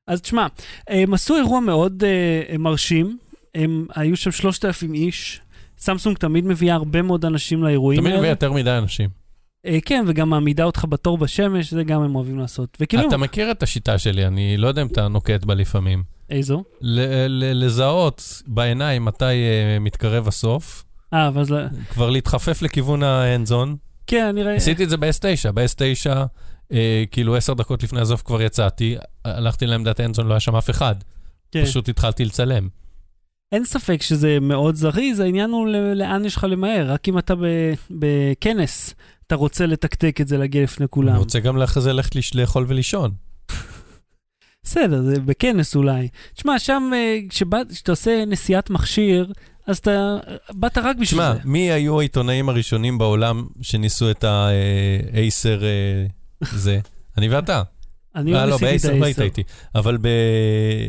אז 0.07 0.21
תשמע, 0.21 0.47
הם 0.87 1.13
עשו 1.13 1.35
אירוע 1.35 1.59
מאוד 1.59 2.03
uh, 2.03 2.57
מרשים, 2.57 3.17
הם 3.55 3.87
היו 3.95 4.17
שם 4.17 4.31
3,000 4.31 4.93
איש, 4.93 5.41
סמסונג 5.77 6.17
תמיד 6.17 6.45
מביאה 6.45 6.75
הרבה 6.75 7.01
מאוד 7.01 7.25
אנשים 7.25 7.63
לאירועים 7.63 7.99
תמיד 7.99 8.11
האלה. 8.11 8.21
מביא 8.21 8.29
יותר 8.29 8.53
מדי 8.53 8.77
אנשים. 8.77 9.24
Uh, 9.65 9.67
כן, 9.85 10.05
וגם 10.07 10.29
מעמידה 10.29 10.63
אותך 10.63 10.85
בתור 10.89 11.17
בשמש, 11.17 11.73
זה 11.73 11.83
גם 11.83 12.01
הם 12.01 12.15
אוהבים 12.15 12.39
לעשות. 12.39 12.77
וכאילו, 12.79 13.07
אתה 13.07 13.17
מכיר 13.17 13.51
את 13.51 13.63
השיטה 13.63 13.97
שלי, 13.97 14.27
אני 14.27 14.57
לא 14.57 14.67
יודע 14.67 14.81
אם 14.81 14.87
אתה 14.87 15.07
נוקט 15.07 15.45
בה 15.45 15.53
לפעמים. 15.53 16.03
איזו? 16.29 16.63
לזהות 16.81 18.41
בעיניים 18.47 19.05
מתי 19.05 19.25
אה, 19.25 19.77
מתקרב 19.79 20.27
הסוף, 20.27 20.85
אה, 21.13 21.29
ואז... 21.33 21.53
כבר 21.89 22.09
להתחפף 22.09 22.61
לכיוון 22.61 23.03
האנד-זון. 23.03 23.75
כן, 24.07 24.25
אני 24.25 24.43
ראיתי. 24.43 24.57
עשיתי 24.57 24.83
את 24.83 24.89
זה 24.89 24.97
ב-S9, 24.97 25.51
ב-S9, 25.51 26.09
אה, 26.71 27.03
כאילו 27.11 27.35
עשר 27.35 27.53
דקות 27.53 27.83
לפני 27.83 28.01
הסוף 28.01 28.21
כבר 28.21 28.41
יצאתי, 28.41 28.95
הלכתי 29.25 29.65
לעמדת 29.65 29.99
האנד-זון, 29.99 30.27
לא 30.27 30.33
היה 30.33 30.39
שם 30.39 30.55
אף 30.55 30.69
אחד. 30.69 30.95
כן. 31.51 31.65
פשוט 31.65 31.89
התחלתי 31.89 32.25
לצלם. 32.25 32.67
אין 33.51 33.65
ספק 33.65 34.01
שזה 34.01 34.37
מאוד 34.41 34.75
זריז, 34.75 35.19
העניין 35.19 35.49
הוא 35.49 35.67
לאן 35.95 36.25
יש 36.25 36.35
לך 36.35 36.47
למהר. 36.49 36.91
רק 36.91 37.09
אם 37.09 37.17
אתה 37.17 37.33
בכנס, 37.91 38.95
אתה 39.27 39.35
רוצה 39.35 39.65
לתקתק 39.65 40.21
את 40.21 40.27
זה, 40.27 40.37
להגיע 40.37 40.63
לפני 40.63 40.85
כולם. 40.89 41.09
אני 41.09 41.17
רוצה 41.17 41.39
גם 41.39 41.61
אחרי 41.61 41.83
זה 41.83 41.93
ללכת 41.93 42.35
לאכול 42.35 42.65
ולישון. 42.67 43.11
בסדר, 44.63 45.01
זה 45.01 45.19
בכנס 45.19 45.75
אולי. 45.75 46.07
תשמע, 46.33 46.59
שם 46.59 46.91
אה, 46.93 47.19
כשאתה 47.29 47.91
עושה 47.91 48.23
נסיעת 48.27 48.69
מכשיר, 48.69 49.33
אז 49.67 49.77
אתה 49.77 50.17
באת 50.51 50.77
רק 50.77 50.97
בשביל 50.97 51.21
שמע, 51.21 51.33
זה. 51.33 51.39
מי 51.45 51.71
היו 51.71 51.99
העיתונאים 51.99 52.49
הראשונים 52.49 52.97
בעולם 52.97 53.47
שניסו 53.61 54.11
את 54.11 54.23
האייסר 54.23 55.61
זה? 56.41 56.79
אני 57.17 57.29
ואתה. 57.29 57.63
אני 58.15 58.31
לא 58.31 58.37
אה, 58.37 58.45
לא, 58.45 58.51
ניסיתי 58.51 58.65
את 58.65 58.69
באייסר 58.69 58.95
לא 58.95 59.05
היית 59.05 59.19
ה-10. 59.19 59.23
איתי. 59.23 59.43
אבל 59.75 59.97
ב- 59.97 60.07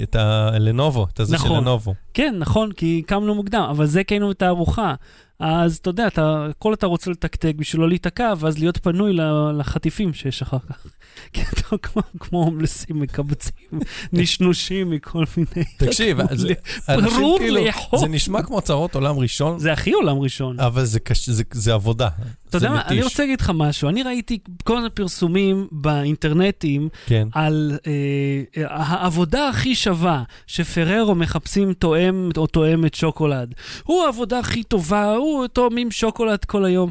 את 0.02 0.14
הלנובו, 0.16 1.06
את 1.12 1.20
הזה 1.20 1.38
של 1.38 1.44
נכון. 1.44 1.56
לנובו. 1.56 1.94
כן, 2.14 2.34
נכון, 2.38 2.72
כי 2.72 3.02
קמנו 3.06 3.34
מוקדם, 3.34 3.66
אבל 3.70 3.86
זה 3.86 4.04
כי 4.04 4.14
היינו 4.14 4.28
בתערוכה. 4.28 4.94
אז 5.40 5.76
אתה 5.76 5.90
יודע, 5.90 6.06
אתה, 6.06 6.46
הכל 6.50 6.74
אתה 6.74 6.86
רוצה 6.86 7.10
לתקתק 7.10 7.52
בשביל 7.56 7.82
לא 7.82 7.88
להיתקע, 7.88 8.32
ואז 8.38 8.58
להיות 8.58 8.76
פנוי 8.82 9.12
לחטיפים 9.58 10.14
שיש 10.14 10.42
אחר 10.42 10.58
כך. 10.68 10.86
כי 11.32 11.40
אתה 11.42 11.78
כמו, 11.82 12.02
כמו 12.20 12.44
הומלסים 12.44 13.00
מקבצים, 13.00 13.80
נשנושים 14.12 14.90
מכל 14.90 15.24
מיני... 15.36 15.68
תקשיב, 15.78 16.18
זה- 16.34 16.54
אנשים 16.88 17.10
כאילו. 17.38 17.60
זה 17.98 18.08
נשמע 18.08 18.42
כמו 18.42 18.60
צרות 18.60 18.94
עולם 18.94 19.18
ראשון, 19.18 19.58
זה 19.58 19.72
הכי 19.72 19.92
עולם 19.92 20.18
ראשון. 20.18 20.60
אבל 20.60 20.84
זה 20.84 21.00
קשה, 21.00 21.32
זה- 21.32 21.42
זה 21.52 21.74
עבודה. 21.74 22.08
אתה 22.48 22.56
יודע 22.56 22.70
מה, 22.70 22.82
אני. 22.86 23.02
רוצה 23.02 23.22
להגיד 23.22 23.40
לך 23.40 23.52
משהו. 23.54 23.88
אני 23.88 24.02
ראיתי 24.02 24.38
כל 24.64 24.76
מיני 24.76 24.90
פרסומים 24.90 25.68
באינטרנטים 25.72 26.88
כן. 27.06 27.28
על 27.32 27.78
אה, 27.86 28.64
העבודה 28.68 29.48
הכי 29.48 29.74
שווה, 29.74 30.22
שפררו 30.46 31.14
מחפשים 31.14 31.72
תואם 31.72 32.28
או 32.36 32.46
תואמת 32.46 32.94
שוקולד. 32.94 33.54
הוא 33.84 34.04
העבודה 34.04 34.38
הכי 34.38 34.62
טובה, 34.62 35.14
הוא 35.14 35.46
תואמים 35.46 35.90
שוקולד 35.90 36.44
כל 36.44 36.64
היום. 36.64 36.90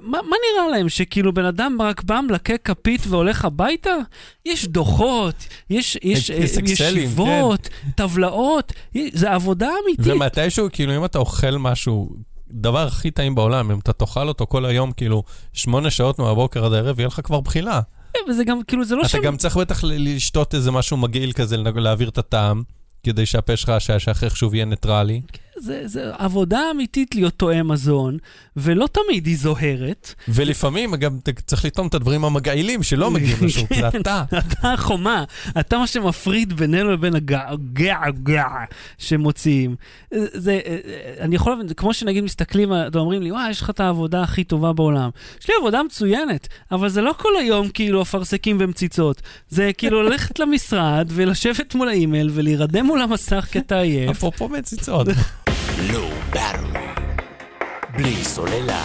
מה, 0.00 0.18
מה 0.22 0.36
נראה 0.46 0.68
להם, 0.70 0.88
שכאילו 0.88 1.34
בן 1.34 1.44
אדם 1.44 1.82
רק 1.82 2.02
בא, 2.02 2.20
מלקק 2.20 2.60
כפית 2.64 3.06
והולך 3.06 3.44
הביתה? 3.44 3.96
יש 4.46 4.66
דוחות, 4.66 5.46
יש, 5.70 5.98
יש, 6.02 6.30
יש 6.30 6.58
אה, 6.58 6.62
ישיבות, 6.64 7.68
טבלאות, 7.94 8.72
זה 9.12 9.30
עבודה 9.32 9.70
אמיתית. 9.84 10.06
ומתישהו, 10.06 10.68
כאילו, 10.72 10.96
אם 10.96 11.04
אתה 11.04 11.18
אוכל 11.18 11.50
משהו, 11.50 12.16
דבר 12.50 12.86
הכי 12.86 13.10
טעים 13.10 13.34
בעולם, 13.34 13.70
אם 13.70 13.78
אתה 13.78 13.92
תאכל 13.92 14.28
אותו 14.28 14.46
כל 14.46 14.64
היום, 14.64 14.92
כאילו, 14.92 15.22
שמונה 15.52 15.90
שעות 15.90 16.18
מהבוקר 16.18 16.64
עד 16.64 16.72
הערב, 16.72 17.00
יהיה 17.00 17.06
לך 17.06 17.20
כבר 17.24 17.40
בחילה. 17.40 17.80
וזה 18.28 18.44
גם, 18.44 18.60
כאילו, 18.66 18.84
זה 18.84 18.94
לא 18.94 19.00
אתה 19.00 19.08
שם... 19.08 19.22
גם 19.22 19.36
צריך 19.36 19.56
בטח 19.56 19.84
לשתות 19.84 20.54
איזה 20.54 20.70
משהו 20.70 20.96
מגעיל 20.96 21.32
כזה, 21.32 21.56
להעביר 21.56 22.08
את 22.08 22.18
הטעם, 22.18 22.62
כדי 23.02 23.26
שהפה 23.26 23.56
שלך, 23.56 23.72
שהשכח 23.78 24.34
שוב 24.34 24.54
יהיה 24.54 24.64
ניטרלי. 24.64 25.20
זה, 25.60 25.82
זה 25.84 26.10
עבודה 26.18 26.60
אמיתית 26.70 27.14
להיות 27.14 27.34
תואם 27.34 27.68
מזון, 27.68 28.18
ולא 28.56 28.88
תמיד 28.92 29.26
היא 29.26 29.36
זוהרת. 29.36 30.14
ולפעמים 30.28 30.94
גם 30.94 31.18
צריך 31.46 31.64
לטעום 31.64 31.86
את 31.86 31.94
הדברים 31.94 32.24
המגעילים 32.24 32.82
שלא 32.82 33.10
מגיעים 33.10 33.38
לשוק, 33.46 33.74
זה 33.74 33.88
אתה. 33.88 34.24
אתה 34.38 34.72
החומה, 34.72 35.24
אתה 35.60 35.78
מה 35.78 35.86
שמפריד 35.86 36.52
בינינו 36.52 36.92
לבין 36.92 37.14
הגע-גע 37.14 38.46
שמוציאים. 38.98 39.76
זה, 40.10 40.60
אני 41.20 41.36
יכול 41.36 41.52
להבין, 41.52 41.68
זה 41.68 41.74
כמו 41.74 41.94
שנגיד 41.94 42.24
מסתכלים, 42.24 42.72
אומרים 42.94 43.22
לי, 43.22 43.32
וואי, 43.32 43.50
יש 43.50 43.60
לך 43.60 43.70
את 43.70 43.80
העבודה 43.80 44.22
הכי 44.22 44.44
טובה 44.44 44.72
בעולם. 44.72 45.10
יש 45.40 45.48
לי 45.48 45.54
עבודה 45.58 45.82
מצוינת, 45.82 46.48
אבל 46.72 46.88
זה 46.88 47.00
לא 47.00 47.14
כל 47.18 47.36
היום 47.38 47.68
כאילו 47.68 48.02
אפרסקים 48.02 48.56
ומציצות. 48.60 49.22
זה 49.48 49.70
כאילו 49.78 50.02
ללכת 50.02 50.38
למשרד 50.38 51.08
ולשבת 51.10 51.74
מול 51.74 51.88
האימייל 51.88 52.30
ולהירדם 52.32 52.86
מול 52.86 53.02
המסך 53.02 53.46
כי 53.52 53.58
אתה 53.58 53.78
עייף. 53.78 54.10
אפרופו 54.10 54.48
מציצות. 54.48 55.06
Low 55.88 56.34
Battery. 56.34 57.12
בלי 57.92 58.24
סוללה. 58.24 58.84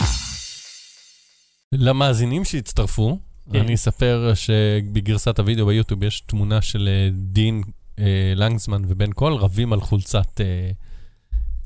למאזינים 1.71 2.45
שהצטרפו, 2.45 3.19
כן. 3.51 3.59
אני 3.59 3.73
אספר 3.73 4.31
שבגרסת 4.35 5.39
הוידאו 5.39 5.65
ביוטיוב 5.65 6.03
יש 6.03 6.21
תמונה 6.21 6.61
של 6.61 6.89
אה, 6.91 7.09
דין 7.11 7.63
אה, 7.99 8.33
לנגסמן 8.35 8.81
ובן 8.87 9.11
קול 9.11 9.33
רבים 9.33 9.73
על 9.73 9.81
חולצת 9.81 10.41
אה, 10.41 10.69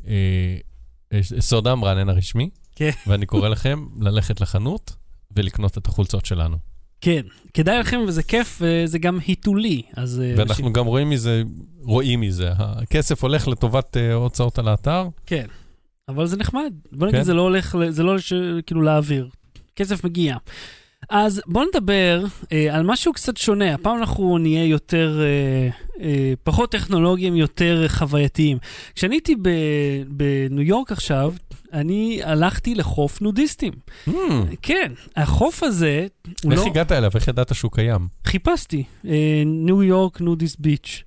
אה, 0.07 0.57
אה, 1.13 1.19
סודה 1.39 1.75
מרענן 1.75 2.09
הרשמי, 2.09 2.49
כן. 2.75 2.91
ואני 3.07 3.25
קורא 3.25 3.49
לכם 3.49 3.85
ללכת 3.99 4.41
לחנות 4.41 4.95
ולקנות 5.31 5.77
את 5.77 5.87
החולצות 5.87 6.25
שלנו. 6.25 6.57
כן, 7.01 7.21
כדאי 7.53 7.79
לכם 7.79 7.99
וזה 8.07 8.23
כיף 8.23 8.61
וזה 8.61 8.99
גם 8.99 9.19
היתולי. 9.27 9.81
אז 9.95 10.21
אה, 10.21 10.33
ואנחנו 10.37 10.73
גם 10.73 10.85
רואים 10.85 11.09
מזה, 11.09 11.43
רואים 11.81 12.21
מזה, 12.21 12.51
הכסף 12.57 13.23
הולך 13.23 13.47
לטובת 13.47 13.97
אה, 13.97 14.13
הוצאות 14.13 14.59
על 14.59 14.67
האתר. 14.67 15.07
כן, 15.25 15.45
אבל 16.09 16.25
זה 16.25 16.37
נחמד. 16.37 16.73
בוא 16.91 17.07
כן. 17.07 17.13
נגיד, 17.13 17.25
זה 17.25 17.33
לא 17.33 17.41
הולך, 17.41 17.77
זה 17.89 18.03
לא 18.03 18.15
כאילו 18.65 18.81
לאוויר. 18.81 19.29
כסף 19.75 20.03
מגיע. 20.03 20.37
אז 21.09 21.41
בוא 21.47 21.65
נדבר 21.65 22.23
אה, 22.51 22.75
על 22.75 22.83
משהו 22.85 23.13
קצת 23.13 23.37
שונה. 23.37 23.73
הפעם 23.73 23.97
אנחנו 23.97 24.37
נהיה 24.37 24.65
יותר, 24.65 25.21
אה, 25.21 25.69
אה, 26.05 26.33
פחות 26.43 26.71
טכנולוגיים, 26.71 27.35
יותר 27.35 27.85
חווייתיים. 27.87 28.57
כשאני 28.95 29.15
הייתי 29.15 29.35
ב- 29.35 29.49
בניו 30.07 30.61
יורק 30.63 30.91
עכשיו, 30.91 31.33
אני 31.73 32.19
הלכתי 32.23 32.75
לחוף 32.75 33.21
נודיסטים. 33.21 33.73
Hmm, 34.07 34.11
כן, 34.61 34.91
החוף 35.15 35.63
הזה, 35.63 36.07
איך 36.51 36.59
לא... 36.59 36.65
הגעת 36.65 36.91
אליו? 36.91 37.11
איך 37.15 37.27
ידעת 37.27 37.55
שהוא 37.55 37.71
קיים? 37.71 38.07
חיפשתי, 38.25 38.83
אה, 39.07 39.43
ניו 39.45 39.83
יורק 39.83 40.21
נודיסט 40.21 40.59
ביץ'. 40.59 41.03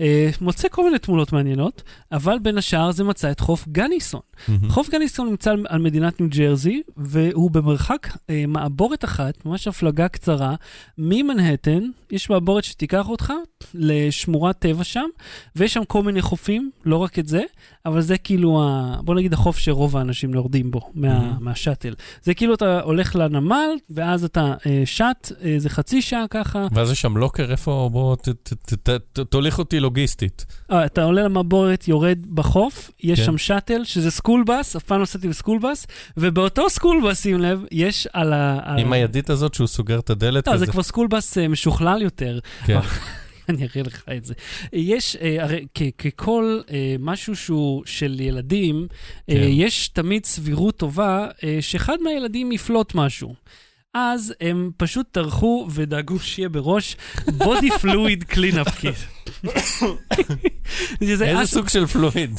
אה, 0.00 0.30
מוצא 0.40 0.68
כל 0.68 0.84
מיני 0.84 0.98
תמונות 0.98 1.32
מעניינות, 1.32 1.82
אבל 2.12 2.38
בין 2.38 2.58
השאר 2.58 2.90
זה 2.92 3.04
מצא 3.04 3.30
את 3.30 3.40
חוף 3.40 3.68
גניסון. 3.68 4.20
מהמם. 4.48 4.70
חוף 4.70 4.90
גניסון 4.90 5.28
נמצא 5.28 5.50
על- 5.50 5.66
על 5.68 5.80
מדינת 5.80 6.20
ניו 6.20 6.30
ג'רזי, 6.30 6.82
והוא 6.96 7.50
במרחק 7.50 8.06
אה, 8.30 8.44
מעבורת 8.48 9.04
אחת, 9.04 9.46
ממש 9.46 9.68
הפלגה 9.68 10.08
קצרה, 10.08 10.54
ממנהטן, 10.98 11.80
יש 12.10 12.30
מעבורת 12.30 12.64
שתיקח 12.64 13.08
אותך 13.08 13.32
לשמורת 13.74 14.58
טבע 14.58 14.84
שם, 14.84 15.06
ויש 15.56 15.74
שם 15.74 15.84
כל 15.84 16.02
מיני 16.02 16.22
חופים, 16.22 16.70
לא 16.84 16.96
רק 16.96 17.18
את 17.18 17.26
זה, 17.28 17.42
אבל 17.86 18.00
זה 18.00 18.18
כאילו, 18.18 18.62
ה, 18.62 18.96
בוא 19.02 19.14
נגיד 19.14 19.32
החוף 19.32 19.58
שרוב 19.58 19.96
האנשים 19.96 20.34
יורדים 20.34 20.70
בו, 20.70 20.80
מה, 20.94 21.18
Mhm. 21.18 21.40
מהשאטל. 21.40 21.94
זה 22.22 22.34
כאילו 22.34 22.54
אתה 22.54 22.80
הולך 22.80 23.16
לנמל, 23.16 23.68
ואז 23.90 24.24
אתה 24.24 24.54
אה, 24.66 24.82
שט, 24.84 25.32
אה, 25.44 25.54
זה 25.58 25.68
חצי 25.70 26.02
שעה 26.02 26.24
ככה, 26.30 26.66
ואז 26.72 26.90
יש 26.90 27.00
שם 27.00 27.16
לוקר, 27.16 27.50
איפה? 27.50 27.88
בוא, 27.92 28.16
ת- 28.16 28.28
ת- 28.28 28.52
ת- 28.72 28.88
ת- 28.90 29.18
תוליך 29.20 29.58
אותי 29.58 29.80
לוגיסטית. 29.80 30.46
אה, 30.72 30.86
אתה 30.86 31.02
עולה 31.04 31.22
למעבורת, 31.22 31.88
יורד 31.88 32.18
בחוף, 32.34 32.90
יש 33.02 33.20
כן. 33.20 33.26
שם 33.26 33.38
shuttle, 33.38 33.84
שזה 33.84 34.10
school 34.10 34.44
bus, 34.46 34.76
אף 34.76 34.82
פעם 34.82 34.98
לא 34.98 35.02
עשיתי 35.02 35.28
ב 35.28 35.32
school 35.32 35.58
bus, 35.58 35.86
ובאותו 36.16 36.70
school 36.70 37.02
bus, 37.10 37.20
שים 37.22 37.40
לב, 37.40 37.64
יש 37.72 38.08
על 38.12 38.32
ה... 38.32 38.58
על- 38.64 38.78
עם 38.78 38.92
הידית 38.92 39.30
הזאת 39.30 39.54
שהוא 39.54 39.66
סוגר 39.66 39.98
את 39.98 40.10
הדלת 40.10 40.46
לא, 40.48 40.52
כזה. 40.52 40.64
זה 40.66 40.72
כבר 40.72 40.82
school 40.82 41.06
bus 41.06 41.38
אה, 41.38 41.48
משוכלל 41.48 42.02
יותר. 42.02 42.38
כן. 42.64 42.78
אני 43.48 43.62
אראה 43.62 43.82
לך 43.86 44.02
את 44.16 44.24
זה. 44.24 44.34
יש, 44.72 45.16
אה, 45.16 45.42
הרי 45.42 45.66
כ- 45.74 46.06
ככל 46.06 46.60
אה, 46.70 46.96
משהו 46.98 47.36
שהוא 47.36 47.82
של 47.86 48.20
ילדים, 48.20 48.86
אה, 49.30 49.34
כן. 49.34 49.40
יש 49.50 49.88
תמיד 49.88 50.24
סבירות 50.26 50.76
טובה 50.76 51.28
שאחד 51.60 51.96
מהילדים 52.02 52.52
יפלוט 52.52 52.94
משהו. 52.94 53.34
אז 53.94 54.34
הם 54.40 54.70
פשוט 54.76 55.06
טרחו 55.12 55.68
ודאגו 55.70 56.18
שיהיה 56.18 56.48
בראש 56.48 56.96
fluid 57.80 58.32
cleanup 58.34 58.68
kit. 58.68 59.26
זה 61.16 61.24
איזה 61.24 61.46
סוג 61.46 61.68
של 61.68 61.86
פלואיד? 61.86 62.30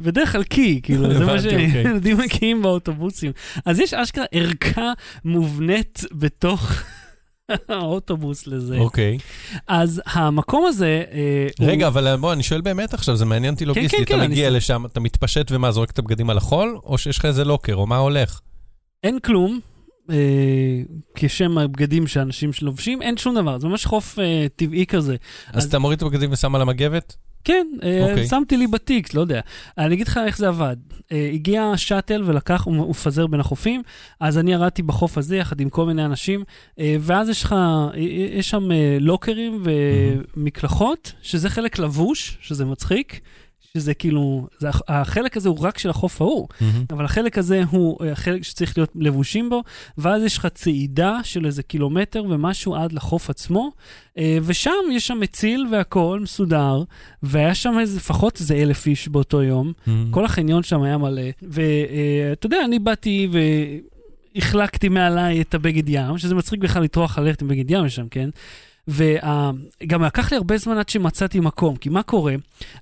בדרך 0.00 0.32
כלל 0.32 0.42
קי, 0.42 0.80
כאילו, 0.82 1.14
זה 1.14 1.24
מה 1.24 1.32
הבנתי, 1.32 1.46
אוקיי. 1.48 1.70
שילדים 1.82 2.16
מגיעים 2.16 2.62
באוטובוסים. 2.62 3.32
אז 3.64 3.80
יש 3.80 3.94
אשכרה 3.94 4.24
ערכה 4.32 4.92
מובנית 5.24 6.04
בתוך 6.12 6.72
האוטובוס 7.68 8.46
לזה. 8.46 8.78
אוקיי. 8.78 9.18
אז 9.66 10.02
המקום 10.06 10.64
הזה... 10.68 11.04
אה, 11.12 11.46
הוא- 11.58 11.68
רגע, 11.70 11.86
אבל 11.88 12.16
בוא, 12.16 12.32
אני 12.32 12.42
שואל 12.42 12.60
באמת 12.60 12.94
עכשיו, 12.94 13.16
זה 13.16 13.24
מעניין 13.24 13.54
אותי 13.54 13.64
לוגיסטית. 13.64 13.98
כן, 14.08 14.14
אתה 14.14 14.24
אני 14.24 14.28
מגיע 14.32 14.48
שם. 14.50 14.56
לשם, 14.56 14.86
אתה 14.86 15.00
מתפשט 15.00 15.52
ומה, 15.52 15.72
זורק 15.72 15.90
את 15.90 15.98
הבגדים 15.98 16.30
על 16.30 16.36
החול? 16.36 16.78
או 16.84 16.98
שיש 16.98 17.18
לך 17.18 17.24
איזה 17.24 17.44
לוקר, 17.44 17.74
או 17.74 17.86
מה 17.86 17.96
הולך? 17.96 18.40
אין 19.04 19.18
כלום, 19.18 19.60
אה, 20.10 20.16
כשם 21.14 21.58
הבגדים 21.58 22.06
שאנשים 22.06 22.50
לובשים, 22.62 23.02
אין 23.02 23.16
שום 23.16 23.34
דבר, 23.34 23.58
זה 23.58 23.68
ממש 23.68 23.86
חוף 23.86 24.18
אה, 24.18 24.46
טבעי 24.56 24.86
כזה. 24.86 25.16
אז 25.52 25.62
אז- 25.62 25.68
אתה 25.68 25.78
מוריד 25.78 25.96
את 25.96 26.02
הבגדים 26.02 26.32
ושם 26.32 26.54
על 26.54 26.62
המגבת? 26.62 27.16
כן, 27.48 27.66
אה, 27.82 28.10
אוקיי. 28.10 28.26
שמתי 28.26 28.56
לי 28.56 28.66
בתיק, 28.66 29.14
לא 29.14 29.20
יודע. 29.20 29.40
אני 29.78 29.94
אגיד 29.94 30.08
לך 30.08 30.20
איך 30.26 30.38
זה 30.38 30.48
עבד. 30.48 30.76
אה, 31.12 31.30
הגיע 31.32 31.72
שאטל 31.76 32.22
ולקח, 32.26 32.64
הוא 32.64 32.90
מפזר 32.90 33.26
בין 33.26 33.40
החופים, 33.40 33.82
אז 34.20 34.38
אני 34.38 34.52
ירדתי 34.52 34.82
בחוף 34.82 35.18
הזה 35.18 35.36
יחד 35.36 35.60
עם 35.60 35.68
כל 35.68 35.86
מיני 35.86 36.04
אנשים, 36.04 36.44
אה, 36.78 36.96
ואז 37.00 37.28
יש 37.28 37.42
לך, 37.42 37.54
יש 38.36 38.50
שם 38.50 38.68
לוקרים 39.00 39.62
ומקלחות, 39.64 41.12
שזה 41.22 41.50
חלק 41.50 41.78
לבוש, 41.78 42.38
שזה 42.40 42.64
מצחיק. 42.64 43.20
שזה 43.76 43.94
כאילו, 43.94 44.46
זה, 44.58 44.68
הח- 44.68 44.82
החלק 44.88 45.36
הזה 45.36 45.48
הוא 45.48 45.58
רק 45.60 45.78
של 45.78 45.90
החוף 45.90 46.22
ההוא, 46.22 46.48
אבל 46.90 47.04
החלק 47.04 47.38
הזה 47.38 47.62
הוא 47.70 48.04
אה, 48.04 48.12
החלק 48.12 48.42
שצריך 48.44 48.78
להיות 48.78 48.90
לבושים 48.94 49.50
בו, 49.50 49.62
ואז 49.98 50.22
יש 50.22 50.38
לך 50.38 50.46
צעידה 50.46 51.18
של 51.24 51.46
איזה 51.46 51.62
קילומטר 51.62 52.24
ומשהו 52.30 52.74
עד 52.74 52.92
לחוף 52.92 53.30
עצמו, 53.30 53.70
אה, 54.18 54.38
ושם 54.42 54.70
יש 54.92 55.06
שם 55.06 55.20
מציל 55.20 55.66
והכול 55.72 56.20
מסודר, 56.20 56.82
והיה 57.22 57.54
שם 57.54 57.74
איזה, 57.80 57.96
לפחות 57.96 58.40
איזה 58.40 58.54
אלף 58.54 58.86
איש 58.86 59.08
באותו 59.08 59.42
יום, 59.42 59.72
כל 60.10 60.24
החניון 60.24 60.62
שם 60.62 60.82
היה 60.82 60.98
מלא, 60.98 61.22
ואתה 61.42 62.46
יודע, 62.46 62.64
אני 62.64 62.78
באתי 62.78 63.28
והחלקתי 64.34 64.88
מעליי 64.88 65.40
את 65.40 65.54
הבגד 65.54 65.88
ים, 65.88 66.18
שזה 66.18 66.34
מצחיק 66.34 66.60
בכלל 66.60 66.82
לטרוח 66.82 67.18
ללכת 67.18 67.42
עם 67.42 67.48
בגד 67.48 67.70
ים 67.70 67.84
לשם, 67.84 68.08
כן? 68.10 68.28
וגם 68.88 70.02
לקח 70.04 70.32
לי 70.32 70.36
הרבה 70.36 70.58
זמן 70.58 70.78
עד 70.78 70.88
שמצאתי 70.88 71.40
מקום, 71.40 71.76
כי 71.76 71.88
מה 71.88 72.02
קורה? 72.02 72.34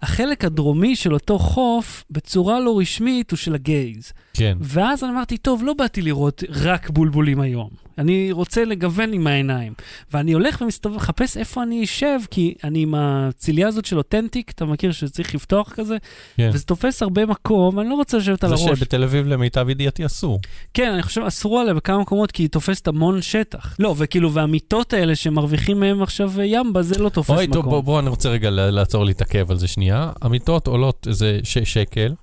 החלק 0.02 0.44
הדרומי 0.44 0.96
של 0.96 1.14
אותו 1.14 1.38
חוף, 1.38 2.04
בצורה 2.10 2.60
לא 2.60 2.78
רשמית, 2.78 3.30
הוא 3.30 3.36
של 3.36 3.54
הגייז. 3.54 4.12
כן. 4.34 4.58
ואז 4.60 5.04
אני 5.04 5.12
אמרתי, 5.12 5.38
טוב, 5.38 5.64
לא 5.64 5.74
באתי 5.74 6.02
לראות 6.02 6.44
רק 6.48 6.90
בולבולים 6.90 7.40
היום. 7.40 7.85
אני 7.98 8.32
רוצה 8.32 8.64
לגוון 8.64 9.12
עם 9.12 9.26
העיניים. 9.26 9.72
ואני 10.12 10.32
הולך 10.32 10.60
ומסתובב, 10.60 10.96
מחפש 10.96 11.36
איפה 11.36 11.62
אני 11.62 11.84
אשב, 11.84 12.18
כי 12.30 12.54
אני 12.64 12.82
עם 12.82 12.94
הצלייה 12.94 13.68
הזאת 13.68 13.84
של 13.84 13.98
אותנטיק, 13.98 14.50
אתה 14.50 14.64
מכיר 14.64 14.92
שצריך 14.92 15.34
לפתוח 15.34 15.72
כזה, 15.72 15.96
כן. 16.36 16.50
וזה 16.52 16.64
תופס 16.64 17.02
הרבה 17.02 17.26
מקום, 17.26 17.80
אני 17.80 17.88
לא 17.88 17.94
רוצה 17.94 18.16
לשבת 18.16 18.44
על 18.44 18.56
זה 18.56 18.64
הראש. 18.64 18.78
שבתל 18.78 19.02
אביב 19.02 19.26
למיטב 19.26 19.66
ידיעתי 19.70 20.06
אסור. 20.06 20.40
כן, 20.74 20.92
אני 20.92 21.02
חושב, 21.02 21.20
אסרו 21.20 21.58
עליה 21.60 21.74
בכמה 21.74 21.98
מקומות, 21.98 22.32
כי 22.32 22.42
היא 22.42 22.50
תופסת 22.50 22.88
המון 22.88 23.22
שטח. 23.22 23.76
לא, 23.78 23.94
וכאילו, 23.98 24.32
והמיטות 24.32 24.92
האלה 24.92 25.16
שמרוויחים 25.16 25.80
מהם 25.80 26.02
עכשיו 26.02 26.32
ימבה, 26.42 26.82
זה 26.82 26.98
לא 27.02 27.08
תופס 27.08 27.30
אוי, 27.30 27.46
מקום. 27.46 27.62
טוב, 27.62 27.70
בוא, 27.70 27.80
בוא, 27.80 28.00
אני 28.00 28.08
רוצה 28.08 28.28
רגע 28.28 28.50
לעצור 28.50 29.04
להתעכב 29.04 29.50
על 29.50 29.58
זה 29.58 29.68
שנייה. 29.68 30.10
המיטות 30.22 30.66
עולות 30.66 31.06
איזה 31.08 31.40
ש- 31.44 31.58
שקל. 31.58 32.14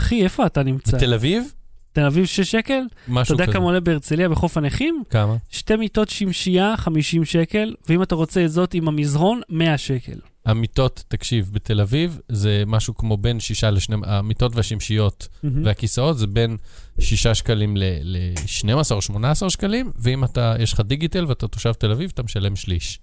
אחי, 0.00 0.24
איפה 0.24 0.46
אתה 0.46 0.62
נמצא? 0.62 0.96
בתל 0.96 1.14
אביב, 1.14 1.52
תל 1.94 2.06
אביב 2.06 2.24
6 2.24 2.50
שקל? 2.50 2.82
אתה 3.04 3.12
משהו 3.12 3.34
יודע 3.34 3.44
כזה. 3.44 3.52
כמה 3.52 3.64
עולה 3.64 3.80
בהרצליה 3.80 4.28
בחוף 4.28 4.56
הנכים? 4.56 5.02
כמה? 5.10 5.36
שתי 5.50 5.76
מיטות 5.76 6.08
שמשייה, 6.08 6.74
50 6.76 7.24
שקל, 7.24 7.74
ואם 7.88 8.02
אתה 8.02 8.14
רוצה 8.14 8.44
את 8.44 8.50
זאת 8.50 8.74
עם 8.74 8.88
המזרון, 8.88 9.40
100 9.48 9.78
שקל. 9.78 10.18
המיטות, 10.44 11.04
תקשיב, 11.08 11.50
בתל 11.52 11.80
אביב 11.80 12.20
זה 12.28 12.62
משהו 12.66 12.96
כמו 12.96 13.16
בין 13.16 13.40
שישה 13.40 13.70
לשני... 13.70 13.96
המיטות 14.04 14.56
והשמשיות 14.56 15.28
והכיסאות 15.64 16.18
זה 16.18 16.26
בין 16.26 16.56
שישה 17.00 17.34
שקלים 17.34 17.76
ל-12 17.76 18.90
או 18.90 19.02
18 19.02 19.50
שקלים, 19.50 19.90
ואם 19.96 20.24
אתה, 20.24 20.54
יש 20.58 20.72
לך 20.72 20.80
דיגיטל 20.80 21.26
ואתה 21.26 21.48
תושב 21.48 21.72
תל 21.72 21.90
אביב, 21.90 22.10
אתה 22.14 22.22
משלם 22.22 22.56
שליש. 22.56 23.00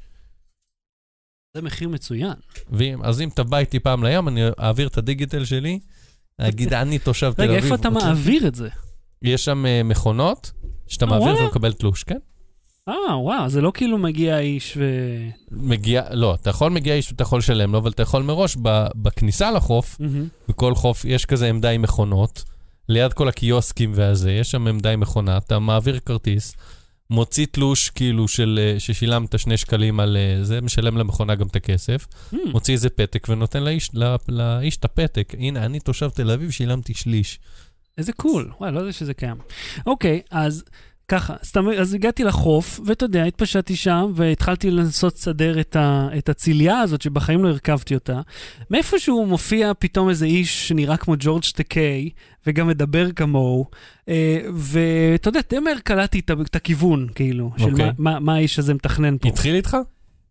זה 1.57 1.61
מחיר 1.61 1.89
מצוין. 1.89 2.33
ואם, 2.69 3.03
אז 3.03 3.21
אם 3.21 3.29
אתה 3.29 3.43
בא 3.43 3.57
איתי 3.57 3.79
פעם 3.79 4.03
לים, 4.03 4.27
אני 4.27 4.41
אעביר 4.59 4.87
את 4.87 4.97
הדיגיטל 4.97 5.45
שלי, 5.45 5.79
אגיד, 6.47 6.73
אני 6.83 6.99
תושב 6.99 7.33
תל 7.33 7.41
אביב. 7.41 7.55
רגע, 7.55 7.63
איפה 7.63 7.75
אתה 7.75 7.89
רוצה-" 7.89 8.05
מעביר 8.07 8.47
את 8.47 8.55
זה? 8.55 8.69
יש 9.21 9.45
שם 9.45 9.65
אה, 9.65 9.83
מכונות, 9.83 10.51
שאתה 10.87 11.05
אה, 11.05 11.09
מעביר? 11.09 11.43
ומקבל 11.43 11.73
תלוש, 11.73 12.03
כן? 12.03 12.17
אה, 12.89 13.17
וואו, 13.17 13.49
זה 13.49 13.61
לא 13.61 13.71
כאילו 13.73 13.97
מגיע 13.97 14.39
איש 14.39 14.77
ו... 14.77 14.83
מגיע, 15.51 16.03
לא, 16.11 16.33
אתה 16.33 16.49
יכול 16.49 16.71
מגיע 16.71 16.93
איש 16.93 17.11
ואתה 17.11 17.21
יכול 17.21 17.39
לשלם 17.39 17.71
לו, 17.71 17.77
אבל 17.77 17.91
אתה 17.91 18.01
יכול 18.01 18.23
מראש, 18.23 18.57
ב, 18.61 18.85
בכניסה 18.95 19.51
לחוף. 19.51 19.97
בכל 20.49 20.75
חוף 20.75 21.05
יש 21.05 21.25
כזה 21.25 21.49
עמדה 21.49 21.69
עם 21.69 21.81
מכונות, 21.81 22.43
ליד 22.89 23.13
כל 23.13 23.27
הקיוסקים 23.27 23.91
והזה, 23.95 24.31
יש 24.31 24.51
שם 24.51 24.67
עמדה 24.67 24.91
עם 24.91 24.99
מכונה, 24.99 25.37
אתה 25.37 25.59
מעביר 25.59 25.99
כרטיס, 25.99 26.55
מוציא 27.11 27.45
תלוש 27.51 27.89
כאילו 27.89 28.27
של, 28.27 28.59
אה, 28.61 28.79
ששילמת 28.79 29.39
שני 29.39 29.57
שקלים 29.57 29.99
על 29.99 30.17
אה, 30.17 30.43
זה, 30.43 30.61
משלם 30.61 30.97
למכונה 30.97 31.35
גם 31.35 31.47
את 31.47 31.55
הכסף, 31.55 32.07
Hmm, 32.33 32.37
מוציא 32.51 32.73
איזה 32.73 32.89
פתק 32.89 33.27
ונותן 33.29 33.63
לאיש, 33.63 33.89
לא, 33.93 34.15
לאיש 34.27 34.77
את 34.77 34.85
הפתק. 34.85 35.33
הנה, 35.37 35.65
אני 35.65 35.79
תושב 35.79 36.09
תל 36.09 36.31
אביב, 36.31 36.51
שילמתי 36.51 36.93
שליש. 36.93 37.39
איזה 37.97 38.13
קול. 38.13 38.51
וואי, 38.59 38.71
לא 38.71 38.79
יודע 38.79 38.91
שזה 38.91 39.13
קיים. 39.13 39.37
אוקיי, 39.85 40.21
אז 40.31 40.63
ככה, 41.11 41.33
סתם, 41.43 41.69
אז 41.69 41.93
הגעתי 41.93 42.23
לחוף, 42.23 42.79
ואתה 42.85 43.05
יודע, 43.05 43.23
התפשטתי 43.23 43.75
שם, 43.75 44.11
והתחלתי 44.15 44.71
לנסות 44.71 45.13
לסדר 45.15 45.59
את, 45.59 45.75
ה, 45.75 46.09
את 46.17 46.29
הציליה 46.29 46.79
הזאת, 46.79 47.01
שבחיים 47.01 47.43
לא 47.43 47.49
הרכבתי 47.49 47.95
אותה. 47.95 48.21
מאיפשהו 48.69 49.25
מופיע 49.25 49.71
פתאום 49.79 50.09
איזה 50.09 50.25
איש 50.25 50.67
שנראה 50.67 50.97
כמו 50.97 51.15
ג'ורג' 51.19 51.43
טקיי, 51.55 52.09
וגם 52.47 52.67
מדבר 52.67 53.11
כמוהו, 53.11 53.65
אה, 54.09 54.39
ואתה 54.53 55.29
יודע, 55.29 55.39
די 55.49 55.59
מהר 55.59 55.79
קלטתי 55.83 56.19
את, 56.19 56.31
את 56.41 56.55
הכיוון, 56.55 57.07
כאילו, 57.15 57.51
של 57.57 57.63
אוקיי. 57.63 57.85
מה, 57.85 57.91
מה, 57.97 58.19
מה 58.19 58.35
האיש 58.35 58.59
הזה 58.59 58.73
מתכנן 58.73 59.17
פה. 59.17 59.29
התחיל 59.29 59.55
איתך? 59.55 59.77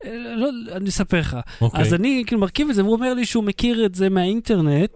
אה, 0.05 0.35
לא, 0.37 0.49
אני 0.72 0.89
אספר 0.89 1.20
לך. 1.20 1.37
אוקיי. 1.61 1.81
אז 1.81 1.95
אני 1.95 2.22
כאילו 2.26 2.41
מרכיב 2.41 2.68
את 2.68 2.74
זה, 2.74 2.85
והוא 2.85 2.95
אומר 2.95 3.14
לי 3.14 3.26
שהוא 3.26 3.45
מכיר 3.45 3.87
את 3.87 3.95
זה 3.95 4.09
מהאינטרנט, 4.09 4.91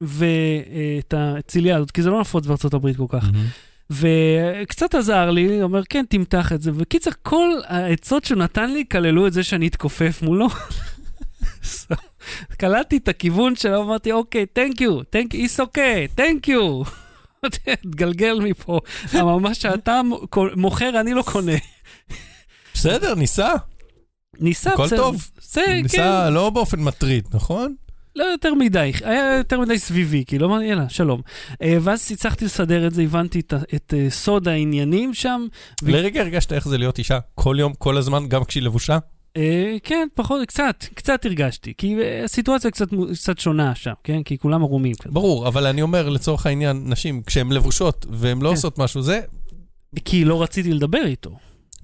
ואת 0.00 1.14
הציליה 1.16 1.76
הזאת, 1.76 1.90
כי 1.90 2.02
זה 2.02 2.10
לא 2.10 2.20
נפוץ 2.20 2.46
בארצות 2.46 2.74
הברית 2.74 2.96
כל 2.96 3.06
כך. 3.08 3.24
מהמם. 3.24 3.46
וקצת 3.90 4.94
עזר 4.94 5.30
לי, 5.30 5.62
אומר, 5.62 5.82
כן, 5.88 6.04
תמתח 6.08 6.52
את 6.52 6.62
זה. 6.62 6.70
וקיצר, 6.74 7.10
כל 7.22 7.50
העצות 7.66 8.24
שהוא 8.24 8.38
נתן 8.38 8.70
לי 8.70 8.84
כללו 8.90 9.26
את 9.26 9.32
זה 9.32 9.42
שאני 9.42 9.68
אתכופף 9.68 10.22
מולו. 10.22 10.48
So, 11.62 11.94
קלטתי 12.56 12.96
את 12.96 13.08
הכיוון 13.08 13.56
שלו, 13.56 13.82
אמרתי, 13.82 14.12
אוקיי, 14.12 14.46
you, 14.58 14.58
thank 14.66 14.80
you, 14.80 15.34
it's 15.34 15.60
okay, 15.60 16.20
thank 16.20 16.48
you. 16.48 16.90
תגלגל 17.82 18.40
מפה. 18.40 18.80
אבל 19.12 19.40
מה 19.40 19.54
שאתה 19.54 20.00
מוכר, 20.56 21.00
אני 21.00 21.14
לא 21.14 21.22
קונה. 21.22 21.52
בסדר, 22.74 23.14
ניסה. 23.14 23.52
ניסה, 24.40 24.72
הכל 24.72 24.84
בסדר. 24.84 24.96
טוב. 24.96 25.30
זה, 25.42 25.60
כן, 25.66 25.82
ניסה 25.82 26.30
לא 26.30 26.50
באופן 26.50 26.80
מטריד, 26.80 27.28
נכון? 27.34 27.74
לא 28.16 28.24
יותר 28.24 28.54
מדי, 28.54 28.92
היה 29.04 29.36
יותר 29.38 29.60
מדי 29.60 29.78
סביבי, 29.78 30.24
כאילו, 30.26 30.46
אמרתי, 30.46 30.64
יאללה, 30.64 30.88
שלום. 30.88 31.20
אה, 31.62 31.76
ואז 31.80 32.08
הצלחתי 32.12 32.44
לסדר 32.44 32.86
את 32.86 32.94
זה, 32.94 33.02
הבנתי 33.02 33.40
את, 33.40 33.54
את 33.74 33.94
אה, 33.96 34.10
סוד 34.10 34.48
העניינים 34.48 35.14
שם. 35.14 35.46
ו- 35.82 35.90
לרגע 35.90 36.20
הרגשת 36.20 36.52
איך 36.52 36.68
זה 36.68 36.78
להיות 36.78 36.98
אישה 36.98 37.18
כל 37.34 37.56
יום, 37.60 37.72
כל 37.78 37.96
הזמן, 37.96 38.26
גם 38.28 38.44
כשהיא 38.44 38.62
לבושה? 38.62 38.98
אה, 39.36 39.76
כן, 39.82 40.08
פחות, 40.14 40.48
קצת, 40.48 40.84
קצת 40.94 41.24
הרגשתי, 41.26 41.72
כי 41.78 41.96
הסיטואציה 42.24 42.70
קצת, 42.70 42.88
קצת 43.14 43.38
שונה 43.38 43.74
שם, 43.74 43.92
כן? 44.04 44.22
כי 44.22 44.38
כולם 44.38 44.62
ערומים. 44.62 44.94
ברור, 45.06 45.48
אבל 45.48 45.66
אני 45.66 45.82
אומר, 45.82 46.08
לצורך 46.08 46.46
העניין, 46.46 46.82
נשים, 46.86 47.22
כשהן 47.26 47.52
לבושות 47.52 48.06
והן 48.10 48.38
לא 48.42 48.48
כן. 48.48 48.54
עושות 48.54 48.78
משהו, 48.78 49.02
זה 49.02 49.20
כי 50.04 50.24
לא 50.24 50.42
רציתי 50.42 50.72
לדבר 50.72 51.02
איתו. 51.04 51.30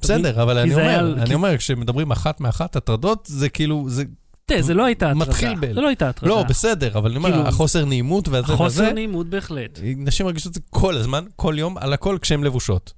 בסדר, 0.01 0.43
אבל 0.43 0.59
אני 0.59 0.75
זה 0.75 0.81
היה- 0.81 1.01
אומר, 1.01 1.15
כי- 1.17 1.23
אני 1.23 1.35
אומר, 1.35 1.57
כשמדברים 1.57 2.11
אחת 2.11 2.41
מאחת, 2.41 2.77
הטרדות, 2.77 3.27
זה 3.31 3.49
כאילו, 3.49 3.85
זה... 3.89 4.05
תראה, 4.47 4.63
זה 4.63 4.75
לא 4.75 4.85
הייתה 4.85 5.11
הטרדה. 5.11 5.27
מתחיל 5.31 5.55
ב- 5.61 5.75
זה 5.75 5.81
לא 5.81 5.89
הייתה 5.89 6.09
הטרדה. 6.09 6.29
לא, 6.33 6.43
בסדר, 6.43 6.99
אבל 6.99 7.11
אני 7.11 7.17
אומר, 7.19 7.31
כאילו, 7.31 7.47
החוסר 7.47 7.85
נעימות 7.85 8.29
והזה 8.29 8.47
חוסר 8.47 8.63
והזה, 8.83 8.93
נעימות 8.93 9.27
בהחלט. 9.27 9.81
נשים 9.97 10.27
מרגישות 10.27 10.51
את 10.51 10.55
זה 10.55 10.61
כל 10.71 10.95
הזמן, 10.97 11.25
כל 11.37 11.55
יום, 11.59 11.79
על 11.79 11.93
הכל 11.93 12.19
כשהן 12.21 12.45
לבושות. 12.45 12.93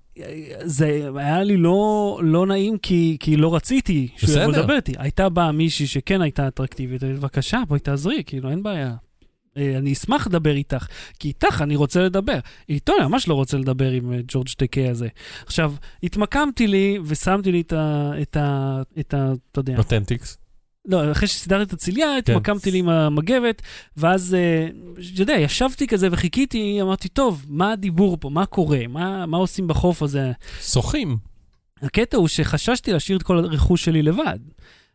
זה 0.64 1.08
היה 1.16 1.42
לי 1.42 1.56
לא, 1.56 2.20
לא 2.22 2.46
נעים 2.46 2.78
כי, 2.78 3.16
כי 3.20 3.36
לא 3.36 3.54
רציתי 3.54 4.08
שהוא 4.16 4.38
יבוא. 4.38 4.52
לדבר 4.52 4.76
איתי. 4.76 4.94
הייתה 4.98 5.28
באה 5.28 5.52
מישהי 5.52 5.86
שכן 5.86 6.20
הייתה 6.20 6.48
אטרקטיבית, 6.48 7.02
בבקשה, 7.04 7.62
בואי 7.68 7.80
תעזרי, 7.80 8.22
כאילו, 8.26 8.50
אין 8.50 8.62
בעיה. 8.62 8.94
אה, 9.56 9.78
אני 9.78 9.92
אשמח 9.92 10.26
לדבר 10.26 10.54
איתך, 10.54 10.86
כי 11.18 11.28
איתך 11.28 11.62
אני 11.62 11.76
רוצה 11.76 12.00
לדבר. 12.02 12.38
איתו 12.68 12.92
אני 13.00 13.06
ממש 13.08 13.28
לא 13.28 13.34
רוצה 13.34 13.56
לדבר 13.56 13.90
עם 13.90 14.12
אה, 14.12 14.18
ג'ורג' 14.28 14.48
טקי 14.56 14.88
הזה. 14.88 15.08
עכשיו, 15.46 15.72
התמקמתי 16.02 16.66
לי 16.66 16.98
ושמתי 17.04 17.52
לי 17.52 17.60
את 17.60 17.72
ה... 17.72 18.12
את 18.22 18.36
ה... 18.36 18.80
את 19.00 19.14
ה... 19.14 19.32
אתה 19.52 19.60
יודע. 19.60 19.78
אותנטיקס. 19.78 20.38
לא, 20.88 21.12
אחרי 21.12 21.28
שסידרתי 21.28 21.62
את 21.62 21.72
הצליה, 21.72 22.06
כן. 22.24 22.32
התמקמתי 22.32 22.70
לי 22.70 22.78
עם 22.78 22.88
המגבת, 22.88 23.62
ואז, 23.96 24.34
אה, 24.34 24.68
אתה 25.14 25.22
יודע, 25.22 25.32
ישבתי 25.32 25.86
כזה 25.86 26.08
וחיכיתי, 26.12 26.78
אמרתי, 26.82 27.08
טוב, 27.08 27.46
מה 27.48 27.72
הדיבור 27.72 28.16
פה? 28.20 28.30
מה 28.30 28.46
קורה? 28.46 28.80
מה, 28.88 29.26
מה 29.26 29.36
עושים 29.36 29.68
בחוף 29.68 30.02
הזה? 30.02 30.32
שוחים. 30.62 31.16
הקטע 31.82 32.16
הוא 32.16 32.28
שחששתי 32.28 32.92
להשאיר 32.92 33.18
את 33.18 33.22
כל 33.22 33.38
הרכוש 33.38 33.84
שלי 33.84 34.02
לבד. 34.02 34.38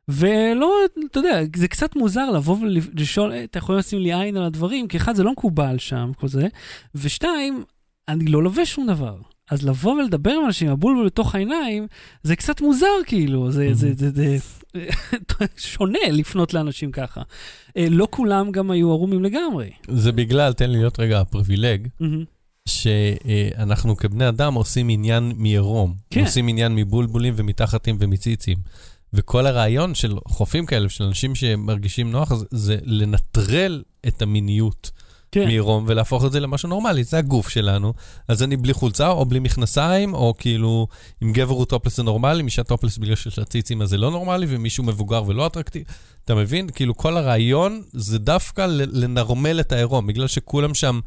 ולא, 0.07 0.75
אתה 1.11 1.19
יודע, 1.19 1.41
זה 1.55 1.67
קצת 1.67 1.95
מוזר 1.95 2.29
לבוא 2.31 2.57
ולשאול, 2.61 3.31
"אה, 3.31 3.43
אתה 3.43 3.57
יכול 3.57 3.77
לשים 3.77 3.99
לי 3.99 4.13
עין 4.13 4.37
על 4.37 4.43
הדברים? 4.43 4.87
כי 4.87 4.97
אחד, 4.97 5.15
זה 5.15 5.23
לא 5.23 5.31
מקובל 5.31 5.77
שם, 5.77 6.11
כל 6.17 6.27
זה, 6.27 6.47
ושתיים, 6.95 7.63
אני 8.07 8.25
לא 8.25 8.43
לובש 8.43 8.73
שום 8.73 8.87
דבר. 8.87 9.15
אז 9.51 9.63
לבוא 9.63 9.93
ולדבר 9.93 10.31
עם 10.31 10.45
אנשים, 10.45 10.69
הבולבול 10.69 11.05
בתוך 11.05 11.35
העיניים, 11.35 11.87
זה 12.23 12.35
קצת 12.35 12.61
מוזר 12.61 12.87
כאילו, 13.05 13.51
זה, 13.51 13.73
זה, 13.73 13.93
זה, 13.93 14.09
זה, 14.11 14.37
זה 14.73 15.45
שונה 15.57 15.99
לפנות 16.11 16.53
לאנשים 16.53 16.91
ככה. 16.91 17.21
אה, 17.77 17.87
לא 17.89 18.07
כולם 18.11 18.51
גם 18.51 18.71
היו 18.71 18.91
ערומים 18.91 19.23
לגמרי. 19.23 19.69
זה 19.87 20.11
בגלל, 20.11 20.53
תן 20.53 20.69
לי 20.69 20.77
להיות 20.77 20.99
רגע 20.99 21.19
הפריבילג, 21.19 21.87
מהמם. 21.99 22.23
שאנחנו 22.65 23.97
כבני 23.97 24.29
אדם 24.29 24.53
עושים 24.53 24.89
עניין 24.89 25.33
מעירום. 25.35 25.93
כן. 26.09 26.21
עושים 26.21 26.47
עניין 26.47 26.75
מבולבולים 26.75 27.33
ומתחתים 27.37 27.97
ומציצים. 27.99 28.57
וכל 29.13 29.47
הרעיון 29.47 29.95
של 29.95 30.17
חופים 30.27 30.65
כאלה, 30.65 30.89
של 30.89 31.03
אנשים 31.03 31.35
שמרגישים 31.35 32.11
נוח, 32.11 32.33
זה, 32.33 32.45
זה 32.51 32.77
לנטרל 32.83 33.83
את 34.07 34.21
המיניות 34.21 34.91
כן. 35.33 35.45
מעירום 35.45 35.83
ולהפוך 35.87 36.25
את 36.25 36.31
זה 36.31 36.39
למשהו 36.39 36.69
נורמלי. 36.69 37.03
זה 37.03 37.17
הגוף 37.17 37.49
שלנו. 37.49 37.93
אז 38.27 38.43
אני 38.43 38.57
בלי 38.57 38.73
חולצה 38.73 39.09
או 39.09 39.25
בלי 39.25 39.39
מכנסיים, 39.39 40.13
או 40.13 40.33
כאילו, 40.37 40.87
אם 41.23 41.31
גבר 41.31 41.53
הוא 41.53 41.65
טופלס 41.65 41.97
זה 41.97 42.03
נורמלי, 42.03 42.43
אישה 42.43 42.63
טופלס 42.63 42.97
בגלל 42.97 43.15
שיש 43.15 43.39
לה 43.39 43.45
ציצים 43.45 43.81
אז 43.81 43.89
זה 43.89 43.97
לא 43.97 44.11
נורמלי, 44.11 44.45
ומישהו 44.49 44.83
מבוגר 44.83 45.23
ולא 45.27 45.47
אטרקטיבי. 45.47 45.85
אתה 46.25 46.35
מבין? 46.35 46.69
כאילו, 46.69 46.97
כל 46.97 47.17
הרעיון 47.17 47.81
זה 47.93 48.19
דווקא 48.19 48.65
לנרמל 48.69 49.59
את 49.59 49.71
העירום, 49.71 50.07
בגלל 50.07 50.27
שכולם 50.27 50.73
שם 50.73 50.99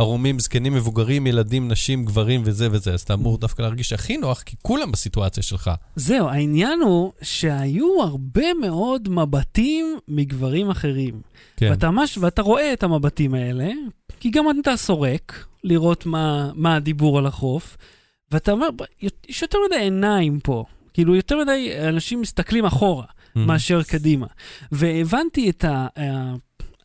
ערומים, 0.00 0.38
זקנים, 0.38 0.74
מבוגרים, 0.74 1.26
ילדים, 1.26 1.68
נשים, 1.68 2.04
גברים 2.04 2.42
וזה 2.44 2.68
וזה, 2.72 2.94
אז 2.94 3.00
אתה 3.00 3.14
אמור 3.14 3.38
דווקא 3.38 3.62
להרגיש 3.62 3.92
הכי 3.92 4.16
נוח, 4.16 4.42
כי 4.42 4.56
כולם 4.62 4.92
בסיטואציה 4.92 5.42
שלך. 5.42 5.70
זהו, 5.96 6.28
העניין 6.28 6.80
הוא 6.80 7.12
שהיו 7.22 8.02
הרבה 8.02 8.54
מאוד 8.60 9.08
מבטים 9.08 9.96
מגברים 10.08 10.70
אחרים. 10.70 11.20
כן. 11.56 11.70
ואתה 11.70 11.90
ממש, 11.90 12.18
ואתה 12.18 12.42
רואה 12.42 12.72
את 12.72 12.82
המבטים 12.82 13.34
האלה, 13.34 13.68
כי 14.20 14.30
גם 14.30 14.44
אתה 14.60 14.76
סורק 14.76 15.46
לראות 15.64 16.06
מה, 16.06 16.50
מה 16.54 16.76
הדיבור 16.76 17.18
על 17.18 17.26
החוף, 17.26 17.76
ואתה 18.32 18.52
אומר, 18.52 18.68
"ב- 18.76 19.04
יש 19.28 19.42
יותר 19.42 19.58
מדי 19.70 19.80
עיניים 19.80 20.40
פה. 20.40 20.64
כאילו, 20.94 21.14
יותר 21.14 21.38
מדי 21.38 21.70
אנשים 21.88 22.20
מסתכלים 22.20 22.64
אחורה 22.64 23.04
Mm. 23.04 23.38
מאשר 23.38 23.82
קדימה. 23.82 24.26
והבנתי 24.72 25.50
את 25.50 25.64
ה... 25.64 25.86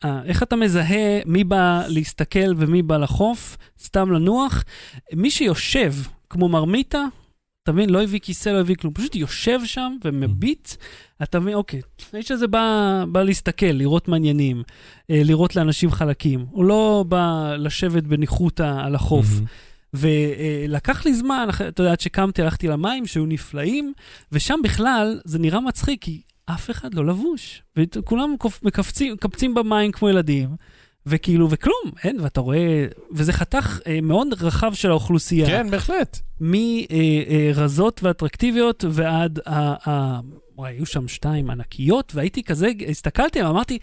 ה- 0.02 0.08
ה- 0.08 0.22
איך 0.24 0.42
אתה 0.42 0.56
מזהה 0.56 1.20
מי 1.26 1.44
בא 1.44 1.82
להסתכל 1.88 2.52
ומי 2.56 2.82
בא 2.82 2.96
לחוף, 2.96 3.56
סתם 3.82 4.12
לנוח? 4.12 4.64
מי 5.12 5.30
שיושב 5.30 5.92
כמו 6.30 6.48
מרמיתה, 6.48 7.04
אתה 7.62 7.72
מבין? 7.72 7.90
לא 7.90 8.02
הביא 8.02 8.20
כיסא, 8.20 8.48
לא 8.48 8.60
הביא 8.60 8.76
כלום, 8.76 8.94
פשוט 8.94 9.14
יושב 9.14 9.60
שם 9.64 9.96
ומביט, 10.04 10.68
אתה 11.22 11.40
מבין, 11.40 11.54
אוקיי, 11.54 11.80
האיש 12.12 12.30
הזה 12.30 12.46
בא, 12.46 13.04
בא 13.08 13.22
להסתכל, 13.22 13.66
לראות 13.66 14.08
מעניינים, 14.08 14.62
אה, 15.10 15.20
לראות 15.24 15.56
לאנשים 15.56 15.90
חלקים. 15.90 16.46
הוא 16.50 16.64
לא 16.64 17.04
בא 17.08 17.54
לשבת 17.58 18.02
בניחותא 18.02 18.80
על 18.84 18.94
החוף. 18.94 19.26
ולקח 19.94 21.06
לי 21.06 21.14
זמן, 21.14 21.48
אתה 21.68 21.82
יודע, 21.82 21.92
עד 21.92 22.00
שקמתי, 22.00 22.42
הלכתי 22.42 22.68
למים 22.68 23.06
שהיו 23.06 23.26
נפלאים, 23.26 23.92
ושם 24.32 24.60
בכלל 24.64 25.20
זה 25.24 25.38
נראה 25.38 25.60
מצחיק, 25.60 26.02
כי 26.02 26.20
אף 26.46 26.70
אחד 26.70 26.94
לא 26.94 27.06
לבוש. 27.06 27.62
וכולם 27.76 28.36
מקפצים, 28.62 29.12
מקפצים 29.12 29.54
במים 29.54 29.92
כמו 29.92 30.08
ילדים, 30.08 30.48
וכאילו, 31.06 31.50
וכלום, 31.50 31.74
אין, 32.04 32.20
ואתה 32.20 32.40
רואה, 32.40 32.86
וזה 33.12 33.32
חתך 33.32 33.80
אה, 33.86 33.98
מאוד 34.02 34.42
רחב 34.42 34.74
של 34.74 34.90
האוכלוסייה. 34.90 35.46
כן, 35.46 35.70
בהחלט. 35.70 36.18
מרזות 36.40 38.00
ואטרקטיביות 38.02 38.84
ועד 38.90 39.38
ה... 39.46 39.90
ה- 39.90 40.20
וואי, 40.58 40.72
היו 40.72 40.86
שם 40.86 41.08
שתיים 41.08 41.50
ענקיות, 41.50 42.12
והייתי 42.14 42.42
כזה, 42.42 42.68
הסתכלתי, 42.88 43.42
אמרתי, 43.42 43.78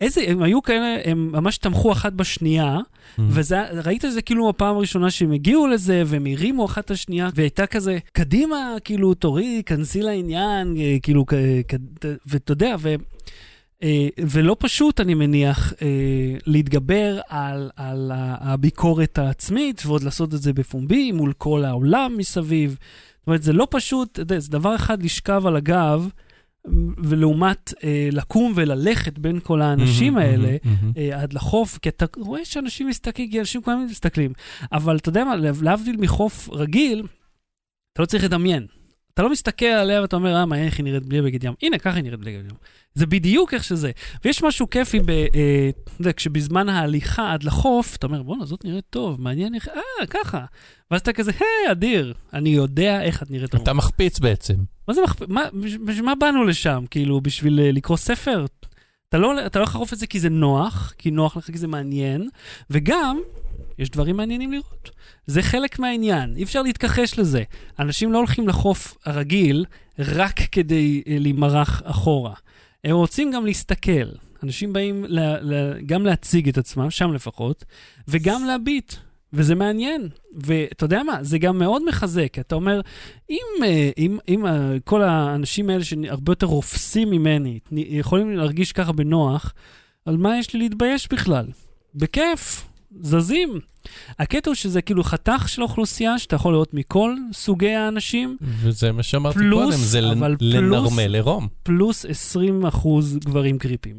איזה, 0.00 0.20
הם 0.26 0.42
היו 0.42 0.62
כאלה, 0.62 0.96
הם 1.04 1.32
ממש 1.32 1.58
תמכו 1.58 1.92
אחת 1.92 2.12
בשנייה, 2.12 2.78
וראית 3.18 4.02
שזה 4.02 4.22
כאילו 4.22 4.48
הפעם 4.48 4.76
הראשונה 4.76 5.10
שהם 5.10 5.32
הגיעו 5.32 5.66
לזה, 5.66 6.02
והם 6.06 6.26
הרימו 6.26 6.64
אחת 6.64 6.84
את 6.84 6.90
השנייה, 6.90 7.28
והייתה 7.34 7.66
כזה, 7.66 7.98
קדימה, 8.12 8.56
כאילו, 8.84 9.14
תורי, 9.14 9.62
כנסי 9.66 10.02
לעניין, 10.02 10.76
אה, 10.76 10.96
כאילו, 11.02 11.26
כ- 11.26 11.34
כ- 11.68 12.04
ואתה 12.26 12.52
יודע, 12.52 12.74
ו... 12.78 12.94
אה, 13.84 14.08
ולא 14.20 14.56
פשוט, 14.58 15.00
אני 15.00 15.14
מניח, 15.14 15.72
אה, 15.82 16.36
להתגבר 16.46 17.20
על, 17.28 17.70
על 17.76 18.12
הביקורת 18.14 19.18
העצמית 19.18 19.82
ועוד 19.86 20.02
לעשות 20.02 20.34
את 20.34 20.42
זה 20.42 20.52
בפומבי 20.52 21.12
מול 21.12 21.32
כל 21.32 21.64
העולם 21.64 22.14
מסביב. 22.16 22.70
זאת 22.70 23.26
אומרת, 23.26 23.42
זה 23.42 23.52
לא 23.52 23.66
פשוט, 23.70 24.18
זה 24.38 24.50
דבר 24.50 24.76
אחד 24.76 25.02
לשכב 25.02 25.46
על 25.46 25.56
הגב, 25.56 26.08
ולעומת 26.98 27.74
אה, 27.84 28.08
לקום 28.12 28.52
וללכת 28.56 29.18
בין 29.18 29.40
כל 29.40 29.62
האנשים 29.62 30.14
מהמם, 30.14 30.26
האלה 30.26 30.56
מהמם. 30.64 30.92
אה, 30.96 31.22
עד 31.22 31.32
לחוף, 31.32 31.78
כי 31.78 31.88
אתה 31.88 32.04
רואה 32.16 32.44
שאנשים 32.44 32.86
מסתכלים, 32.86 33.30
כי 33.30 33.40
אנשים 33.40 33.60
הזמן 33.66 33.86
מסתכלים. 33.90 34.32
אבל 34.72 34.96
אתה 34.96 35.08
יודע 35.08 35.24
מה, 35.24 35.36
להבדיל 35.62 35.96
מחוף 35.96 36.48
רגיל, 36.52 37.06
אתה 37.92 38.02
לא 38.02 38.06
צריך 38.06 38.24
לדמיין. 38.24 38.66
אתה 39.14 39.22
לא 39.22 39.30
מסתכל 39.30 39.66
עליה 39.66 40.02
ואתה 40.02 40.16
אומר, 40.16 40.36
אה, 40.36 40.46
מה, 40.46 40.58
איך 40.58 40.78
היא 40.78 40.84
נראית 40.84 41.02
בלי 41.02 41.22
בגד 41.22 41.44
ים? 41.44 41.54
הנה, 41.62 41.78
ככה 41.78 41.96
היא 41.96 42.04
נראית 42.04 42.20
בלי 42.20 42.38
בגד 42.38 42.50
ים. 42.50 42.56
זה 42.94 43.06
בדיוק 43.06 43.54
איך 43.54 43.64
שזה. 43.64 43.90
ויש 44.24 44.42
משהו 44.42 44.70
כיפי, 44.70 45.00
ב, 45.00 45.10
אה, 45.10 45.70
יודע, 46.00 46.12
כשבזמן 46.12 46.68
ההליכה 46.68 47.32
עד 47.32 47.42
לחוף, 47.42 47.96
אתה 47.96 48.06
אומר, 48.06 48.22
בואנה, 48.22 48.44
זאת 48.44 48.64
נראית 48.64 48.84
טוב, 48.90 49.20
מעניין 49.20 49.54
איך, 49.54 49.68
אה, 49.68 50.06
ככה. 50.06 50.44
ואז 50.90 51.00
אתה 51.00 51.12
כזה, 51.12 51.32
היי, 51.40 51.72
אדיר, 51.72 52.14
אני 52.32 52.50
יודע 52.50 53.02
איך 53.02 53.22
את 53.22 53.30
נראית. 53.30 53.54
אתה 53.54 53.72
מחפיץ 53.72 54.18
בעצם. 54.18 54.54
מה 54.88 54.94
זה 54.94 55.02
מחפ... 55.02 55.22
מה, 55.28 55.42
מה 56.02 56.14
באנו 56.14 56.44
לשם? 56.44 56.84
כאילו, 56.90 57.20
בשביל 57.20 57.60
אה, 57.60 57.72
לקרוא 57.72 57.96
ספר? 57.96 58.44
אתה 59.08 59.18
לא, 59.18 59.46
אתה 59.46 59.58
לא 59.58 59.64
לחרוף 59.64 59.92
את 59.92 59.98
זה 59.98 60.06
כי 60.06 60.20
זה 60.20 60.28
נוח, 60.28 60.94
כי 60.98 61.10
נוח 61.10 61.36
לך 61.36 61.46
כי 61.46 61.58
זה 61.58 61.66
מעניין, 61.66 62.28
וגם, 62.70 63.20
יש 63.78 63.90
דברים 63.90 64.16
מעניינים 64.16 64.52
לראות. 64.52 64.90
זה 65.26 65.42
חלק 65.42 65.78
מהעניין, 65.78 66.36
אי 66.36 66.42
אפשר 66.42 66.62
להתכחש 66.62 67.18
לזה. 67.18 67.42
אנשים 67.78 68.12
לא 68.12 68.18
הולכים 68.18 68.48
לחוף 68.48 68.96
הרגיל 69.04 69.64
רק 69.98 70.40
כדי 70.52 71.02
אה, 71.08 71.16
להימרח 71.20 71.82
אחורה. 71.84 72.34
הם 72.84 72.96
רוצים 72.96 73.30
גם 73.30 73.46
להסתכל. 73.46 74.08
אנשים 74.42 74.72
באים 74.72 75.04
ל, 75.08 75.20
ל, 75.20 75.80
גם 75.86 76.06
להציג 76.06 76.48
את 76.48 76.58
עצמם, 76.58 76.90
שם 76.90 77.12
לפחות, 77.12 77.64
וגם 78.08 78.44
להביט. 78.44 78.94
וזה 79.36 79.54
מעניין, 79.54 80.08
ואתה 80.34 80.84
יודע 80.84 81.02
מה, 81.02 81.22
זה 81.22 81.38
גם 81.38 81.58
מאוד 81.58 81.84
מחזק, 81.88 82.38
אתה 82.38 82.54
אומר, 82.54 82.80
אם, 83.30 83.64
אה, 83.64 83.90
אם, 83.98 84.18
אם 84.28 84.46
אה, 84.46 84.76
כל 84.84 85.02
האנשים 85.02 85.70
האלה 85.70 85.84
שהרבה 85.84 86.32
יותר 86.32 86.46
רופסים 86.46 87.10
ממני 87.10 87.58
יכולים 87.72 88.36
להרגיש 88.36 88.72
ככה 88.72 88.92
בנוח, 88.92 89.54
על 90.06 90.16
מה 90.16 90.38
יש 90.38 90.54
לי 90.54 90.60
להתבייש 90.60 91.08
בכלל? 91.12 91.46
בכיף, 91.94 92.66
זזים. 93.00 93.60
הקטע 94.18 94.50
הוא 94.50 94.54
שזה 94.54 94.82
כאילו 94.82 95.04
חתך 95.04 95.48
של 95.48 95.62
האוכלוסייה 95.62 96.18
שאתה 96.18 96.36
יכול 96.36 96.52
לראות 96.52 96.74
מכל 96.74 97.16
סוגי 97.32 97.70
האנשים, 97.74 98.36
וזה 98.40 98.92
מה 98.92 99.02
שאמרתי 99.02 99.38
פלוס, 99.38 99.64
קודם, 99.64 99.76
זה 99.76 100.00
לנרמל 100.40 101.14
עירום. 101.14 101.48
פלוס 101.62 102.04
20 102.04 102.66
אחוז 102.66 103.16
גברים 103.16 103.58
קריפים. 103.58 103.96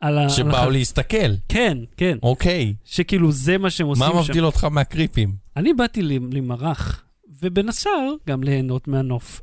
על 0.00 0.18
ה- 0.18 0.22
על 0.22 0.28
שבאו 0.28 0.56
הח- 0.56 0.66
להסתכל. 0.68 1.16
כן, 1.48 1.78
כן, 1.96 2.18
אוקיי, 2.22 2.74
שכאילו 2.84 3.32
זה 3.32 3.58
מה 3.58 3.70
שהם 3.70 3.86
עושים 3.86 4.06
מה 4.06 4.12
שם. 4.12 4.18
מבדיל 4.18 4.44
אותך 4.46 4.64
מהקריפים? 4.64 5.32
אני 5.56 5.74
באתי 5.74 6.02
למרח, 6.32 7.04
ובין 7.42 7.68
השאר 7.68 8.14
גם 8.28 8.42
ליהנות 8.42 8.88
מהנוף. 8.88 9.40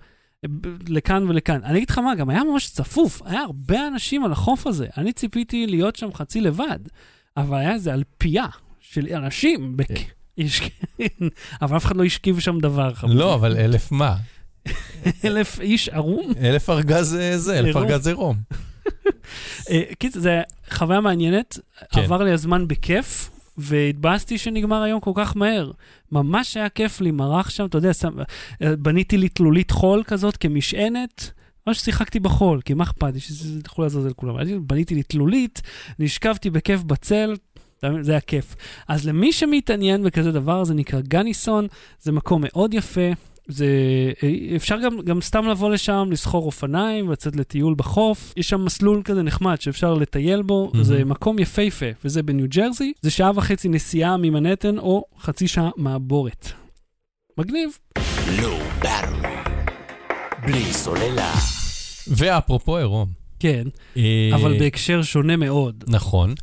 לכאן 0.90 1.30
ולכאן. 1.30 1.60
אני 1.64 1.78
אגיד 1.78 1.90
לך 1.90 1.98
מה, 1.98 2.16
גם 2.16 2.30
היה 2.30 2.44
ממש 2.44 2.70
צפוף, 2.70 3.22
היה 3.26 3.42
הרבה 3.42 3.88
אנשים 3.88 4.24
על 4.26 4.32
החוף 4.32 4.68
הזה. 4.68 4.88
אני 4.98 5.14
ציפיתי 5.14 5.68
להיות 5.68 5.96
שם 5.96 6.14
חצי 6.14 6.42
לבד, 6.42 6.80
אבל 7.38 7.58
היה 7.58 7.74
איזה 7.74 7.94
אלפייה 7.94 8.46
של 8.82 9.08
אנשים. 9.16 9.78
אבל 11.62 11.78
אף 11.78 11.86
אחד 11.86 11.96
לא 11.96 12.04
השכיב 12.04 12.40
שם 12.40 12.60
דבר. 12.60 12.92
לא, 13.04 13.36
אבל 13.36 13.58
אלף 13.58 13.92
מה? 13.92 14.16
אלף 15.26 15.60
איש 15.60 15.90
ערום. 15.90 16.32
אלף 16.42 16.70
ארגז 16.70 17.16
אה, 17.16 17.38
זה, 17.38 17.60
אלף. 17.60 17.76
ארגז 17.76 18.08
עירום. 18.08 18.38
אה, 19.70 19.82
קיצר, 20.00 20.20
זו 20.20 20.30
חוויה 20.70 21.02
מעניינת, 21.02 21.60
כן. 21.92 22.02
עבר 22.02 22.24
לי 22.24 22.32
הזמן 22.32 22.68
בכיף, 22.68 23.30
והתבאסתי 23.58 24.38
שנגמר 24.38 24.82
היום 24.82 25.00
כל 25.00 25.12
כך 25.16 25.38
מהר. 25.38 25.72
ממש 26.12 26.58
היה 26.58 26.70
כיף 26.70 27.02
לי, 27.02 27.12
מרח 27.12 27.50
שם, 27.50 27.66
אתה 27.66 27.78
יודע, 27.78 27.94
שם, 27.94 28.14
אה, 28.62 28.76
בניתי 28.76 29.18
לי 29.18 29.30
תלולית 29.30 29.72
חול 29.72 30.04
כזאת 30.04 30.38
כמשענת. 30.38 31.32
ממש 31.68 31.80
שיחקתי 31.80 32.20
בחול, 32.20 32.62
כי 32.62 32.74
מה 32.74 32.84
אכפת 32.84 33.14
לי 33.14 33.20
שתלכו 33.20 33.82
לעזאזל 33.82 34.14
כולם. 34.14 34.38
אני 34.38 34.60
בניתי 34.60 34.96
לי 34.96 35.04
תלולית, 35.04 35.62
נשכבתי 36.00 36.50
בכיף 36.50 36.84
בצל? 36.84 37.36
זה 38.02 38.12
היה 38.12 38.22
כיף. 38.22 38.56
אז 38.88 39.08
למי 39.08 39.32
שמתעניין 39.32 40.04
בכזה 40.04 40.32
דבר, 40.32 40.64
זה 40.64 40.74
נקרא 40.74 41.00
גניסון, 41.02 41.68
זה 42.02 42.12
מקום 42.12 42.44
מאוד 42.46 42.74
יפה. 42.74 43.12
זה, 43.48 43.68
אה, 44.24 44.56
אפשר 44.56 44.78
גם, 44.80 45.00
גם 45.02 45.22
סתם 45.22 45.48
לבוא 45.48 45.70
לשם, 45.70 46.08
לסחור 46.12 46.46
אופניים, 46.46 47.12
לצאת 47.12 47.36
לטיול 47.36 47.76
בחוף. 47.78 48.34
יש 48.38 48.50
שם 48.50 48.66
מסלול 48.66 49.02
כזה 49.04 49.24
נחמד 49.24 49.62
שאפשר 49.62 49.94
לטייל 49.94 50.42
בו, 50.42 50.72
מהמם. 50.74 50.84
זה 50.84 51.06
מקום 51.06 51.40
יפהפה, 51.40 51.86
וזה 52.06 52.24
בניו 52.24 52.46
ג'רזי. 52.50 52.94
זה 53.02 53.12
שעה 53.12 53.32
וחצי 53.36 53.70
נסיעה 53.70 54.18
ממנהטן, 54.18 54.78
או 54.78 55.04
חצי 55.20 55.48
שעה 55.48 55.70
מעבורת. 55.78 56.48
מגניב. 57.38 57.70
בלי 60.46 60.64
סוללה. 60.74 61.34
ואפרופו 62.08 62.78
עירום. 62.78 63.08
כן, 63.40 63.64
אה, 63.98 64.30
אבל 64.34 64.60
בהקשר 64.60 65.02
שונה 65.02 65.36
מאוד. 65.36 65.84
נכון, 65.88 66.34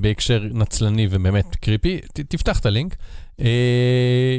בהקשר 0.00 0.42
נצלני 0.52 1.06
ובאמת 1.10 1.56
קריפי. 1.56 1.98
ת- 2.12 2.20
תפתח 2.20 2.58
את 2.58 2.66
הלינק. 2.66 2.96
אה, 3.40 3.46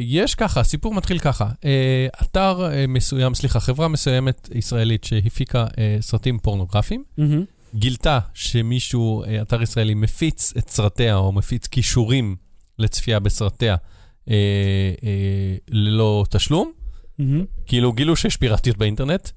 יש 0.01 0.35
ככה, 0.35 0.59
הסיפור 0.59 0.93
מתחיל 0.93 1.19
ככה. 1.19 1.49
אה, 1.65 2.07
אתר 2.21 2.69
אה, 2.71 2.87
מסוים, 2.87 3.33
סליחה, 3.35 3.59
חברה 3.59 3.87
מסוימת 3.87 4.49
ישראלית 4.55 5.03
שהפיקה 5.03 5.65
אה, 5.77 5.97
סרטים 6.01 6.39
פורנוגרפיים, 6.39 7.03
מהמם. 7.17 7.43
גילתה 7.75 8.19
שמישהו, 8.33 9.23
אה, 9.23 9.41
אתר 9.41 9.61
ישראלי, 9.61 9.93
מפיץ 9.93 10.53
את 10.57 10.69
סרטיה 10.69 11.15
או 11.15 11.31
מפיץ 11.31 11.67
כישורים 11.67 12.35
לצפייה 12.79 13.19
בסרטיה 13.19 13.75
אה, 14.29 14.35
אה, 15.03 15.55
ללא 15.69 16.25
תשלום. 16.29 16.71
מהמם. 17.19 17.45
כאילו 17.65 17.93
גילו 17.93 18.15
שיש 18.15 18.37
פיראטיות 18.37 18.77
באינטרנט, 18.77 19.29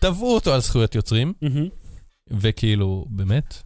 תבעו 0.00 0.34
אותו 0.34 0.54
על 0.54 0.60
זכויות 0.60 0.94
יוצרים, 0.94 1.32
מהמם. 1.42 1.68
וכאילו, 2.30 3.06
באמת, 3.10 3.62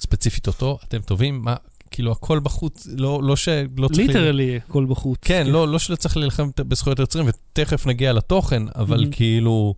ספציפית 0.00 0.46
אותו, 0.46 0.78
אתם 0.88 0.98
טובים, 1.00 1.42
מה, 1.42 1.54
כאילו 1.90 2.12
הכל 2.12 2.38
בחוץ, 2.38 2.86
לא, 2.96 3.20
לא 3.22 3.36
שלא 3.36 3.88
צריך... 3.88 4.08
ליטרלי, 4.08 4.56
הכל 4.56 4.84
בחוץ. 4.88 5.18
כן, 5.22 5.46
לא, 5.46 5.68
לא 5.68 5.78
שלא 5.78 5.96
צריך 5.96 6.16
להילחם 6.16 6.50
בזכויות 6.58 6.98
יוצרים, 6.98 7.26
ותכף 7.28 7.86
נגיע 7.86 8.12
לתוכן, 8.12 8.62
אבל 8.74 9.04
Mhm. 9.04 9.16
כאילו... 9.16 9.74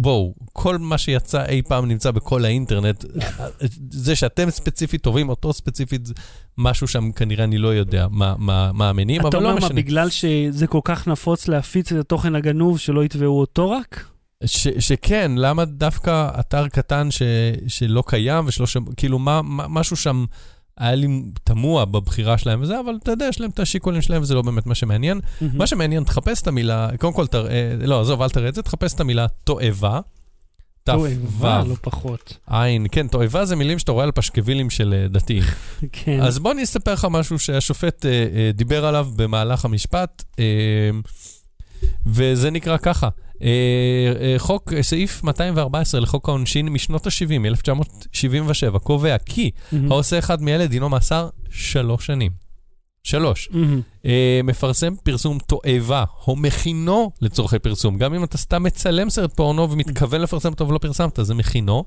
בואו, 0.00 0.34
כל 0.52 0.78
מה 0.78 0.98
שיצא 0.98 1.44
אי 1.46 1.62
פעם 1.62 1.88
נמצא 1.88 2.10
בכל 2.10 2.44
האינטרנט. 2.44 3.04
זה 3.90 4.16
שאתם 4.16 4.50
ספציפית 4.50 5.02
טובים, 5.02 5.28
אותו 5.28 5.52
ספציפית, 5.52 6.08
משהו 6.58 6.88
שם 6.88 7.12
כנראה 7.12 7.44
אני 7.44 7.58
לא 7.58 7.68
יודע 7.68 8.06
מה, 8.10 8.34
מה, 8.38 8.72
מה 8.72 8.88
המניעים, 8.90 9.20
אתה 9.20 9.28
אבל 9.28 9.36
אומר 9.36 9.48
לא 9.48 9.54
מה, 9.54 9.66
משנה. 9.66 9.74
בגלל 9.76 10.10
שזה 10.10 10.66
כל 10.66 10.80
כך 10.84 11.08
נפוץ 11.08 11.48
להפיץ 11.48 11.92
את 11.92 11.98
התוכן 11.98 12.34
הגנוב, 12.34 12.78
שלא 12.78 13.04
יתבעו 13.04 13.40
אותו 13.40 13.70
רק? 13.70 14.04
ש, 14.44 14.68
שכן, 14.78 15.32
למה 15.36 15.64
דווקא 15.64 16.30
אתר 16.40 16.68
קטן 16.68 17.10
ש, 17.10 17.22
שלא 17.68 18.02
קיים 18.06 18.44
ושלא 18.46 18.66
שם, 18.66 18.84
כאילו 18.96 19.18
מה, 19.18 19.42
מה, 19.42 19.68
משהו 19.68 19.96
שם 19.96 20.24
היה 20.78 20.94
לי 20.94 21.08
תמוה 21.44 21.84
בבחירה 21.84 22.38
שלהם 22.38 22.62
וזה, 22.62 22.80
אבל 22.80 22.98
אתה 23.02 23.10
יודע, 23.10 23.26
יש 23.28 23.40
להם 23.40 23.50
את 23.50 23.60
השיקולים 23.60 24.02
שלהם 24.02 24.22
וזה 24.22 24.34
לא 24.34 24.42
באמת 24.42 24.66
מה 24.66 24.74
שמעניין. 24.74 25.20
מה 25.40 25.66
שמעניין, 25.66 26.04
תחפש 26.04 26.42
את 26.42 26.46
המילה, 26.46 26.88
קודם 26.98 27.12
כל 27.12 27.26
תראה, 27.26 27.74
לא, 27.80 28.00
עזוב, 28.00 28.22
אל 28.22 28.30
תראה 28.30 28.48
את 28.48 28.54
זה, 28.54 28.62
תחפש 28.62 28.94
את 28.94 29.00
המילה 29.00 29.26
תועבה. 29.44 30.00
תועבה, 30.84 31.60
תו, 31.64 31.70
לא 31.70 31.76
פחות. 31.80 32.38
עין, 32.46 32.86
כן, 32.92 33.08
תועבה 33.08 33.44
זה 33.44 33.56
מילים 33.56 33.78
שאתה 33.78 33.92
רואה 33.92 34.04
על 34.04 34.10
פשקווילים 34.12 34.70
של 34.70 34.94
אה, 34.94 35.08
דתיים. 35.08 35.42
כן. 35.92 36.20
אז 36.20 36.38
בוא 36.38 36.52
אני 36.52 36.62
אספר 36.62 36.92
לך 36.92 37.06
משהו 37.10 37.38
שהשופט 37.38 38.06
אה, 38.06 38.10
אה, 38.10 38.50
דיבר 38.54 38.86
עליו 38.86 39.08
במהלך 39.16 39.64
המשפט, 39.64 40.24
אה, 40.38 40.44
וזה 42.06 42.50
נקרא 42.50 42.76
ככה. 42.76 43.08
אה, 43.42 43.48
אה, 44.20 44.34
חוק, 44.38 44.72
אה, 44.72 44.82
סעיף 44.82 45.24
214 45.24 46.00
לחוק 46.00 46.28
העונשין 46.28 46.68
משנות 46.68 47.06
ה-70, 47.06 47.46
1977, 47.46 48.78
קובע 48.78 49.18
כי. 49.18 49.50
העושה 49.90 50.18
אחד 50.18 50.42
מאלה 50.42 50.66
דינו 50.66 50.88
מאסר 50.88 51.28
שלוש 51.50 52.06
שנים. 52.06 52.48
שלוש, 53.02 53.48
מפרסם 54.44 54.94
פרסום 55.02 55.38
תועבה 55.46 56.04
או 56.26 56.36
מכינו 56.36 57.10
לצורכי 57.20 57.58
פרסום. 57.58 57.98
גם 57.98 58.14
אם 58.14 58.24
אתה 58.24 58.38
סתם 58.38 58.62
מצלם 58.62 59.10
סרט 59.10 59.32
פורנו 59.36 59.70
ומתכוון 59.70 60.20
לפרסם 60.20 60.48
אותו 60.48 60.68
ולא 60.68 60.78
פרסמת, 60.78 61.18
זה 61.22 61.34
מכינו. 61.34 61.84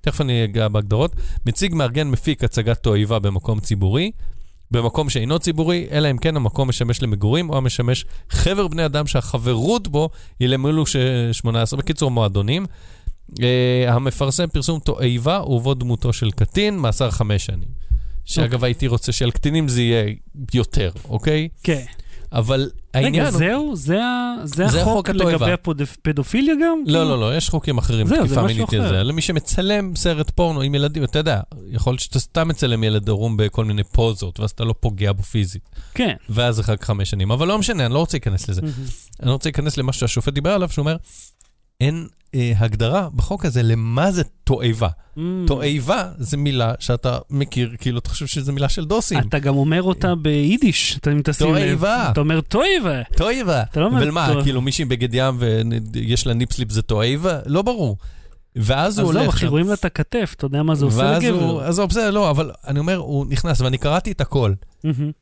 תכף 0.00 0.20
אני 0.20 0.44
אגע 0.44 0.68
בהגדרות. 0.68 1.16
מציג, 1.46 1.74
מארגן, 1.74 2.08
מפיק 2.08 2.44
הצגת 2.44 2.82
תועבה 2.82 3.18
במקום 3.18 3.60
ציבורי. 3.60 4.10
במקום 4.70 5.10
שאינו 5.10 5.38
ציבורי, 5.38 5.86
אלא 5.90 6.10
אם 6.10 6.18
כן 6.18 6.36
המקום 6.36 6.68
משמש 6.68 7.02
למגורים 7.02 7.50
או 7.50 7.56
המשמש 7.56 8.04
חבר 8.30 8.68
בני 8.68 8.84
אדם 8.84 9.06
שהחברות 9.06 9.88
בו 9.88 10.10
היא 10.40 10.48
למילאו 10.48 10.86
ש- 10.86 10.96
18. 11.32 11.78
בקיצור, 11.80 12.10
מועדונים. 12.10 12.66
Uh, 13.30 13.42
המפרסם 13.88 14.46
פרסום 14.46 14.78
תועבה 14.80 15.42
ובו 15.46 15.74
דמותו 15.74 16.12
של 16.12 16.30
קטין, 16.30 16.78
מאסר 16.78 17.10
חמש 17.10 17.46
שנים. 17.46 17.68
שאגב, 18.24 18.64
הייתי 18.64 18.86
רוצה 18.86 19.12
שעל 19.12 19.30
קטינים 19.30 19.68
זה 19.68 19.82
יהיה 19.82 20.14
יותר, 20.54 20.90
אוקיי? 21.08 21.48
כן. 21.62 21.84
אבל 22.32 22.70
העניין 22.94 23.26
רגע. 23.26 23.30
זהו? 23.38 23.76
זה 23.76 24.00
זה 24.44 24.66
זה 24.68 24.82
החוק. 24.82 25.10
לגבי 25.10 25.52
הפדופיליה 25.52 26.54
גם? 26.54 26.82
לא, 26.86 27.04
לא, 27.04 27.20
לא, 27.20 27.36
יש 27.36 27.48
חוקים 27.48 27.78
אחרים, 27.78 28.06
זה 28.06 28.16
תקיפה 28.16 28.42
משהו 28.42 28.46
מינית 28.46 28.68
אחר. 28.68 28.86
לזה. 28.86 29.02
למי 29.02 29.22
שמצלם 29.22 29.96
סרט 29.96 30.30
פורנו 30.30 30.60
עם 30.60 30.74
ילדים, 30.74 31.04
אתה 31.04 31.18
יודע, 31.18 31.40
יכול 31.70 31.92
להיות 31.92 32.00
שאתה 32.00 32.18
סתם 32.18 32.48
מצלם 32.48 32.84
ילד 32.84 33.08
ערום 33.08 33.36
בכל 33.36 33.64
מיני 33.64 33.84
פוזות, 33.84 34.40
ואז 34.40 34.50
אתה 34.50 34.64
לא 34.64 34.74
פוגע 34.80 35.12
בו 35.12 35.22
פיזית. 35.22 35.68
כן. 35.94 36.14
ואז 36.28 36.56
זה 36.56 36.62
רק 36.68 36.84
חמש 36.84 37.10
שנים. 37.10 37.30
אבל 37.30 37.48
לא 37.48 37.58
משנה, 37.58 37.86
אני 37.86 37.94
לא 37.94 37.98
רוצה 37.98 38.16
להיכנס 38.16 38.48
לזה. 38.48 38.60
אני 39.22 39.30
רוצה 39.30 39.48
להיכנס 39.48 39.76
למה 39.76 39.92
שהשופט 39.92 40.32
דיבר 40.32 40.50
עליו, 40.50 40.68
שהוא 40.68 40.82
אומר, 40.82 40.96
אין 41.80 42.06
אה, 42.34 42.52
הגדרה 42.56 43.08
בחוק 43.14 43.44
הזה 43.44 43.62
למה 43.62 44.12
זה 44.12 44.22
תועבה. 44.44 44.88
מהמם. 45.16 45.46
תועבה 45.46 46.08
זה 46.18 46.36
מילה 46.36 46.72
שאתה 46.80 47.18
מכיר, 47.30 47.74
כאילו, 47.78 47.98
אתה 47.98 48.08
חושב 48.08 48.26
שזו 48.26 48.52
מילה 48.52 48.68
של 48.68 48.84
דוסים. 48.84 49.18
אתה 49.18 49.38
גם 49.38 49.56
אומר 49.56 49.82
אותה 49.82 50.14
ביידיש, 50.14 50.96
אתה 50.96 51.12
אם 51.12 51.20
תשים 51.24 51.54
לב. 51.54 51.68
תועבה. 51.68 52.08
אתה 52.12 52.20
אומר 52.20 52.40
תועבה. 52.40 53.02
תועבה. 53.16 53.62
אתה 53.62 53.80
לא 53.80 53.86
אומר 53.86 53.98
אבל 53.98 54.10
מה, 54.10 54.26
תועבה. 54.26 54.42
כאילו 54.42 54.60
מישהי 54.60 54.84
בגד 54.84 55.08
ים 55.14 55.36
ויש 55.92 56.26
לה 56.26 56.34
ניפסליפ 56.34 56.70
זה 56.70 56.82
תועבה? 56.82 57.38
לא 57.46 57.62
ברור. 57.62 57.96
ואז 58.56 58.98
הוא 58.98 59.10
עזוב, 59.10 59.16
הולך... 59.22 59.34
אחי, 59.34 59.40
שם. 59.40 59.48
רואים 59.48 59.68
לה 59.68 59.74
את 59.74 59.84
הכתף, 59.84 60.34
אתה 60.36 60.46
יודע 60.46 60.62
מה 60.62 60.74
זה 60.74 60.84
עושה 60.84 60.98
ואז 60.98 61.24
הוא, 61.24 61.32
לגבר. 61.32 61.60
עזוב, 61.64 61.90
בסדר, 61.90 62.10
לא, 62.10 62.30
אבל 62.30 62.50
אני 62.66 62.78
אומר, 62.78 62.96
הוא 62.96 63.26
נכנס, 63.28 63.60
ואני 63.60 63.78
קראתי 63.78 64.12
את 64.12 64.20
הכל. 64.20 64.52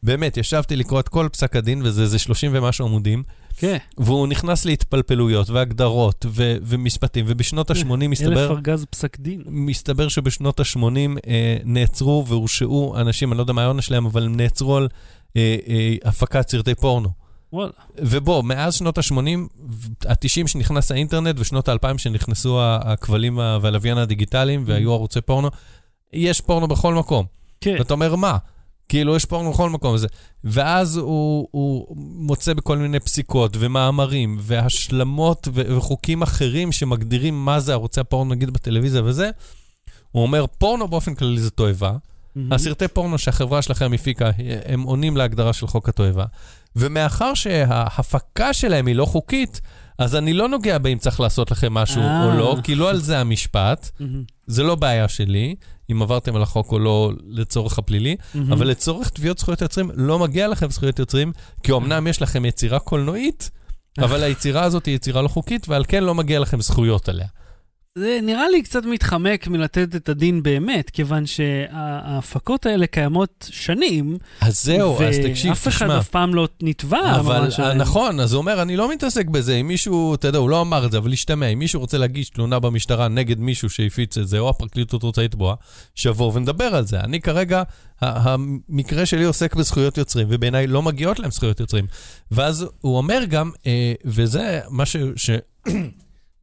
באמת, 0.03 0.37
ישבתי 0.37 0.77
לקרוא 0.77 1.01
את 1.01 1.09
כל 1.09 1.29
פסק 1.33 1.57
הדין, 1.57 1.83
וזה 1.85 2.03
איזה 2.03 2.19
30 2.19 2.51
ומשהו 2.55 2.87
עמודים, 2.87 3.23
כן. 3.59 3.77
והוא 3.99 4.27
נכנס 4.27 4.65
להתפלפלויות 4.65 5.51
והגדרות 5.51 6.27
ו- 6.29 6.57
ומשפטים, 6.63 7.25
ובשנות 7.29 7.71
ה-80 7.71 7.93
אלף 7.93 8.11
מסתבר... 8.11 8.51
ארגז 8.51 8.87
פסק 8.91 9.19
דין. 9.21 9.43
מסתבר 9.47 10.09
שבשנות 10.09 10.61
ה-80 10.61 10.79
אה, 11.27 11.57
נעצרו 11.65 12.25
והורשעו 12.29 12.97
אנשים, 12.97 13.33
אני 13.33 13.37
לא 13.37 13.43
יודע 13.43 13.53
מה 13.53 13.63
העונש 13.63 13.87
שלהם, 13.87 14.07
אבל 14.07 14.25
הם 14.25 14.37
נעצרו 14.37 14.77
על 14.77 14.89
אה, 15.37 15.57
אה, 15.69 15.95
הפקת 16.05 16.49
סרטי 16.49 16.75
פורנו. 16.75 17.09
וואלה. 17.53 17.73
ובוא, 17.99 18.43
מאז 18.43 18.75
שנות 18.75 18.99
ה-80, 18.99 19.15
ה-90 20.09 20.47
שנכנס 20.47 20.93
האינטרנט 20.93 21.37
ושנות 21.39 21.69
ה-2000 21.69 21.99
שנכנסו 21.99 22.59
הכבלים 22.63 23.39
והלוויין 23.39 23.99
הדיגיטליים 23.99 24.63
והיו 24.67 24.93
ערוצי 24.93 25.21
פורנו, 25.21 25.49
יש 26.13 26.41
פורנו 26.41 26.69
בכל 26.69 26.95
מקום. 26.95 27.27
כן. 27.61 27.77
ואתה 27.79 27.95
אומר, 27.95 28.17
מה? 28.17 28.37
כאילו, 28.89 29.17
יש 29.17 29.25
פורנו 29.25 29.53
בכל 29.53 29.71
מקום. 29.71 29.95
וזה. 29.95 30.07
ואז 30.45 30.97
הוא, 30.97 31.49
הוא 31.51 31.97
מוצא 31.99 32.55
בכל 32.55 32.79
מיני 32.79 33.01
פסיקות 33.01 33.57
ומאמרים 33.59 34.37
והשלמות 34.41 35.49
ו- 35.55 35.77
וחוקים 35.77 36.23
אחרים 36.23 36.73
שמגדירים 36.73 37.45
מה 37.45 37.61
זה 37.61 37.73
ערוצי 37.73 38.01
הפורנו, 38.01 38.35
נגיד 38.35 38.51
בטלוויזיה 38.51 39.03
וזה. 39.05 39.31
הוא 40.13 40.23
אומר, 40.23 40.47
פורנו 40.59 40.89
באופן 40.89 41.15
כללי 41.15 41.41
זה 41.41 41.51
תועבה. 41.51 41.93
מהמם. 42.37 42.53
הסרטי 42.53 42.89
פורנו 42.89 43.19
שהחברה 43.19 43.63
שלכם 43.63 43.93
הפיקה, 43.93 44.31
הם 44.65 44.83
עונים 44.83 45.17
להגדרה 45.17 45.53
של 45.53 45.67
חוק 45.67 45.89
התועבה. 45.89 46.25
ומאחר 46.77 47.35
שההפקה 47.35 48.53
שלהם 48.53 48.87
היא 48.87 48.97
לא 48.97 49.05
חוקית, 49.05 49.61
אז 49.99 50.17
אני 50.17 50.33
לא 50.33 50.49
נוגע 50.49 50.79
באם 50.79 50.99
צריך 50.99 51.21
לעשות 51.21 51.51
לכם 51.51 51.75
משהו 51.75 52.03
אה. 52.03 52.25
או 52.25 52.39
לא, 52.39 52.57
כי 52.63 52.75
לא 52.75 52.91
על 52.91 53.01
זה 53.01 53.19
המשפט. 53.19 53.91
זה 54.47 54.63
לא 54.63 54.75
בעיה 54.75 55.09
שלי, 55.09 55.55
אם 55.93 56.03
עברתם 56.03 56.37
על 56.37 56.43
החוק 56.43 56.73
או 56.73 56.79
לא 56.79 57.13
לצורך 57.29 57.79
הפלילי. 57.79 58.17
אבל 58.53 58.67
לצורך 58.67 59.09
תביעות 59.09 59.39
זכויות 59.39 59.63
יוצרים, 59.63 59.91
לא 59.95 60.19
מגיע 60.19 60.49
לכם 60.49 60.71
זכויות 60.71 60.99
יוצרים, 60.99 61.33
כי 61.63 61.73
אמנם 61.73 62.07
יש 62.07 62.23
לכם 62.23 62.45
יצירה 62.45 62.79
קולנועית, 62.79 63.51
אבל 63.99 64.23
היצירה 64.23 64.65
הזאת 64.65 64.87
היא 64.87 64.95
יצירה 64.95 65.23
לא 65.23 65.29
חוקית, 65.29 65.69
ועל 65.69 65.85
כן 65.89 66.05
לא 66.05 66.15
מגיע 66.15 66.41
לכם 66.41 66.61
זכויות 66.61 67.09
עליה. 67.09 67.27
זה 67.95 68.19
נראה 68.23 68.49
לי 68.49 68.63
קצת 68.63 68.85
מתחמק 68.85 69.49
מלתת 69.49 69.97
את 69.97 70.09
הדין 70.09 70.43
באמת, 70.43 70.91
כיוון 70.91 71.27
שההפקות 71.27 72.67
האלה 72.67 72.87
קיימות 72.87 73.49
שנים, 73.51 74.19
אז 74.41 74.63
זהו, 74.65 75.03
אז 75.03 75.17
תקשיב, 75.25 75.51
ואף 75.51 75.69
אחד 75.69 75.87
תשמע. 75.87 75.99
אף 75.99 76.09
פעם 76.09 76.35
לא 76.35 76.49
נתבע 76.63 77.17
אבל 77.17 77.49
אה. 77.59 77.75
נכון, 77.75 78.21
אז 78.21 78.33
הוא 78.33 78.39
אומר, 78.39 78.63
אני 78.63 78.77
לא 78.77 78.93
מתעסק 78.93 79.27
בזה. 79.27 79.55
אם 79.55 79.69
מישהו, 79.69 80.15
אתה 80.15 80.29
יודע, 80.29 80.39
הוא 80.39 80.51
לא 80.51 80.61
אמר 80.61 80.87
את 80.87 80.93
זה, 80.93 80.99
אבל 80.99 81.13
השתמע, 81.13 81.47
אם 81.47 81.59
מישהו 81.59 81.81
רוצה 81.81 81.99
להגיש 81.99 82.31
תלונה 82.31 82.59
במשטרה 82.59 83.09
נגד 83.09 83.39
מישהו 83.39 83.71
שהפיץ 83.71 84.19
את 84.19 84.29
זה, 84.29 84.39
או 84.39 84.49
הפרקליטות 84.49 85.03
רוצה 85.03 85.23
לתבוע, 85.23 85.55
שיבוא 85.95 86.33
ונדבר 86.35 86.65
על 86.65 86.87
זה. 86.87 87.01
אני 87.01 87.21
כרגע, 87.21 87.63
המקרה 88.01 89.07
שלי 89.07 89.25
עוסק 89.25 89.55
בזכויות 89.55 89.99
יוצרים, 89.99 90.27
ובעיניי 90.31 90.67
לא 90.67 90.83
מגיעות 90.83 91.19
להם 91.19 91.31
זכויות 91.31 91.61
יוצרים. 91.61 91.87
ואז 92.31 92.67
הוא 92.81 92.97
אומר 92.97 93.23
גם, 93.29 93.51
אה, 93.67 93.93
וזה 94.05 94.61
משהו 94.71 95.09
ש... 95.17 95.31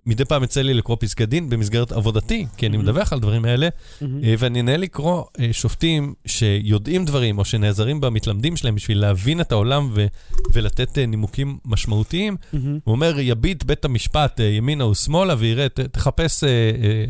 מדי 0.06 0.26
פעם 0.26 0.43
יצא 0.43 0.62
לי 0.62 0.74
לקרוא 0.74 0.97
פסקי 0.99 1.26
דין 1.26 1.49
במסגרת 1.49 1.91
עבודתי, 1.91 2.45
כי 2.58 2.68
אני 2.68 2.78
Mhm. 2.78 2.80
מדווח 2.80 3.14
על 3.14 3.20
דברים 3.20 3.45
האלה, 3.45 3.68
מהמם. 4.01 4.24
אה, 4.24 4.34
ואני 4.39 4.62
נהנה 4.62 4.78
לקרוא 4.78 5.24
אה, 5.39 5.49
שופטים 5.51 6.14
שיודעים 6.26 7.06
דברים, 7.06 7.38
או 7.38 7.45
שנעזרים 7.45 8.01
במתלמדים 8.01 8.58
שלהם 8.58 8.76
בשביל 8.76 8.99
להבין 8.99 9.41
את 9.41 9.51
העולם 9.51 9.89
ו- 9.93 10.06
ולתת 10.53 10.97
אה, 10.97 11.06
נימוקים 11.06 11.58
משמעותיים. 11.66 12.36
מהמם. 12.53 12.80
הוא 12.84 12.91
אומר, 12.95 13.16
יביט 13.20 13.64
בית 13.64 13.86
המשפט 13.86 14.39
ימינה 14.39 14.86
ושמאלה, 14.86 15.36
ויראה, 15.38 15.70
ת- 15.70 15.80
תחפש 15.80 16.43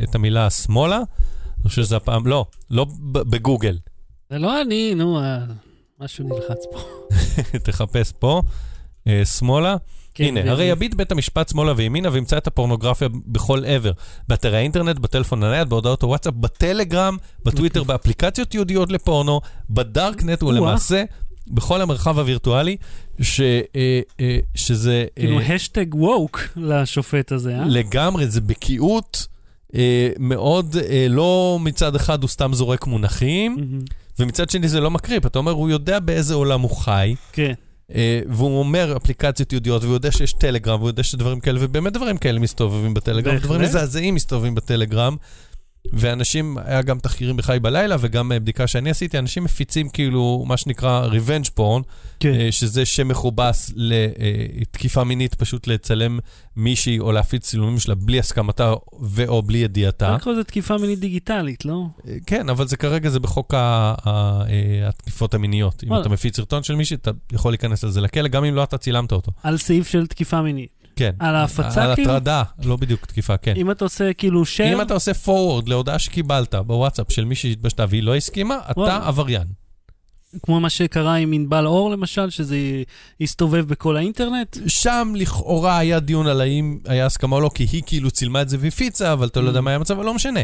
את 0.04 0.16
המילה 0.16 0.50
שמאלה. 0.50 0.98
אני 0.98 1.70
חושב 1.70 1.84
שזה 1.84 1.96
הפעם, 1.96 2.28
לא, 2.28 2.46
לא 2.72 2.86
בגוגל. 3.12 3.78
זה 4.30 4.38
לא 4.40 4.62
אני, 4.62 4.96
נו, 4.96 5.20
משהו 6.00 6.28
נלחץ 6.28 6.64
פה. 6.72 6.80
תחפש 7.72 8.12
פה, 8.20 8.42
שמאלה. 9.26 9.76
כן, 10.16 10.24
הנה, 10.24 10.42
ו- 10.46 10.50
הרי 10.50 10.66
יביט 10.66 10.94
בית 10.94 11.12
המשפט 11.12 11.50
שמאלה 11.50 11.74
וימינה 11.76 12.10
וימצא 12.12 12.38
את 12.38 12.48
הפורנוגרפיה 12.48 13.08
בכל 13.28 13.66
עבר. 13.66 13.92
באתרי 14.28 14.58
האינטרנט, 14.58 15.00
בטלפון 15.00 15.44
הנייד, 15.44 15.70
בהודעות 15.70 16.04
הוואטסאפ, 16.04 16.34
בטלגרם, 16.34 17.18
בטוויטר, 17.46 17.84
באפליקציות 17.84 18.54
ייעודיות 18.54 18.92
לפורנו, 18.92 19.42
בדארקנט. 19.70 20.44
ולמעשה 20.44 21.04
בכל 21.48 21.82
המרחב 21.82 22.20
הווירטואלי, 22.20 22.78
ש, 23.22 23.42
אה, 23.42 24.00
אה, 24.20 24.40
שזה 24.56 25.06
כאילו 25.16 25.40
אה, 25.40 25.56
השטאג 25.56 25.96
ווק 25.96 26.42
לשופט 26.58 27.32
הזה, 27.32 27.56
אה? 27.56 27.66
לגמרי, 27.66 28.28
זה 28.28 28.42
בקיאות 28.42 29.28
אה, 29.76 30.10
מאוד, 30.20 30.76
אה, 30.90 31.08
לא 31.10 31.58
מצד 31.62 31.96
אחד 31.96 32.22
הוא 32.22 32.30
סתם 32.30 32.54
זורק 32.54 32.88
מונחים, 32.88 33.56
מהמם. 33.56 33.80
ומצד 34.20 34.50
שני 34.50 34.68
זה 34.68 34.80
לא 34.80 34.92
מ 34.92 34.97
creep. 34.97 35.26
אתה 35.26 35.40
אומר, 35.40 35.52
הוא 35.52 35.70
יודע 35.70 36.00
באיזה 36.00 36.34
עולם 36.34 36.62
הוא 36.62 36.78
חי. 36.78 37.16
כן. 37.32 37.44
אה, 37.50 37.65
והוא 38.30 38.60
אומר 38.60 38.98
אפליקציות 38.98 39.54
יהודיות, 39.54 39.84
והוא 39.84 39.94
יודע 39.94 40.12
שיש 40.12 40.34
טלגרם, 40.34 40.80
והוא 40.80 40.90
יודע 40.90 41.04
שדברים 41.04 41.40
כאלה, 41.40 41.60
ובאמת 41.62 41.94
דברים 41.94 42.18
כאלה 42.18 42.40
מסתובבים 42.40 42.94
בטלגרם. 42.94 43.38
דברים 43.38 43.62
מזעזעים 43.62 44.16
מסתובבים 44.16 44.56
בטלגרם. 44.56 45.16
ואנשים, 45.94 46.58
היה 46.66 46.82
גם 46.82 47.00
תחקירים 47.00 47.38
בחי 47.38 47.58
בלילה, 47.62 47.96
וגם 48.00 48.32
אה, 48.32 48.40
בדיקה 48.40 48.68
שאני 48.68 48.90
עשיתי, 48.90 49.20
אנשים 49.20 49.44
מפיצים 49.44 49.90
כאילו 49.90 50.44
מה 50.48 50.58
שנקרא 50.58 51.08
revenge 51.10 51.50
porn, 51.60 51.84
כן. 52.20 52.34
אה, 52.34 52.52
שזה 52.52 52.86
שם 52.86 53.08
מכובס 53.08 53.72
לתקיפה 53.76 55.04
מינית, 55.04 55.36
פשוט 55.36 55.68
לצלם 55.68 56.20
מישהי 56.56 57.00
או 57.00 57.12
להפיץ 57.12 57.44
צילומים 57.46 57.80
שלה 57.80 57.96
בלי 57.96 58.20
הסכמתה 58.20 58.74
ו/או 59.02 59.42
בלי 59.42 59.58
ידיעתה. 59.58 60.10
רק 60.10 60.28
עוד 60.28 60.42
תקיפה 60.44 60.78
מינית 60.78 61.00
דיגיטלית, 61.00 61.66
לא? 61.66 61.84
אה, 62.08 62.16
כן, 62.26 62.50
אבל 62.50 62.68
זה 62.68 62.78
כרגע 62.78 63.10
זה 63.10 63.20
בחוק 63.20 63.54
ה- 63.54 63.58
ה- 64.06 64.42
אה, 64.50 64.88
התקיפות 64.90 65.34
המיניות. 65.34 65.84
אם. 65.84 66.00
אתה 66.00 66.10
מפיץ 66.10 66.36
סרטון 66.36 66.64
של 66.64 66.76
מישהי, 66.76 66.96
אתה 66.98 67.12
יכול 67.32 67.52
להיכנס 67.52 67.84
על 67.84 67.92
זה 67.92 68.02
לכלא, 68.02 68.28
גם 68.28 68.46
אם 68.46 68.56
לא 68.56 68.64
אתה 68.64 68.78
צילמת 68.78 69.12
אותו. 69.12 69.32
על 69.44 69.58
סעיף 69.58 69.88
של 69.88 70.08
תקיפה 70.08 70.42
מינית. 70.42 70.70
כן. 70.96 71.12
על 71.20 71.36
ההפצה, 71.36 71.84
על 71.84 71.96
כאילו? 71.96 72.12
הטרדה, 72.12 72.44
לא 72.64 72.76
בדיוק 72.76 73.06
תקיפה, 73.06 73.38
כן. 73.38 73.54
אם 73.58 73.72
אתה 73.72 73.86
עושה 73.86 74.14
כאילו 74.14 74.44
share, 74.44 74.74
אם 74.74 74.82
אתה 74.82 74.94
עושה 74.94 75.12
forward 75.26 75.64
להודעה 75.70 76.00
שקיבלת 76.00 76.56
בוואטסאפ 76.56 77.12
של 77.12 77.26
מישהי 77.26 77.50
שהתבשתה 77.50 77.86
והיא 77.90 78.04
לא 78.04 78.16
הסכימה, 78.16 78.58
אתה. 78.72 78.96
עבריין. 79.08 79.48
כמו 80.44 80.60
מה 80.60 80.70
שקרה 80.70 81.16
עם 81.16 81.34
ענבל 81.34 81.66
אור 81.66 81.92
למשל, 81.92 82.30
שזה 82.30 82.58
הסתובב 83.22 83.66
בכל 83.68 83.98
האינטרנט. 83.98 84.58
שם 84.68 85.14
לכאורה 85.16 85.78
היה 85.78 86.00
דיון 86.00 86.28
על 86.28 86.42
האם 86.42 86.80
היה 86.86 87.06
הסכמה 87.06 87.36
או 87.36 87.42
לא, 87.42 87.50
כי 87.56 87.68
היא 87.72 87.84
כאילו 87.86 88.12
צילמה 88.12 88.42
את 88.42 88.50
זה 88.50 88.58
והפיצה, 88.60 89.14
אבל 89.14 89.28
אתה 89.28 89.42
לא 89.42 89.48
יודע 89.48 89.60
Mm. 89.60 89.62
מה 89.62 89.70
היה 89.72 89.76
המצב, 89.76 89.94
אבל 89.94 90.06
לא 90.06 90.14
משנה. 90.14 90.40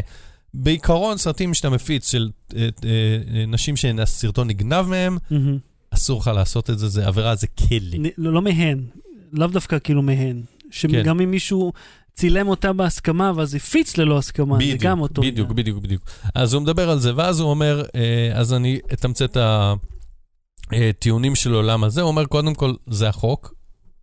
בעיקרון, 0.54 1.16
סרטים 1.18 1.54
שאתה 1.54 1.70
מפיץ 1.70 2.10
של 2.10 2.30
אה, 2.56 2.68
אה, 2.84 3.44
נשים 3.48 3.76
שהסרטון 3.76 4.48
נגנב 4.48 4.86
מהם. 4.86 5.18
אסור 5.90 6.20
לך 6.20 6.30
לעשות 6.34 6.70
את 6.70 6.78
זה, 6.78 6.88
זה 6.88 7.06
עבירה, 7.06 7.34
זה 7.34 7.46
כלא. 7.46 7.98
נ- 7.98 8.10
לא 8.18 8.32
לא 8.32 8.42
מהן, 8.42 8.84
לאו 9.32 9.46
דווקא 9.46 9.78
כאילו 9.84 10.02
מהן. 10.02 10.42
שגם 10.70 11.20
אם 11.20 11.30
מישהו 11.30 11.72
צילם 12.14 12.48
אותה 12.48 12.72
בהסכמה 12.72 13.32
ואז 13.36 13.54
הפיץ 13.54 13.96
ללא 13.96 14.18
הסכמה, 14.18 14.56
זה 14.58 14.76
גם 14.80 15.00
אותו 15.00 15.22
בדיוק, 15.22 15.34
עניין. 15.38 15.56
בדיוק, 15.56 15.78
בדיוק. 15.82 16.02
אז 16.34 16.54
הוא 16.54 16.62
מדבר 16.62 16.90
על 16.90 16.98
זה, 16.98 17.12
ואז 17.16 17.40
הוא 17.40 17.50
אומר, 17.50 17.82
אה, 17.94 18.30
אז 18.34 18.52
אני 18.52 18.78
אתמצת 18.92 19.30
את 19.30 19.36
ה- 19.36 19.74
אה, 20.72 20.90
טיעונים 20.98 21.34
של 21.34 21.54
עולם 21.54 21.84
הזה, 21.84 22.00
הוא 22.00 22.08
אומר, 22.08 22.24
קודם 22.24 22.54
כל, 22.54 22.74
זה 22.86 23.08
החוק, 23.08 23.54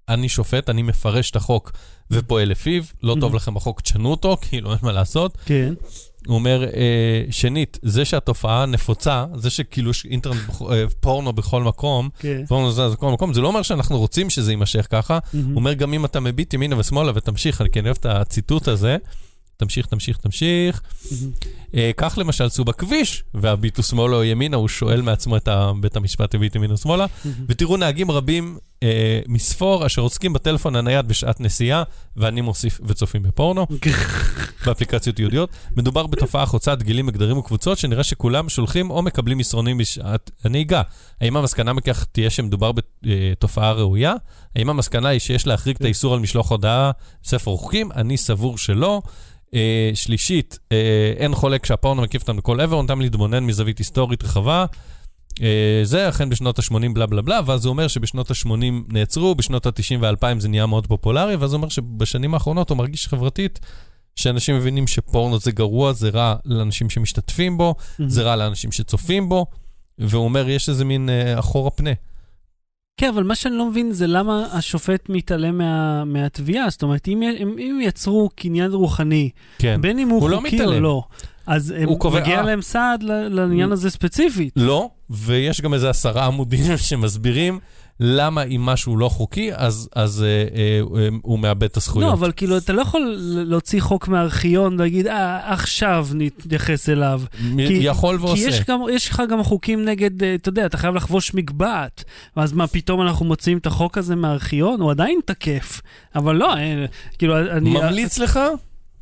אני 0.09 0.29
שופט, 0.29 0.69
אני 0.69 0.81
מפרש 0.81 1.31
את 1.31 1.35
החוק 1.35 1.71
ופועל 2.11 2.49
לפיו, 2.49 2.83
לא 3.03 3.15
טוב 3.21 3.33
Mhm. 3.33 3.35
לכם 3.35 3.53
בחוק, 3.53 3.81
תשנו 3.81 4.11
אותו, 4.11 4.37
כאילו, 4.41 4.69
אין 4.71 4.79
מה 4.81 4.91
לעשות. 4.91 5.37
כן. 5.45 5.73
הוא 6.27 6.35
אומר, 6.35 6.63
אה, 6.63 6.69
שנית, 7.31 7.79
זה 7.81 8.05
שהתופעה 8.05 8.65
נפוצה, 8.65 9.25
זה 9.35 9.49
שכאילו 9.49 9.91
יש 9.91 10.05
אינטרנט, 10.05 10.37
אה, 10.71 10.83
פורנו 10.99 11.33
בכל 11.33 11.63
מקום, 11.63 12.09
כן. 12.19 12.45
פורנו 12.47 12.71
זה 12.71 12.87
בכל 12.89 13.11
מקום, 13.11 13.33
זה 13.33 13.41
לא 13.41 13.47
אומר 13.47 13.61
שאנחנו 13.61 13.97
רוצים 13.99 14.29
שזה 14.29 14.51
יימשך 14.51 14.87
ככה. 14.89 15.19
מהמם. 15.33 15.45
הוא 15.47 15.55
אומר, 15.55 15.73
גם 15.73 15.93
אם 15.93 16.05
אתה 16.05 16.19
מביט 16.19 16.53
ימינה 16.53 16.77
ושמאלה 16.79 17.11
ותמשיך, 17.15 17.61
אני 17.61 17.69
כן 17.69 17.85
אוהב 17.85 17.97
את 17.99 18.05
הציטוט 18.05 18.67
הזה, 18.67 18.97
תמשיך, 19.57 19.85
תמשיך, 19.85 20.17
תמשיך. 20.17 20.81
מהמם. 21.11 21.31
אה, 21.75 21.91
כך 21.97 22.17
למשל, 22.17 22.49
סעו 22.49 22.65
בכביש, 22.65 23.23
והביטו 23.33 23.83
שמאלה 23.83 24.15
או 24.15 24.23
ימינה, 24.23 24.57
הוא 24.57 24.67
שואל 24.67 25.01
מעצמו 25.01 25.37
את 25.37 25.47
ה- 25.47 25.71
בית 25.81 25.95
המשפט, 25.95 26.35
הביט 26.35 26.55
ימינה 26.55 26.73
או 26.73 26.77
שמאלה, 26.77 27.05
מהמם. 27.25 27.45
ותראו 27.49 27.77
נהגים 27.77 28.11
רבים 28.11 28.57
אה, 28.83 29.19
מספור 29.27 29.85
אשר 29.85 30.01
עוסקים 30.01 30.33
בטלפון 30.33 30.75
הנייד 30.75 31.07
בשעת 31.07 31.39
נסיעה, 31.39 31.83
ואני 32.17 32.41
מוסיף 32.41 32.79
וצופים 32.83 33.23
בפורנו. 33.23 33.65
באפליקציות 34.65 35.19
יהודיות. 35.19 35.49
מדובר 35.77 36.07
בתופעה 36.07 36.45
חוצת 36.45 36.81
גילים, 36.81 37.05
מגדרים 37.05 37.37
וקבוצות, 37.37 37.77
שנראה 37.77 38.03
שכולם 38.03 38.49
שולחים 38.49 38.91
או 38.91 39.01
מקבלים 39.01 39.37
מסרונים 39.37 39.77
בשעת 39.77 40.31
הנהיגה. 40.43 40.81
האם 41.21 41.37
המסקנה 41.37 41.73
מכך 41.73 42.05
תהיה 42.11 42.29
שמדובר 42.29 42.71
בתופעה 43.03 43.71
ראויה? 43.71 44.13
האם 44.55 44.69
המסקנה 44.69 45.09
היא 45.09 45.19
שיש 45.19 45.47
להחריג 45.47 45.75
את 45.75 45.83
האיסור 45.83 46.13
על 46.13 46.19
משלוח 46.19 46.51
הודעה 46.51 46.91
ספר 47.23 47.55
חוקים? 47.55 47.91
אני 47.91 48.17
סבור 48.17 48.57
שלא. 48.57 49.01
אה, 49.53 49.91
שלישית, 49.93 50.59
אה, 50.71 51.13
אין 51.17 51.35
חולק 51.35 51.65
שהפורנו 51.65 52.01
מקיף 52.01 52.21
אותנו 52.21 52.37
מכל 52.37 52.61
עבר, 52.61 52.81
נותן 52.81 52.99
להתבונן 52.99 53.43
מזווית 53.43 53.77
היסטורית 53.77 54.23
רחבה. 54.23 54.65
אה, 55.41 55.81
זה 55.83 56.09
אכן 56.09 56.29
בשנות 56.29 56.59
ה-80 56.59 56.93
בלה 56.93 57.05
בלה 57.05 57.21
בלה, 57.21 57.39
ואז 57.45 57.65
הוא 57.65 57.71
אומר 57.71 57.87
שבשנות 57.87 58.31
ה-80 58.31 58.49
נעצרו, 58.87 59.35
בשנות 59.35 59.65
ה-90 59.65 59.97
וה-2000 59.99 60.39
זה 60.39 60.47
נהיה 60.47 60.65
מאוד 60.65 60.87
פופולרי, 60.87 61.35
ואז 61.35 61.53
הוא 61.53 61.57
אומר 61.57 61.69
שבשנים 61.69 62.33
האחרונות 62.33 62.69
הוא 62.69 62.77
מרגיש 62.77 63.07
חברתית 63.07 63.59
שאנשים 64.15 64.55
מבינים 64.55 64.87
שפורנו 64.87 65.39
זה 65.39 65.51
גרוע, 65.51 65.93
זה 65.93 66.09
רע 66.09 66.35
לאנשים 66.45 66.89
שמשתתפים 66.89 67.57
בו, 67.57 67.75
זה 68.07 68.23
רע 68.23 68.35
לאנשים 68.35 68.71
שצופים 68.71 69.29
בו, 69.29 69.45
והוא 69.99 70.23
אומר, 70.23 70.49
יש 70.49 70.69
איזה 70.69 70.85
מין 70.85 71.09
אה, 71.09 71.39
אחורה 71.39 71.69
פנה. 71.69 71.91
כן, 72.97 73.09
אבל 73.09 73.23
מה 73.23 73.35
שאני 73.35 73.55
לא 73.55 73.65
מבין 73.69 73.91
זה 73.91 74.07
למה 74.07 74.47
השופט 74.51 75.09
מתעלם 75.09 75.57
מה, 75.57 76.05
מהתביעה. 76.05 76.69
זאת 76.69 76.83
אומרת, 76.83 77.07
אם, 77.07 77.23
אם, 77.23 77.55
אם 77.59 77.79
יצרו 77.83 78.29
קניין 78.35 78.71
רוחני, 78.71 79.29
כן. 79.59 79.81
בין 79.81 79.99
אם 79.99 80.09
הוא, 80.09 80.21
הוא 80.21 80.29
לא 80.29 80.35
חוקי 80.37 80.49
או 80.49 80.63
מתעלם. 80.63 80.83
לא, 80.83 81.03
אז 81.47 81.73
הוא 81.85 82.11
מגיע 82.11 82.37
אה. 82.37 82.41
להם 82.41 82.61
סעד 82.61 83.03
לעניין 83.03 83.71
הזה 83.71 83.89
ספציפית. 83.89 84.53
לא, 84.55 84.89
ויש 85.09 85.61
גם 85.61 85.73
איזה 85.73 85.89
עשרה 85.89 86.25
עמודים 86.25 86.77
שמסבירים 86.87 87.59
למה 88.01 88.43
אם 88.43 88.61
משהו 88.61 88.97
לא 88.97 89.09
חוקי, 89.09 89.49
אז, 89.55 89.89
אז 89.95 90.23
אה, 90.23 90.27
אה, 90.27 91.01
אה, 91.01 91.07
הוא 91.21 91.39
מאבד 91.39 91.63
את 91.63 91.77
הזכויות. 91.77 92.07
לא, 92.09 92.13
אבל 92.13 92.31
כאילו, 92.35 92.57
אתה 92.57 92.73
לא 92.73 92.81
יכול 92.81 93.15
להוציא 93.19 93.81
חוק 93.81 94.07
מהארכיון 94.07 94.73
ולהגיד, 94.73 95.07
אה, 95.07 95.53
עכשיו 95.53 96.07
נתייחס 96.13 96.89
אליו. 96.89 97.21
מ- 97.43 97.67
כי- 97.67 97.73
יכול 97.81 98.17
כי 98.17 98.23
ועושה. 98.23 98.47
יש, 98.49 98.61
גם, 98.67 98.79
יש 98.93 99.09
לך 99.09 99.23
גם 99.29 99.43
חוקים 99.43 99.85
נגד, 99.85 100.23
אה, 100.23 100.35
אתה 100.35 100.49
יודע, 100.49 100.65
אתה 100.65 100.77
חייב 100.77 100.95
לחבוש 100.95 101.33
מגבעת. 101.33 102.03
ואז 102.37 102.53
מה, 102.53 102.67
פתאום 102.67 103.01
אנחנו 103.01 103.25
מוציאים 103.25 103.57
את 103.57 103.65
החוק 103.65 103.97
הזה 103.97 104.15
מהארכיון? 104.15 104.81
הוא 104.81 104.91
עדיין 104.91 105.19
תקף. 105.25 105.81
אבל 106.15 106.35
לא, 106.35 106.55
אה, 106.57 106.85
כאילו, 107.17 107.39
אני... 107.39 107.69
ממליץ 107.69 108.17
לך, 108.17 108.39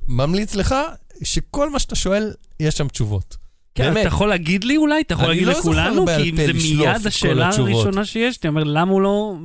ממליץ 0.07 0.55
לך 0.55 0.75
שכל 1.23 1.69
מה 1.69 1.79
שאתה 1.79 1.95
שואל, 1.95 2.33
יש 2.59 2.77
שם 2.77 2.87
תשובות. 2.87 3.46
כן. 3.77 3.91
אתה 3.91 4.07
יכול 4.07 4.29
להגיד 4.29 4.63
לי 4.63 4.77
אולי? 4.77 5.01
אתה 5.01 5.13
יכול 5.13 5.25
אני 5.25 5.33
להגיד 5.33 5.47
לא 5.47 5.53
לכולנו? 5.59 6.05
כי 6.05 6.29
אם 6.29 6.35
זה 6.35 6.53
מיד 6.53 7.07
השאלה. 7.07 7.49
הראשונה 7.57 8.05
שיש, 8.05 8.37
אתה 8.37 8.47
אומר, 8.47 8.63
למה 8.63 8.91
הוא 8.91 9.01
לא... 9.01 9.35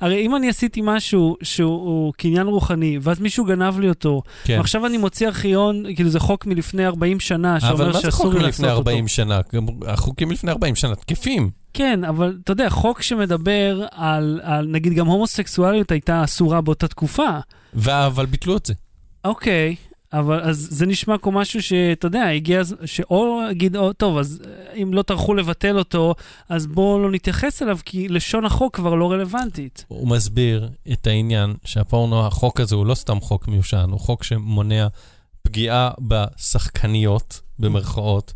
הרי 0.00 0.26
אם 0.26 0.36
אני 0.36 0.48
עשיתי 0.48 0.80
משהו 0.84 1.36
שהוא 1.42 2.12
קניין 2.16 2.46
רוחני, 2.46 2.98
ואז 3.02 3.20
מישהו 3.20 3.44
גנב 3.44 3.78
לי 3.78 3.88
אותו, 3.88 4.22
כן. 4.44 4.56
ועכשיו 4.56 4.86
אני 4.86 4.96
מוציא 4.96 5.26
ארכיון, 5.26 5.84
כאילו 5.94 6.10
זה 6.10 6.20
חוק 6.20 6.46
מלפני 6.46 6.86
40 6.86 7.20
שנה, 7.20 7.56
אבל 7.56 7.68
שאומר 7.68 7.86
מה 7.86 7.92
זה 7.92 8.00
שאסור 8.00 8.24
חוק 8.24 8.34
לי 8.34 8.40
מלפני 8.40 8.66
לעשות 8.66 8.78
אותו. 8.78 8.90
40 8.90 9.08
שנה? 9.08 9.40
החוקים 9.86 10.30
לפני 10.30 10.50
40 10.50 10.74
שנה 10.76 10.94
תקפים. 10.94 11.50
כן, 11.74 12.04
אבל 12.04 12.38
אתה 12.44 12.52
יודע, 12.52 12.70
חוק 12.70 13.02
שמדבר 13.02 13.86
על, 13.92 14.40
על 14.42 14.66
נגיד 14.66 14.92
גם 14.92 15.06
הומוסקסואליות 15.06 15.90
הייתה 15.90 16.24
אסורה 16.24 16.60
באותה 16.60 16.88
תקופה. 16.88 17.28
ו- 17.74 18.06
אבל 18.06 18.26
ביטלו 18.26 18.56
את 18.56 18.66
זה. 18.66 18.74
אוקיי, 19.24 19.76
אבל 20.12 20.40
אז 20.40 20.68
זה 20.70 20.86
נשמע 20.86 21.18
כמו 21.18 21.32
משהו 21.32 21.62
שאתה 21.62 22.06
יודע, 22.06 22.24
הגיע, 22.28 22.60
הז- 22.60 22.76
שאו 22.84 23.40
להגיד, 23.46 23.76
טוב, 23.96 24.18
אז 24.18 24.42
אה, 24.46 24.82
אם 24.82 24.94
לא 24.94 25.02
טרחו 25.02 25.34
לבטל 25.34 25.78
אותו, 25.78 26.14
אז 26.48 26.66
בואו 26.66 26.98
לא 26.98 27.10
נתייחס 27.10 27.62
אליו, 27.62 27.78
כי 27.84 28.08
לשון 28.08 28.44
החוק 28.44 28.76
כבר 28.76 28.94
לא 28.94 29.12
רלוונטית. 29.12 29.84
הוא 29.88 30.08
מסביר 30.08 30.68
את 30.92 31.06
העניין 31.06 31.54
שהפורנו, 31.64 32.26
החוק 32.26 32.60
הזה 32.60 32.74
הוא 32.74 32.86
לא 32.86 32.94
סתם 32.94 33.20
חוק 33.20 33.48
מיושן, 33.48 33.86
הוא 33.90 34.00
חוק 34.00 34.24
שמונע 34.24 34.86
פגיעה 35.42 35.90
בשחקניות, 36.00 37.40
במרכאות, 37.58 38.32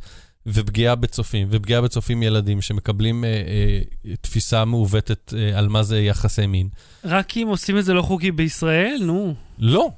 ופגיעה 0.47 0.95
בצופים, 0.95 1.49
ופגיעה 1.51 1.81
בצופים 1.81 2.23
ילדים 2.23 2.61
שמקבלים 2.61 3.25
אה, 3.25 3.29
אה, 3.29 3.81
תפיסה 4.21 4.65
מעוותת 4.65 5.35
אה, 5.37 5.59
על 5.59 5.69
מה 5.69 5.83
זה 5.83 6.01
יחסי 6.01 6.47
מין. 6.47 6.69
רק 7.05 7.37
אם 7.37 7.47
עושים 7.49 7.79
את 7.79 7.85
זה 7.85 7.95
לא 7.95 8.03
חוקי 8.03 8.31
בישראל, 8.33 8.99
נו. 9.03 9.35
לא, 9.59 9.89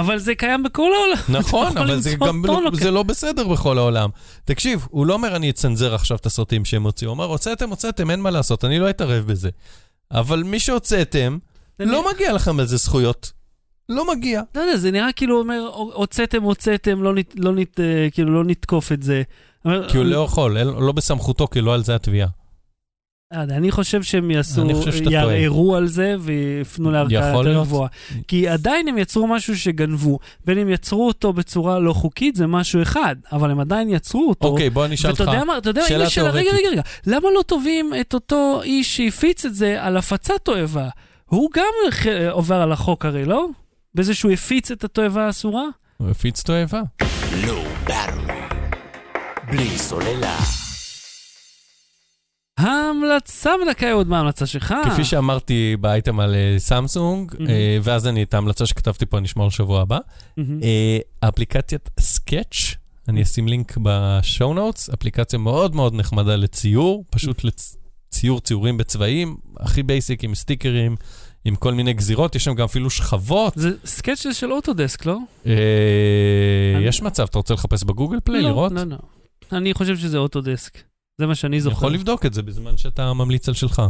אבל 0.00 0.18
זה 0.18 0.34
קיים 0.34 0.62
בכל 0.62 0.90
העולם. 0.94 1.38
נכון, 1.40 1.76
אבל 1.76 2.00
זה 2.00 2.14
גם 2.14 2.42
פורנו 2.46 2.70
לא, 2.70 2.78
זה 2.78 2.90
לא 2.90 3.02
בסדר 3.02 3.48
בכל 3.48 3.78
העולם. 3.78 4.10
תקשיב, 4.44 4.86
הוא 4.90 5.06
לא 5.06 5.14
אומר 5.14 5.36
אני 5.36 5.50
אצנזר 5.50 5.94
עכשיו 5.94 6.16
את 6.16 6.26
הסרטים 6.26 6.64
שהם 6.64 6.82
הוציאו, 6.82 7.10
הוא 7.10 7.14
אומר 7.14 7.24
הוצאתם, 7.24 7.70
הוצאתם, 7.70 8.10
אין 8.10 8.20
מה 8.20 8.30
לעשות, 8.30 8.64
אני 8.64 8.78
לא 8.78 8.90
אתערב 8.90 9.24
בזה. 9.26 9.50
אבל 10.10 10.42
מי 10.42 10.58
שהוצאתם, 10.58 11.38
לא 11.78 12.10
מגיע 12.12 12.32
לכם 12.32 12.60
איזה 12.60 12.76
זכויות. 12.76 13.32
לא 13.88 14.12
מגיע. 14.14 14.42
לא 14.54 14.60
יודע, 14.60 14.76
זה 14.76 14.90
נראה 14.90 15.12
כאילו 15.12 15.38
אומר, 15.38 15.70
הוצאתם, 15.72 16.42
הוצאתם, 16.42 17.02
לא, 17.02 17.14
נת, 17.14 17.34
לא, 17.36 17.52
נת, 17.52 17.80
אה, 17.80 18.08
כאילו, 18.12 18.34
לא 18.34 18.44
נתקוף 18.44 18.92
את 18.92 19.02
זה. 19.02 19.22
כי 19.88 19.96
הוא 19.96 20.04
לא 20.04 20.24
יכול, 20.24 20.58
לא 20.58 20.92
בסמכותו, 20.92 21.46
כי 21.46 21.60
לא 21.60 21.74
על 21.74 21.84
זה 21.84 21.94
התביעה. 21.94 22.28
אני 23.32 23.70
חושב 23.70 24.02
שהם 24.02 24.30
יעשו, 24.30 24.64
יערערו 25.10 25.76
על 25.76 25.86
זה 25.86 26.16
ויפנו 26.20 26.90
לערכאה 26.90 27.32
יותר. 27.32 27.54
גבוהה. 27.60 27.88
כי 28.28 28.48
עדיין 28.48 28.88
הם 28.88 28.98
יצרו 28.98 29.26
משהו 29.26 29.58
שגנבו. 29.58 30.18
בין 30.44 30.58
אם 30.58 30.68
יצרו 30.68 31.06
אותו 31.06 31.32
בצורה 31.32 31.78
לא 31.78 31.92
חוקית, 31.92 32.36
זה 32.36 32.46
משהו 32.46 32.82
אחד, 32.82 33.16
אבל 33.32 33.50
הם 33.50 33.60
עדיין 33.60 33.90
יצרו 33.90 34.28
אותו. 34.28 34.48
אוקיי, 34.48 34.70
בוא 34.70 34.84
אני 34.84 34.94
אשאל 34.94 35.10
אותך. 35.10 35.20
ואתה 35.20 35.32
יודע 35.32 35.44
מה, 35.44 35.58
אתה 35.58 35.70
יודע, 35.70 35.82
שאלה 35.88 36.10
שאלה, 36.10 36.30
רגע, 36.30 36.50
תיאורטית. 36.50 36.60
רגע, 36.60 36.70
רגע, 36.70 36.82
למה 37.06 37.28
לא 37.34 37.42
תובעים 37.42 37.92
את 38.00 38.14
אותו 38.14 38.60
איש 38.62 38.96
שהפיץ 38.96 39.44
את 39.44 39.54
זה 39.54 39.82
על 39.82 39.96
הפצת 39.96 40.34
תועבה? 40.42 40.88
הוא 41.26 41.50
גם 41.54 42.04
עובר 42.30 42.60
על 42.60 42.72
החוק 42.72 43.04
הרי, 43.04 43.24
לא? 43.24 43.46
בזה 43.94 44.14
שהוא 44.14 44.32
הפיץ 44.32 44.70
את 44.70 44.84
התועבה 44.84 45.26
האסורה? 45.26 45.64
הוא 45.96 46.10
הפיץ 46.10 46.42
תועבה. 46.42 46.82
לא. 47.46 47.64
בלי 49.50 49.78
סוללה. 49.78 50.67
ההמלצה 52.58 53.50
בדקה 53.66 53.92
עוד 53.92 54.08
מה 54.08 54.16
ההמלצה 54.18 54.46
שלך? 54.46 54.74
כפי 54.92 55.04
שאמרתי 55.04 55.76
באייטם 55.80 56.20
על 56.20 56.34
אה, 56.34 56.54
סמסונג, 56.58 57.32
מהמם. 57.38 57.50
אה, 57.50 57.78
ואז 57.82 58.06
אני 58.06 58.22
את 58.22 58.34
ההמלצה 58.34 58.66
שכתבתי 58.66 59.06
פה 59.06 59.20
נשמור 59.20 59.46
לשבוע 59.46 59.80
הבא. 59.82 59.98
מהמם. 60.36 60.60
אה, 60.62 61.28
אפליקציית 61.28 61.88
Sketch, 62.00 62.56
אני 63.08 63.22
אשים 63.22 63.48
לינק 63.48 63.78
ב 63.82 63.96
show 63.96 64.54
notes, 64.54 64.90
אפליקציה 64.90 65.38
מאוד 65.38 65.74
מאוד 65.74 65.94
נחמדה 65.94 66.36
לציור, 66.36 67.04
פשוט 67.10 67.42
לציור 67.44 68.40
ציורים 68.40 68.76
בצבעים, 68.76 69.36
הכי 69.60 69.82
basic 69.82 70.24
עם 70.24 70.34
סטיקרים, 70.34 70.96
עם 71.44 71.56
כל 71.56 71.74
מיני 71.74 71.92
גזירות, 71.92 72.34
יש 72.34 72.44
שם 72.44 72.54
גם 72.54 72.64
אפילו 72.64 72.90
שכבות. 72.90 73.52
זה 73.56 73.70
Sketch 73.84 74.26
של 74.32 74.52
אוטודסק, 74.52 75.06
לא? 75.06 75.18
אה, 75.46 75.52
אני- 76.76 76.86
יש 76.86 77.02
מצב, 77.02 77.26
אתה 77.30 77.38
רוצה 77.38 77.54
לחפש 77.54 77.84
בגוגל 77.84 78.18
פליי, 78.24 78.42
לא, 78.42 78.48
לראות? 78.48 78.72
לא, 78.72 78.82
לא. 78.84 78.96
אני 79.52 79.74
חושב 79.74 79.96
שזה 79.96 80.18
אוטודסק. 80.18 80.78
זה 81.18 81.26
מה 81.26 81.34
שאני 81.34 81.60
זוכר. 81.60 81.76
יכול 81.76 81.92
לבדוק 81.92 82.26
את 82.26 82.34
זה 82.34 82.42
בזמן 82.42 82.76
שאתה 82.76 83.12
ממליץ 83.12 83.48
על 83.48 83.54
שלך. 83.54 83.82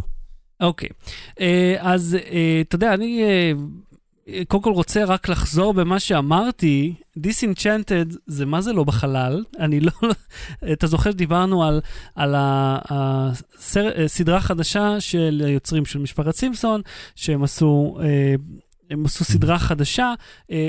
אוקיי. 0.61 0.89
אה, 1.41 1.77
אז 1.79 2.17
אה, 2.33 2.61
אתה 2.61 2.77
יודע, 2.77 2.95
אני 2.95 3.23
אה, 3.23 4.45
קודם 4.49 4.63
כל 4.63 4.73
רוצה 4.73 5.05
רק 5.05 5.29
לחזור 5.29 5.75
במה 5.75 6.01
שאמרתי. 6.01 6.95
Disenchanted 7.19 8.17
זה 8.27 8.47
מה 8.47 8.61
זה 8.61 8.73
לא 8.73 8.85
בחלל. 8.85 9.45
אני 9.59 9.81
לא... 9.81 9.93
אתה 10.73 10.87
זוכר 10.87 11.11
שדיברנו 11.11 11.65
על, 11.65 11.81
על 12.15 12.35
הסדרה 12.39 14.37
החדשה 14.37 15.01
של 15.01 15.43
היוצרים 15.47 15.87
של 15.87 15.99
משפחת 15.99 16.35
סימפסון, 16.35 16.81
שהם 17.15 17.43
עשו... 17.43 17.99
הם 18.91 19.05
עשו 19.05 19.25
סדרה 19.25 19.59
חדשה 19.59 20.15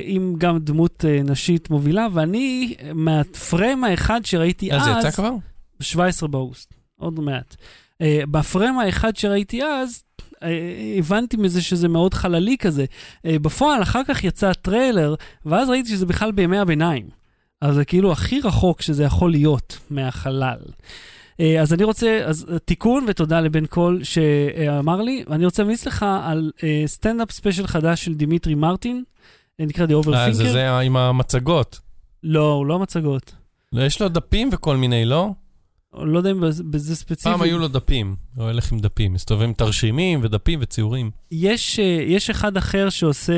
עם 0.04 0.36
גם 0.38 0.60
דמות 0.60 1.06
נשית 1.24 1.70
מובילה, 1.70 2.08
ואני, 2.14 2.76
מהפריים 2.94 3.84
האחד 3.84 4.26
שראיתי 4.26 4.72
אה, 4.72 4.78
אז... 4.78 4.84
זה 4.84 4.92
יצא 4.92 5.12
כבר? 5.12 5.32
17 5.82 6.30
באוגוסט, 6.30 6.74
עוד 7.00 7.20
מעט. 7.20 7.56
Uh, 8.04 8.26
בפריים 8.26 8.80
האחד 8.80 9.16
שראיתי 9.16 9.64
אז, 9.64 10.04
uh, 10.36 10.38
הבנתי 10.98 11.38
מזה 11.38 11.62
שזה 11.62 11.88
מאוד 11.88 12.14
חללי 12.14 12.58
כזה. 12.58 12.86
Uh, 13.18 13.30
בפועל, 13.42 13.82
אחר 13.82 14.02
כך 14.08 14.24
יצא 14.24 14.50
הטריילר, 14.50 15.16
ואז 15.46 15.70
ראיתי 15.70 15.90
שזה 15.90 16.06
בכלל 16.06 16.32
בימי 16.32 16.58
הביניים. 16.58 17.10
אז 17.62 17.76
זה 17.76 17.86
כאילו 17.86 18.12
הכי 18.12 18.42
רחוק 18.42 18.82
שזה 18.82 19.04
יכול 19.04 19.32
להיות 19.32 19.78
מהחלל. 19.90 20.60
Uh, 20.60 20.74
אה, 21.40 21.62
אז 21.62 21.74
אני 21.74 21.84
רוצה, 21.84 22.22
אז 22.26 22.46
אה, 22.52 22.60
תיקון 22.60 23.06
ותודה 23.08 23.42
לבן 23.42 23.66
קול 23.66 24.04
שאמר 24.04 25.02
לי, 25.02 25.24
ואני 25.28 25.46
רוצה 25.46 25.64
להמליץ 25.64 25.88
לך 25.88 26.06
על 26.24 26.52
אה, 26.64 26.84
סטנדאפ 26.86 27.32
special 27.32 27.68
חדש 27.68 28.06
של 28.06 28.14
דימיטרי 28.14 28.56
מרטין, 28.56 29.04
אה, 29.60 29.66
נקרא 29.66 29.86
The 29.86 29.92
אה, 29.92 30.02
Overthinker. 30.02 30.32
זה 30.32 30.52
זה 30.52 30.80
עם 30.80 30.98
המצגות. 30.98 31.80
לא, 32.24 32.54
הוא 32.54 32.66
לא 32.66 32.80
מצגות. 32.80 33.36
יש 33.74 34.02
לו 34.02 34.10
דפים 34.10 34.50
וכל 34.52 34.78
מיני, 34.78 35.06
לא? 35.06 35.30
לא 35.94 36.18
יודע 36.18 36.32
אם 36.32 36.42
בז- 36.42 36.62
בזה 36.62 36.96
ספציפית. 36.96 37.24
פעם 37.24 37.42
היו 37.42 37.58
לו 37.58 37.68
דפים, 37.68 38.16
הוא 38.36 38.46
הולך 38.46 38.72
עם 38.72 38.80
דפים, 38.80 39.14
מסתובב 39.14 39.42
עם 39.42 39.54
תרשימים 39.54 40.20
ודפים 40.24 40.60
וציורים. 40.62 41.12
יש, 41.32 41.80
אה, 41.80 41.84
יש 42.08 42.30
אחד 42.30 42.58
אחר 42.58 42.90
שעושה 42.90 43.34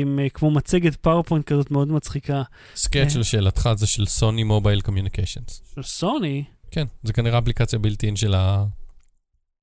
עם 0.00 0.18
אה, 0.18 0.28
כמו 0.28 0.50
מצגת 0.50 0.96
פאורפוינט 0.96 1.44
כזאת 1.46 1.70
מאוד 1.70 1.88
מצחיקה. 1.88 2.42
Sketch 2.74 3.12
של 3.12 3.22
שאלתך 3.22 3.68
זה 3.76 3.86
של 3.86 4.06
Sony 4.06 4.42
Mobile 4.42 4.80
Communications. 4.80 5.62
של 5.74 5.82
סוני. 5.82 6.44
כן, 6.70 6.86
זה 7.02 7.12
כנראה 7.12 7.38
אפליקציה 7.38 7.78
built-in 7.78 8.16
של 8.16 8.34
ה- 8.34 8.64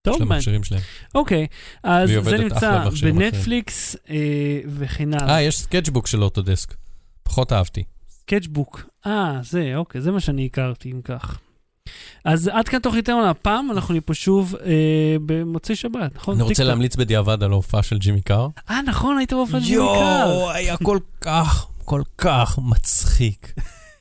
טוב, 0.01 0.17
של 0.17 0.23
המכשירים 0.23 0.63
שלהם. 0.63 0.81
אוקיי. 1.15 1.47
אז 1.83 2.09
זה 2.23 2.37
נמצא 2.37 2.83
בנטפליקס 3.03 3.95
אה, 4.09 4.15
וכן 4.67 5.13
הלאה. 5.13 5.29
אה, 5.35 5.41
יש 5.41 5.55
Sketchbook 5.59 6.07
של 6.07 6.23
אוטודסק. 6.23 6.75
פחות 7.23 7.53
אהבתי. 7.53 7.83
Sketchbook. 8.09 8.89
אה, 9.05 9.39
זה, 9.43 9.71
אוקיי, 9.75 10.01
זה 10.01 10.11
מה 10.11 10.19
שאני 10.19 10.45
הכרתי, 10.45 10.91
אם 10.91 11.01
כך. 11.01 11.39
אז 12.25 12.47
עד 12.53 12.67
כאן 12.67 12.79
תוכניתנו 12.79 13.21
להפעם, 13.21 13.71
אנחנו 13.71 13.93
נהיה 13.93 14.01
פה 14.01 14.13
שוב 14.13 14.55
אה, 14.65 14.71
במוצאי 15.25 15.75
שבת, 15.75 16.15
נכון? 16.15 16.35
אני 16.35 16.43
רוצה. 16.43 16.63
להמליץ 16.63 16.95
בדיעבד 16.95 17.43
על 17.43 17.51
ההופעה 17.51 17.83
של 17.83 17.97
ג'ימי 17.97 18.21
קאר. 18.21 18.47
אה, 18.69 18.81
נכון, 18.81 19.17
היית 19.17 19.33
בהופעת 19.33 19.59
ג'ימי 19.59 19.85
קאר. 19.85 20.27
יואו, 20.29 20.51
היה 20.51 20.77
כל 20.77 20.99
כך, 21.21 21.67
כל 21.85 22.01
כך 22.17 22.59
מצחיק. 22.63 23.53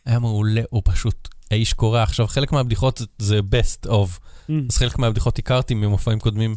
היה 0.07 0.19
מעולה, 0.19 0.63
הוא 0.71 0.83
פשוט 0.85 1.29
האיש 1.51 1.73
קורע. 1.73 2.03
עכשיו, 2.03 2.27
חלק 2.27 2.53
מהבדיחות 2.53 3.03
זה 3.19 3.41
best 3.51 3.87
of, 3.89 4.19
Mm. 4.49 4.53
אז 4.71 4.77
חלק 4.77 4.99
מהבדיחות 4.99 5.39
הכרתי 5.39 5.75
ממופעים 5.75 6.19
קודמים 6.21 6.55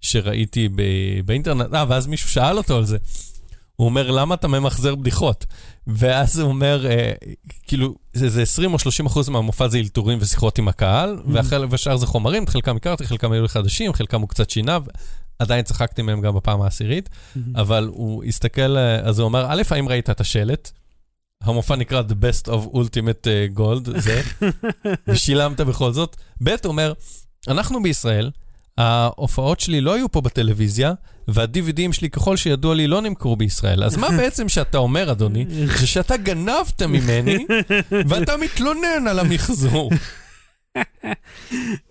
שראיתי 0.00 0.68
ב- 0.68 0.82
באינטרנט. 1.24 1.74
אה, 1.74 1.84
ואז 1.88 2.06
מישהו 2.06 2.28
שאל 2.30 2.58
אותו 2.58 2.76
על 2.76 2.84
זה. 2.84 2.96
הוא 3.76 3.86
אומר, 3.86 4.10
למה 4.10 4.34
אתה 4.34 4.48
ממחזר 4.48 4.94
בדיחות? 4.94 5.44
ואז 5.86 6.38
הוא 6.38 6.48
אומר, 6.48 6.86
אה, 6.86 7.12
כאילו, 7.66 7.94
זה, 8.14 8.28
זה 8.28 8.42
20 8.42 8.72
או 8.72 8.78
30 8.78 9.06
אחוז 9.06 9.28
מהמופע 9.28 9.68
זה 9.68 9.78
אלתורים 9.78 10.18
ושיחות 10.20 10.58
עם 10.58 10.68
הקהל, 10.68 11.16
Mhm. 11.18 11.30
והחל- 11.32 11.66
והשאר 11.70 11.96
זה 11.96 12.06
חומרים, 12.06 12.44
את 12.44 12.48
חלקם 12.48 12.76
הכרתי, 12.76 13.06
חלקם 13.06 13.32
היו 13.32 13.48
חדשים, 13.48 13.92
חלקם 13.92 14.20
הוא 14.20 14.28
קצת 14.28 14.50
שינה, 14.50 14.78
עדיין 15.38 15.62
צחקתי 15.64 16.02
מהם 16.02 16.20
גם 16.20 16.34
בפעם 16.34 16.62
העשירית. 16.62 17.08
אבל 17.56 17.88
הוא 17.92 18.24
הסתכל, 18.24 18.76
אה, 18.76 18.96
אז 19.00 19.18
הוא 19.18 19.28
אמר, 19.28 19.46
א', 19.48 19.62
האם 19.70 19.88
ראית 19.88 20.10
את 20.10 20.20
השלט? 20.20 20.70
המופע 21.42 21.76
נקרא 21.76 22.02
The 22.08 22.12
Best 22.24 22.46
of 22.48 22.74
Ultimate 22.74 23.26
אה, 23.28 23.46
Gold, 23.56 24.00
זה, 24.00 24.22
ושילמת 25.08 25.60
בכל 25.60 25.92
זאת. 25.92 26.16
ב', 26.42 26.48
הוא 26.48 26.56
אומר, 26.64 26.92
אנחנו 27.48 27.82
בישראל, 27.82 28.30
ההופעות 28.78 29.60
שלי 29.60 29.80
לא 29.80 29.94
היו 29.94 30.12
פה 30.12 30.20
בטלוויזיה, 30.20 30.92
וה-DVDים 31.28 31.92
שלי, 31.92 32.10
ככל 32.10 32.36
שידוע 32.36 32.74
לי, 32.74 32.86
לא 32.86 33.02
נמכרו 33.02 33.36
בישראל. 33.36 33.84
אז 33.84 33.96
מה 33.96 34.08
בעצם 34.18 34.48
שאתה 34.48 34.78
אומר, 34.78 35.12
אדוני? 35.12 35.46
זה 35.78 35.86
שאתה 35.86 36.16
גנבת 36.16 36.82
ממני, 36.82 37.46
ואתה 38.08 38.36
מתלונן 38.36 39.06
על 39.10 39.18
המחזור. 39.18 39.90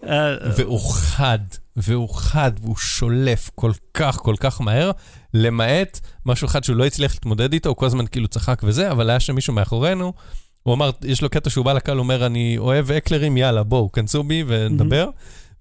אה, 0.09 0.35
והוא 0.57 0.93
חד, 0.93 1.39
והוא 1.75 2.09
חד, 2.09 2.51
והוא 2.61 2.75
שולף 2.77 3.49
כל 3.55 3.71
כך, 3.93 4.15
כל 4.15 4.35
כך 4.39 4.61
מהר, 4.61 4.91
למעט 5.33 5.99
משהו 6.25 6.45
אחד 6.45 6.63
שהוא 6.63 6.75
לא 6.75 6.85
הצליח 6.85 7.13
להתמודד 7.13 7.53
איתו, 7.53 7.69
הוא 7.69 7.77
כל 7.77 7.85
הזמן 7.85 8.07
כאילו 8.07 8.27
צחק 8.27 8.61
וזה, 8.63 8.91
אבל 8.91 9.09
היה 9.09 9.19
שם 9.19 9.35
מישהו 9.35 9.53
מאחורינו, 9.53 10.13
הוא 10.63 10.73
אמר, 10.73 10.91
יש 11.03 11.21
לו 11.21 11.29
קטע 11.29 11.49
שהוא 11.49 11.65
בא 11.65 11.73
לקהל, 11.73 11.97
הוא 11.97 12.03
אומר, 12.03 12.25
אני 12.25 12.57
אוהב 12.57 12.91
אקלרים, 12.91 13.37
יאללה, 13.37 13.63
בואו, 13.63 13.91
כנסו 13.91 14.23
בי 14.23 14.43
ונדבר. 14.47 15.09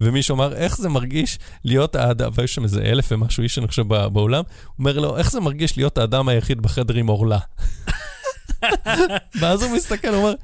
ומישהו 0.05 0.35
אמר, 0.37 0.53
איך 0.57 0.77
זה 0.79 0.89
מרגיש 0.89 1.39
להיות 1.65 1.97
האדם, 1.97 2.31
והיו 2.35 2.49
שם 2.49 2.65
איזה 2.65 2.83
אלף 2.83 3.09
ומשהו 3.13 3.43
איש, 3.43 3.59
אני 3.59 3.69
חושב, 3.69 3.83
בא- 3.89 4.09
באולם, 4.09 4.43
הוא 4.67 4.75
אומר 4.79 4.99
לו, 4.99 5.17
איך 5.17 5.31
זה 5.33 5.41
מרגיש 5.41 5.77
להיות 5.77 5.99
האדם 5.99 6.29
היחיד 6.29 6.61
בחדר 6.61 6.95
עם 6.95 7.07
עורלה? 7.07 7.39
ואז 9.41 9.63
הוא 9.63 9.71
מסתכל, 9.77 10.09
הוא 10.09 10.17
אומר, 10.17 10.35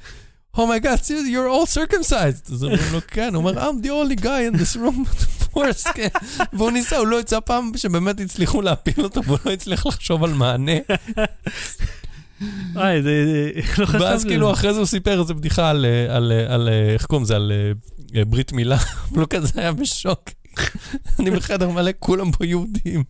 Oh 0.56 0.58
my 0.58 0.84
God, 0.84 0.98
seriously, 1.04 1.30
you're 1.32 1.50
all 1.52 1.74
circumcised. 1.74 2.52
אז 2.54 2.64
אומרים 2.64 2.92
לו, 2.92 2.98
כן, 3.08 3.34
הוא 3.34 3.44
אומר, 3.48 3.68
I'm 3.68 3.84
the 3.84 3.88
only 3.88 4.22
guy 4.22 4.52
in 4.52 4.60
this 4.60 4.76
room 4.76 5.24
foreskin. 5.54 6.18
והוא 6.52 6.70
ניסה, 6.70 6.96
הוא 6.96 7.06
לא 7.06 7.20
יצא 7.20 7.40
פעם 7.40 7.70
שבאמת 7.76 8.20
הצליחו 8.20 8.62
להפיל 8.62 9.04
אותו, 9.04 9.24
והוא 9.24 9.38
לא 9.46 9.50
הצליח 9.50 9.86
לחשוב 9.86 10.24
על 10.24 10.32
מענה. 10.34 10.72
וואי, 12.74 13.02
זה... 13.02 13.10
לא 13.78 13.86
חשבתי. 13.86 14.04
ואז 14.04 14.24
כאילו. 14.24 14.52
אחרי 14.52 14.72
זה 14.72 14.78
הוא 14.78 14.86
סיפר 14.86 15.20
איזה 15.20 15.34
בדיחה 15.34 15.70
על, 15.70 15.86
אה, 15.86 16.16
אה, 16.16 16.56
אה, 16.68 16.92
איך 16.94 17.06
קוראים 17.06 17.24
לזה, 17.24 17.36
על 17.36 17.52
ברית 18.28 18.52
מילה. 18.52 18.76
הוא 19.10 19.24
כזה 19.30 19.52
היה 19.60 19.72
בשוק. 19.72 20.30
אני 21.18 21.30
בחדר 21.30 21.70
מלא, 21.70 21.90
כולם 21.98 22.30
פה 22.32 22.46
יהודים. 22.46 23.04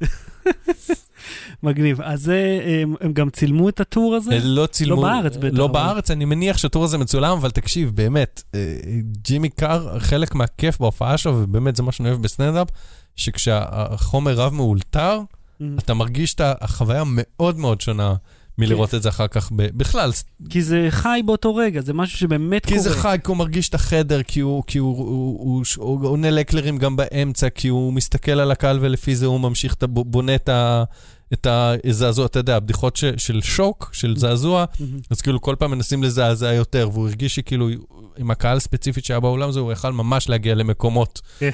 מגניב. 1.62 2.01
אז 2.01 2.22
זה, 2.22 2.61
הם- 2.82 2.94
הם 3.01 3.12
גם 3.12 3.30
צילמו 3.30 3.68
את 3.68 3.80
ה 3.81 3.87
tour 3.87 4.14
הזה? 4.14 4.38
לא 4.42 4.66
צילמו. 4.66 5.03
לא 5.03 5.09
בארץ 5.09 5.36
בטח, 5.36 5.59
לא 5.59 5.66
בארץ, 5.66 6.11
אני 6.11 6.24
מניח 6.24 6.59
שה 6.59 6.70
tour 6.70 6.85
הזה 6.84 6.98
מצולם, 6.98 7.36
אבל 7.38 7.51
תקשיב, 7.51 7.90
באמת, 7.94 8.42
אה, 8.55 8.76
ג'ימי 9.22 9.48
קאר, 9.48 9.98
חלק 9.98 10.34
מהכיף 10.34 10.78
בהופעה 10.80 11.18
שלו, 11.18 11.32
ובאמת 11.42 11.76
זה 11.76 11.82
מה 11.82 11.92
שאני 11.92 12.09
אוהב 12.09 12.22
בסטנדאפ, 12.22 12.68
שכשהחומר 13.16 14.32
רובו 14.35 14.53
מאולתר, 14.55 15.20
Mm. 15.20 15.62
אתה 15.78 15.94
מרגיש 15.94 16.34
את 16.34 16.40
החוויה 16.44 17.03
מאוד 17.07 17.59
מאוד 17.59 17.80
שונה 17.80 18.14
מלראות 18.59 18.94
את 18.94 19.03
זה 19.03 19.09
אחר 19.09 19.28
כך 19.28 19.53
ב- 19.53 19.78
בכלל. 19.78 20.11
כי 20.51 20.62
זה 20.62 20.86
חי 20.90 21.20
באותו 21.26 21.55
רגע, 21.55 21.80
זה 21.80 21.92
משהו 21.92 22.18
שבאמת 22.18 22.66
קורה. 22.66 22.76
כי 22.76 22.82
זה 22.82 22.90
חי, 22.96 23.16
כי 23.24 23.28
הוא 23.28 23.36
מרגיש 23.36 23.68
את 23.68 23.74
החדר, 23.74 24.22
כי 24.22 24.40
הוא, 24.40 24.62
כי 24.66 24.78
הוא, 24.78 24.98
הוא, 24.98 25.38
הוא, 25.38 25.64
הוא, 25.76 26.09
עונה 26.09 26.30
ל 26.31 26.36
hecklers 26.36 26.78
גם 26.78 26.96
באמצע, 26.96 27.48
כי 27.48 27.68
הוא 27.68 27.92
מסתכל 27.92 28.32
על 28.32 28.51
הקהל 28.51 28.78
ולפי 28.80 29.16
זה 29.16 29.26
הוא 29.26 29.40
ממשיך, 29.40 29.74
אתה 29.74 29.85
בונה 29.84 30.34
את 30.34 30.48
ה... 30.48 30.84
את 31.32 31.46
הזעזוע, 31.51 32.26
אתה 32.26 32.38
יודע, 32.38 32.57
הבדיחות 32.57 32.96
ש, 32.96 33.05
של 33.16 33.40
שוק, 33.42 33.90
של 33.92 34.16
זעזוע. 34.16 34.64
אז 35.11 35.20
כאילו 35.20 35.40
כל 35.40 35.55
פעם 35.59 35.70
מנסים 35.70 36.03
לזעזע 36.03 36.53
יותר, 36.53 36.88
והוא 36.92 37.09
הרגיש 37.09 37.34
שכאילו 37.34 37.68
עם 38.16 38.30
הקהל 38.30 38.57
הספציפית 38.57 39.05
שהיה 39.05 39.20
באולם 39.20 39.48
הזה, 39.48 39.61
הוא 39.61 39.72
יכל 39.72 39.92
ממש 39.92 40.28
להגיע 40.28 40.55
למקומות, 40.55 41.20
כן. 41.38 41.51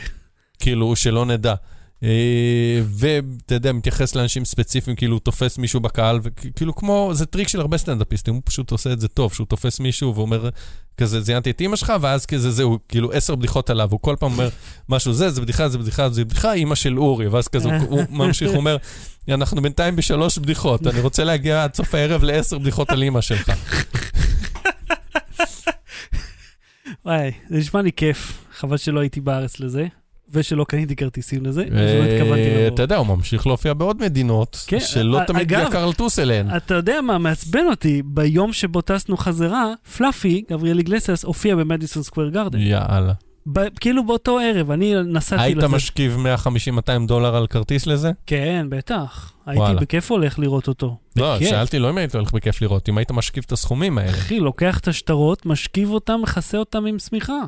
כאילו, 0.59 0.97
שלא 0.97 1.26
נדע. 1.26 1.55
אה, 2.03 2.80
ואתה 2.84 3.55
יודע, 3.55 3.72
מתייחס 3.72 4.14
לאנשים 4.14 4.44
ספציפיים, 4.44 4.97
כאילו 4.97 5.18
תופס 5.18 5.59
מישהו 5.59 5.80
בקהל, 5.80 6.20
וכאילו 6.22 6.74
כמו, 6.74 7.11
זה 7.12 7.26
טריק 7.26 7.49
של 7.49 7.61
הרבה 7.61 7.78
סטנדאפיסטים, 7.78 8.34
הוא 8.34 8.42
פשוט 8.44 8.70
עושה 8.70 8.92
את 8.92 9.01
זה 9.01 9.09
טוב, 9.09 9.34
שהוא 9.34 9.47
תופס 9.47 9.80
מישהו 9.80 10.14
ואומר, 10.14 10.49
כזה, 10.97 11.20
זיינתי 11.20 11.51
את 11.51 11.61
אימא 11.61 11.76
שלך, 11.76 11.92
ואז 12.01 12.26
כזה, 12.26 12.51
זהו, 12.51 12.78
כאילו 12.88 13.12
עשר 13.12 13.34
בדיחות 13.34 13.70
עליו, 13.70 13.88
הוא 13.90 14.01
כל 14.03 14.16
פעם 14.20 14.32
אומר 14.32 14.49
משהו, 14.88 15.12
זה, 15.12 15.30
זה 15.30 15.40
בדיחה, 15.40 15.68
זה 15.68 15.78
בדיחה, 15.78 16.09
זה 16.09 16.24
בדיחה, 16.24 16.53
אימא 16.53 16.74
של 16.74 16.99
אורי, 16.99 17.28
ואז 17.28 17.49
כזה, 17.49 17.76
הוא 17.76 18.03
ממשיך, 18.11 18.49
הוא 18.49 18.57
אומר, 18.57 18.76
אנחנו 19.28 19.62
בינתיים 19.62 19.97
בשלוש 19.97 20.38
בדיחות, 20.38 20.86
אני 20.86 21.01
רוצה 21.01 21.24
להגיע 21.24 21.64
עד 21.64 21.74
סוף 21.74 21.94
הערב 21.94 22.24
לעשר 22.24 22.59
בדיחות 22.59 22.90
על 22.90 23.03
אימא 23.03 23.20
שלך. 23.20 23.51
וואי, 27.05 27.32
זה 27.49 27.57
נשמע 27.57 27.82
לי 27.82 27.92
כיף. 27.92 28.44
חבל 28.59 28.76
שלא 28.76 29.01
הייתי 29.01 29.20
בארץ 29.20 29.61
לזה, 29.61 29.86
ושלא 30.33 30.64
קניתי 30.68 30.97
כרטיסים 30.97 31.47
לזה, 31.47 31.62
אז 31.62 31.68
לא 31.72 32.05
התכוונתי 32.05 32.43
אה, 32.47 32.59
לבוא. 32.64 32.74
אתה 32.74 32.83
יודע, 32.83 32.97
הוא 32.97 33.07
ממשיך 33.07 33.47
להופיע 33.47 33.74
בעוד 33.74 34.01
מדינות, 34.03 34.64
כן, 34.66 34.81
שלא 34.81 35.20
א- 35.22 35.24
תמיד 35.24 35.51
יקר 35.51 35.87
לטוס 35.87 36.18
אליהן. 36.18 36.57
אתה 36.57 36.74
יודע 36.74 37.01
מה 37.01 37.18
מעצבן 37.18 37.64
אותי? 37.70 38.03
ביום 38.05 38.53
שבו 38.53 38.81
טסנו 38.81 39.16
חזרה, 39.16 39.72
פלאפי, 39.97 40.43
גבריאל 40.51 40.79
איגלסיאס, 40.79 41.24
הופיע 41.24 41.57
במדיסון 41.57 42.03
סקוויר 42.03 42.29
גרדן. 42.29 42.59
יאללה. 42.61 43.12
ב- 43.53 43.68
כאילו 43.81 44.07
באותו 44.07 44.39
ערב, 44.39 44.70
אני 44.70 44.95
נסעתי 45.05 45.43
היית 45.43 45.57
לזה. 45.57 45.68
משכיב 45.68 46.16
150-200 46.45 46.49
דולר 47.07 47.37
על 47.37 47.47
כרטיס 47.47 47.87
לזה? 47.87 48.11
כן, 48.27 48.66
בטח. 48.68 49.33
הייתי 49.47 49.61
וואלה. 49.62 49.81
בכיף 49.81 50.11
הולך 50.11 50.39
לראות 50.39 50.68
אותו. 50.68 50.97
לא, 51.16 51.37
בכיף. 51.37 51.49
שאלתי 51.51 51.79
לא 51.79 51.91
אם 51.91 51.99
היית 51.99 52.14
הולך 52.14 52.33
בכיף 52.33 52.62
לראות, 52.62 52.89
אם 52.89 52.99
היית 52.99 53.11
משכיב 53.11 53.45
את 53.47 53.53
הסכומים 53.53 53.99
האלה. 53.99 54.11
אחי, 54.11 54.41
לוקח 54.41 54.79
את 54.79 54.89
השטרות, 54.89 55.47
משכיב 55.47 55.91
אותם, 55.91 56.20
מכסה 56.22 56.59
אותם 56.59 56.87
עם 56.87 56.99
שמיכה. 56.99 57.39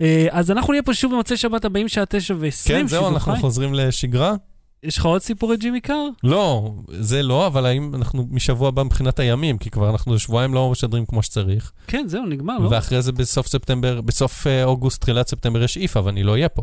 אה, 0.00 0.26
אז 0.30 0.50
אנחנו 0.50 0.72
נהיה 0.72 0.82
פה 0.82 0.94
שוב 0.94 1.12
במוצאי 1.12 1.36
שבת 1.36 1.64
הבאים, 1.64 1.88
שעה 1.88 2.06
תשע 2.06 2.34
ועשרים, 2.38 2.80
כן, 2.80 2.86
זהו, 2.86 3.08
אנחנו 3.08 3.36
חוזרים 3.36 3.74
לשגרה? 3.74 4.34
יש 4.82 4.98
לך 4.98 5.04
עוד 5.04 5.22
סיפורי 5.22 5.56
ג'ימי 5.56 5.80
קאר? 5.80 6.08
לא, 6.24 6.72
זה 6.88 7.22
לא, 7.22 7.46
אבל 7.46 7.66
האם 7.66 7.94
אנחנו 7.94 8.26
משבוע 8.30 8.68
הבא 8.68 8.82
מבחינת 8.82 9.18
הימים, 9.18 9.58
כי 9.58 9.70
כבר 9.70 9.90
אנחנו 9.90 10.18
שבועיים 10.18 10.54
לא 10.54 10.70
משדרים 10.70 11.06
כמו 11.06 11.22
שצריך, 11.22 11.72
כן, 11.86 12.04
זהו, 12.08 12.26
נגמר, 12.26 12.58
לא? 12.58 12.68
ואחרי 12.68 13.02
זה 13.02 13.12
בסוף 13.12 13.46
ספטמבר, 13.46 14.00
בסוף 14.00 14.46
אה, 14.46 14.64
אוגוסט, 14.64 15.00
תחילת 15.00 15.28
ספטמבר 15.28 15.62
יש 15.62 15.76
IFA, 15.76 16.00
ואני 16.04 16.22
לא 16.22 16.32
אהיה 16.32 16.48
פה. 16.48 16.62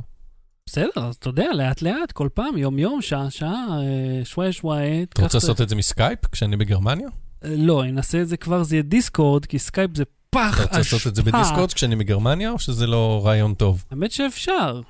בסדר, 0.66 0.90
אז 0.96 1.16
אתה 1.16 1.30
יודע, 1.30 1.46
לאט-לאט, 1.54 2.12
כל 2.12 2.30
פעם, 2.34 2.58
יום-יום, 2.58 3.02
שעה-שעה, 3.02 3.66
אה, 3.72 4.26
שוואי-שוואי. 4.26 5.04
אתה 5.04 5.22
רוצה 5.22 5.38
לעשות 5.38 5.62
את 5.62 5.70
זה 5.70 5.76
מסקייפ, 5.76 6.20
כשאני 6.32 6.58
בגרמניה? 6.58 7.08
לא, 7.44 7.84
אני 7.84 7.92
אנסה 7.92 8.22
את 8.22 8.28
זה 8.28 8.38
כבר, 8.38 8.64
זה 8.64 8.76
יהיה 8.76 8.84
דיסקורד, 8.84 9.46
כי 9.46 9.60
סקייפ 9.60 9.98
זה 9.98 10.04
פח 10.30 10.36
אשפה. 10.36 10.56
אתה 10.56 10.64
רוצה 10.64 10.78
לעשות 10.78 11.08
את 11.08 11.16
זה 11.16 11.32
בדיסקורד 11.38 11.74
כשאני 11.74 11.96
בגרמניה, 11.96 12.52
או 12.52 12.60
שזה 12.60 12.88
לא 12.88 13.22
רעיון 13.26 13.54
טוב? 13.54 13.84
האמת 13.92 14.12
שאפשר. 14.12 14.82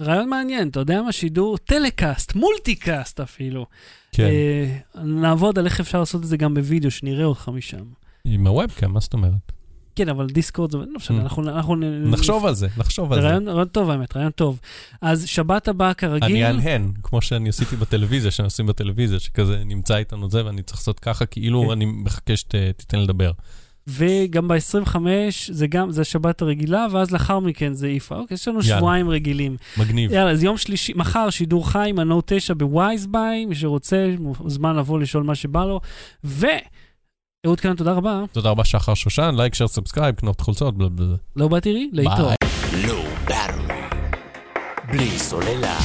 רעיון 0.00 0.28
מעניין, 0.28 0.68
אתה 0.68 0.80
יודע 0.80 1.02
מה? 1.02 1.12
שידור 1.12 1.58
טלקאסט, 1.58 2.34
מולטיקאסט 2.34 3.20
אפילו. 3.20 3.66
כן. 4.12 4.24
אה, 4.24 5.02
נעבוד 5.04 5.58
על 5.58 5.66
איך 5.66 5.80
אפשר 5.80 6.00
לעשות 6.00 6.22
את 6.22 6.26
זה 6.28 6.36
גם 6.36 6.54
בווידאו, 6.54 6.90
שנראה 6.90 7.24
אותך 7.24 7.50
משם. 7.54 7.84
עם 8.24 8.46
הוובקאם, 8.46 8.92
מה 8.92 9.00
זאת 9.00 9.12
אומרת? 9.12 9.52
כן, 9.96 10.08
אבל 10.08 10.26
דיסקורד 10.26 10.70
זה, 10.70 10.78
לא 10.78 10.84
משנה, 10.96 11.18
Mm. 11.18 11.22
אנחנו... 11.22 11.48
אנחנו 11.48 11.74
נחשוב 12.04 12.46
על 12.46 12.54
זה, 12.54 12.66
נחשוב 12.76 13.12
על 13.12 13.20
זה. 13.20 13.26
רעיון, 13.28 13.64
טוב 13.64 13.90
האמת, 13.90 14.16
רעיון 14.16 14.30
טוב. 14.30 14.60
אז 15.00 15.26
שבת 15.26 15.68
הבאה 15.68 15.94
כרגיל, 15.94 16.24
אני 16.24 16.44
אהנהן, 16.46 16.92
כמו 17.02 17.22
שאני 17.22 17.48
עשיתי 17.48 17.76
בטלוויזיה, 17.76 18.30
שאני 18.30 18.44
עושים 18.44 18.66
בטלוויזיה, 18.66 19.18
שכזה 19.20 19.62
נמצא 19.64 19.96
איתנו 19.96 20.30
זה 20.30 20.44
ואני 20.46 20.62
צריך 20.62 20.78
לעשות 20.78 21.00
ככה, 21.00 21.26
כאילו 21.26 21.62
כן. 21.64 21.70
אני 21.70 21.84
מחכה 21.84 22.36
שתיתן 22.36 22.98
לדבר. 23.00 23.32
וגם 23.86 24.48
ב-25 24.48 24.96
זה 25.48 25.66
גם, 25.66 25.90
זה 25.90 26.00
השבת 26.00 26.42
הרגילה, 26.42 26.86
ואז 26.90 27.10
לאחר 27.10 27.38
מכן 27.38 27.74
זה 27.74 27.86
IFA. 27.86 28.14
אוקיי, 28.14 28.34
יש 28.34 28.48
לנו 28.48 28.60
יאללה. 28.64 28.76
שבועיים 28.78 29.08
רגילים. 29.10 29.56
מגניב. 29.76 30.12
יאללה, 30.12 30.30
אז 30.30 30.42
יום 30.42 30.56
שלישי, 30.56 30.92
מחר 30.96 31.30
שידור 31.30 31.70
חי 31.70 31.86
עם 31.88 31.98
ה-Note 31.98 32.22
9 32.26 32.54
בווייז 32.54 33.06
ביי, 33.06 33.46
מי 33.46 33.54
שרוצה, 33.54 34.14
מוזמן 34.18 34.76
לבוא 34.76 34.98
לשאול 34.98 35.22
מה 35.22 35.34
שבא 35.34 35.64
לו. 35.64 35.80
ו... 36.24 36.46
אהוד 37.46 37.60
כאן, 37.60 37.76
תודה 37.76 37.92
רבה. 37.92 38.22
תודה 38.32 38.50
רבה 38.50 38.64
שחר 38.64 38.94
שושן, 38.94 39.34
like, 39.36 39.54
share, 39.54 39.68
subscribe, 39.68 40.14
קנות 40.14 40.40
חולצות, 40.40 40.78
בלה 40.78 40.88
בלה. 40.88 41.16
לא 41.36 41.48
באתי 41.48 41.72
לי? 41.72 41.90
להתראות. 41.92 42.34
Low 42.84 43.30
Battery. 43.30 43.72
בלי 44.88 45.18
סוללה. 45.18 45.78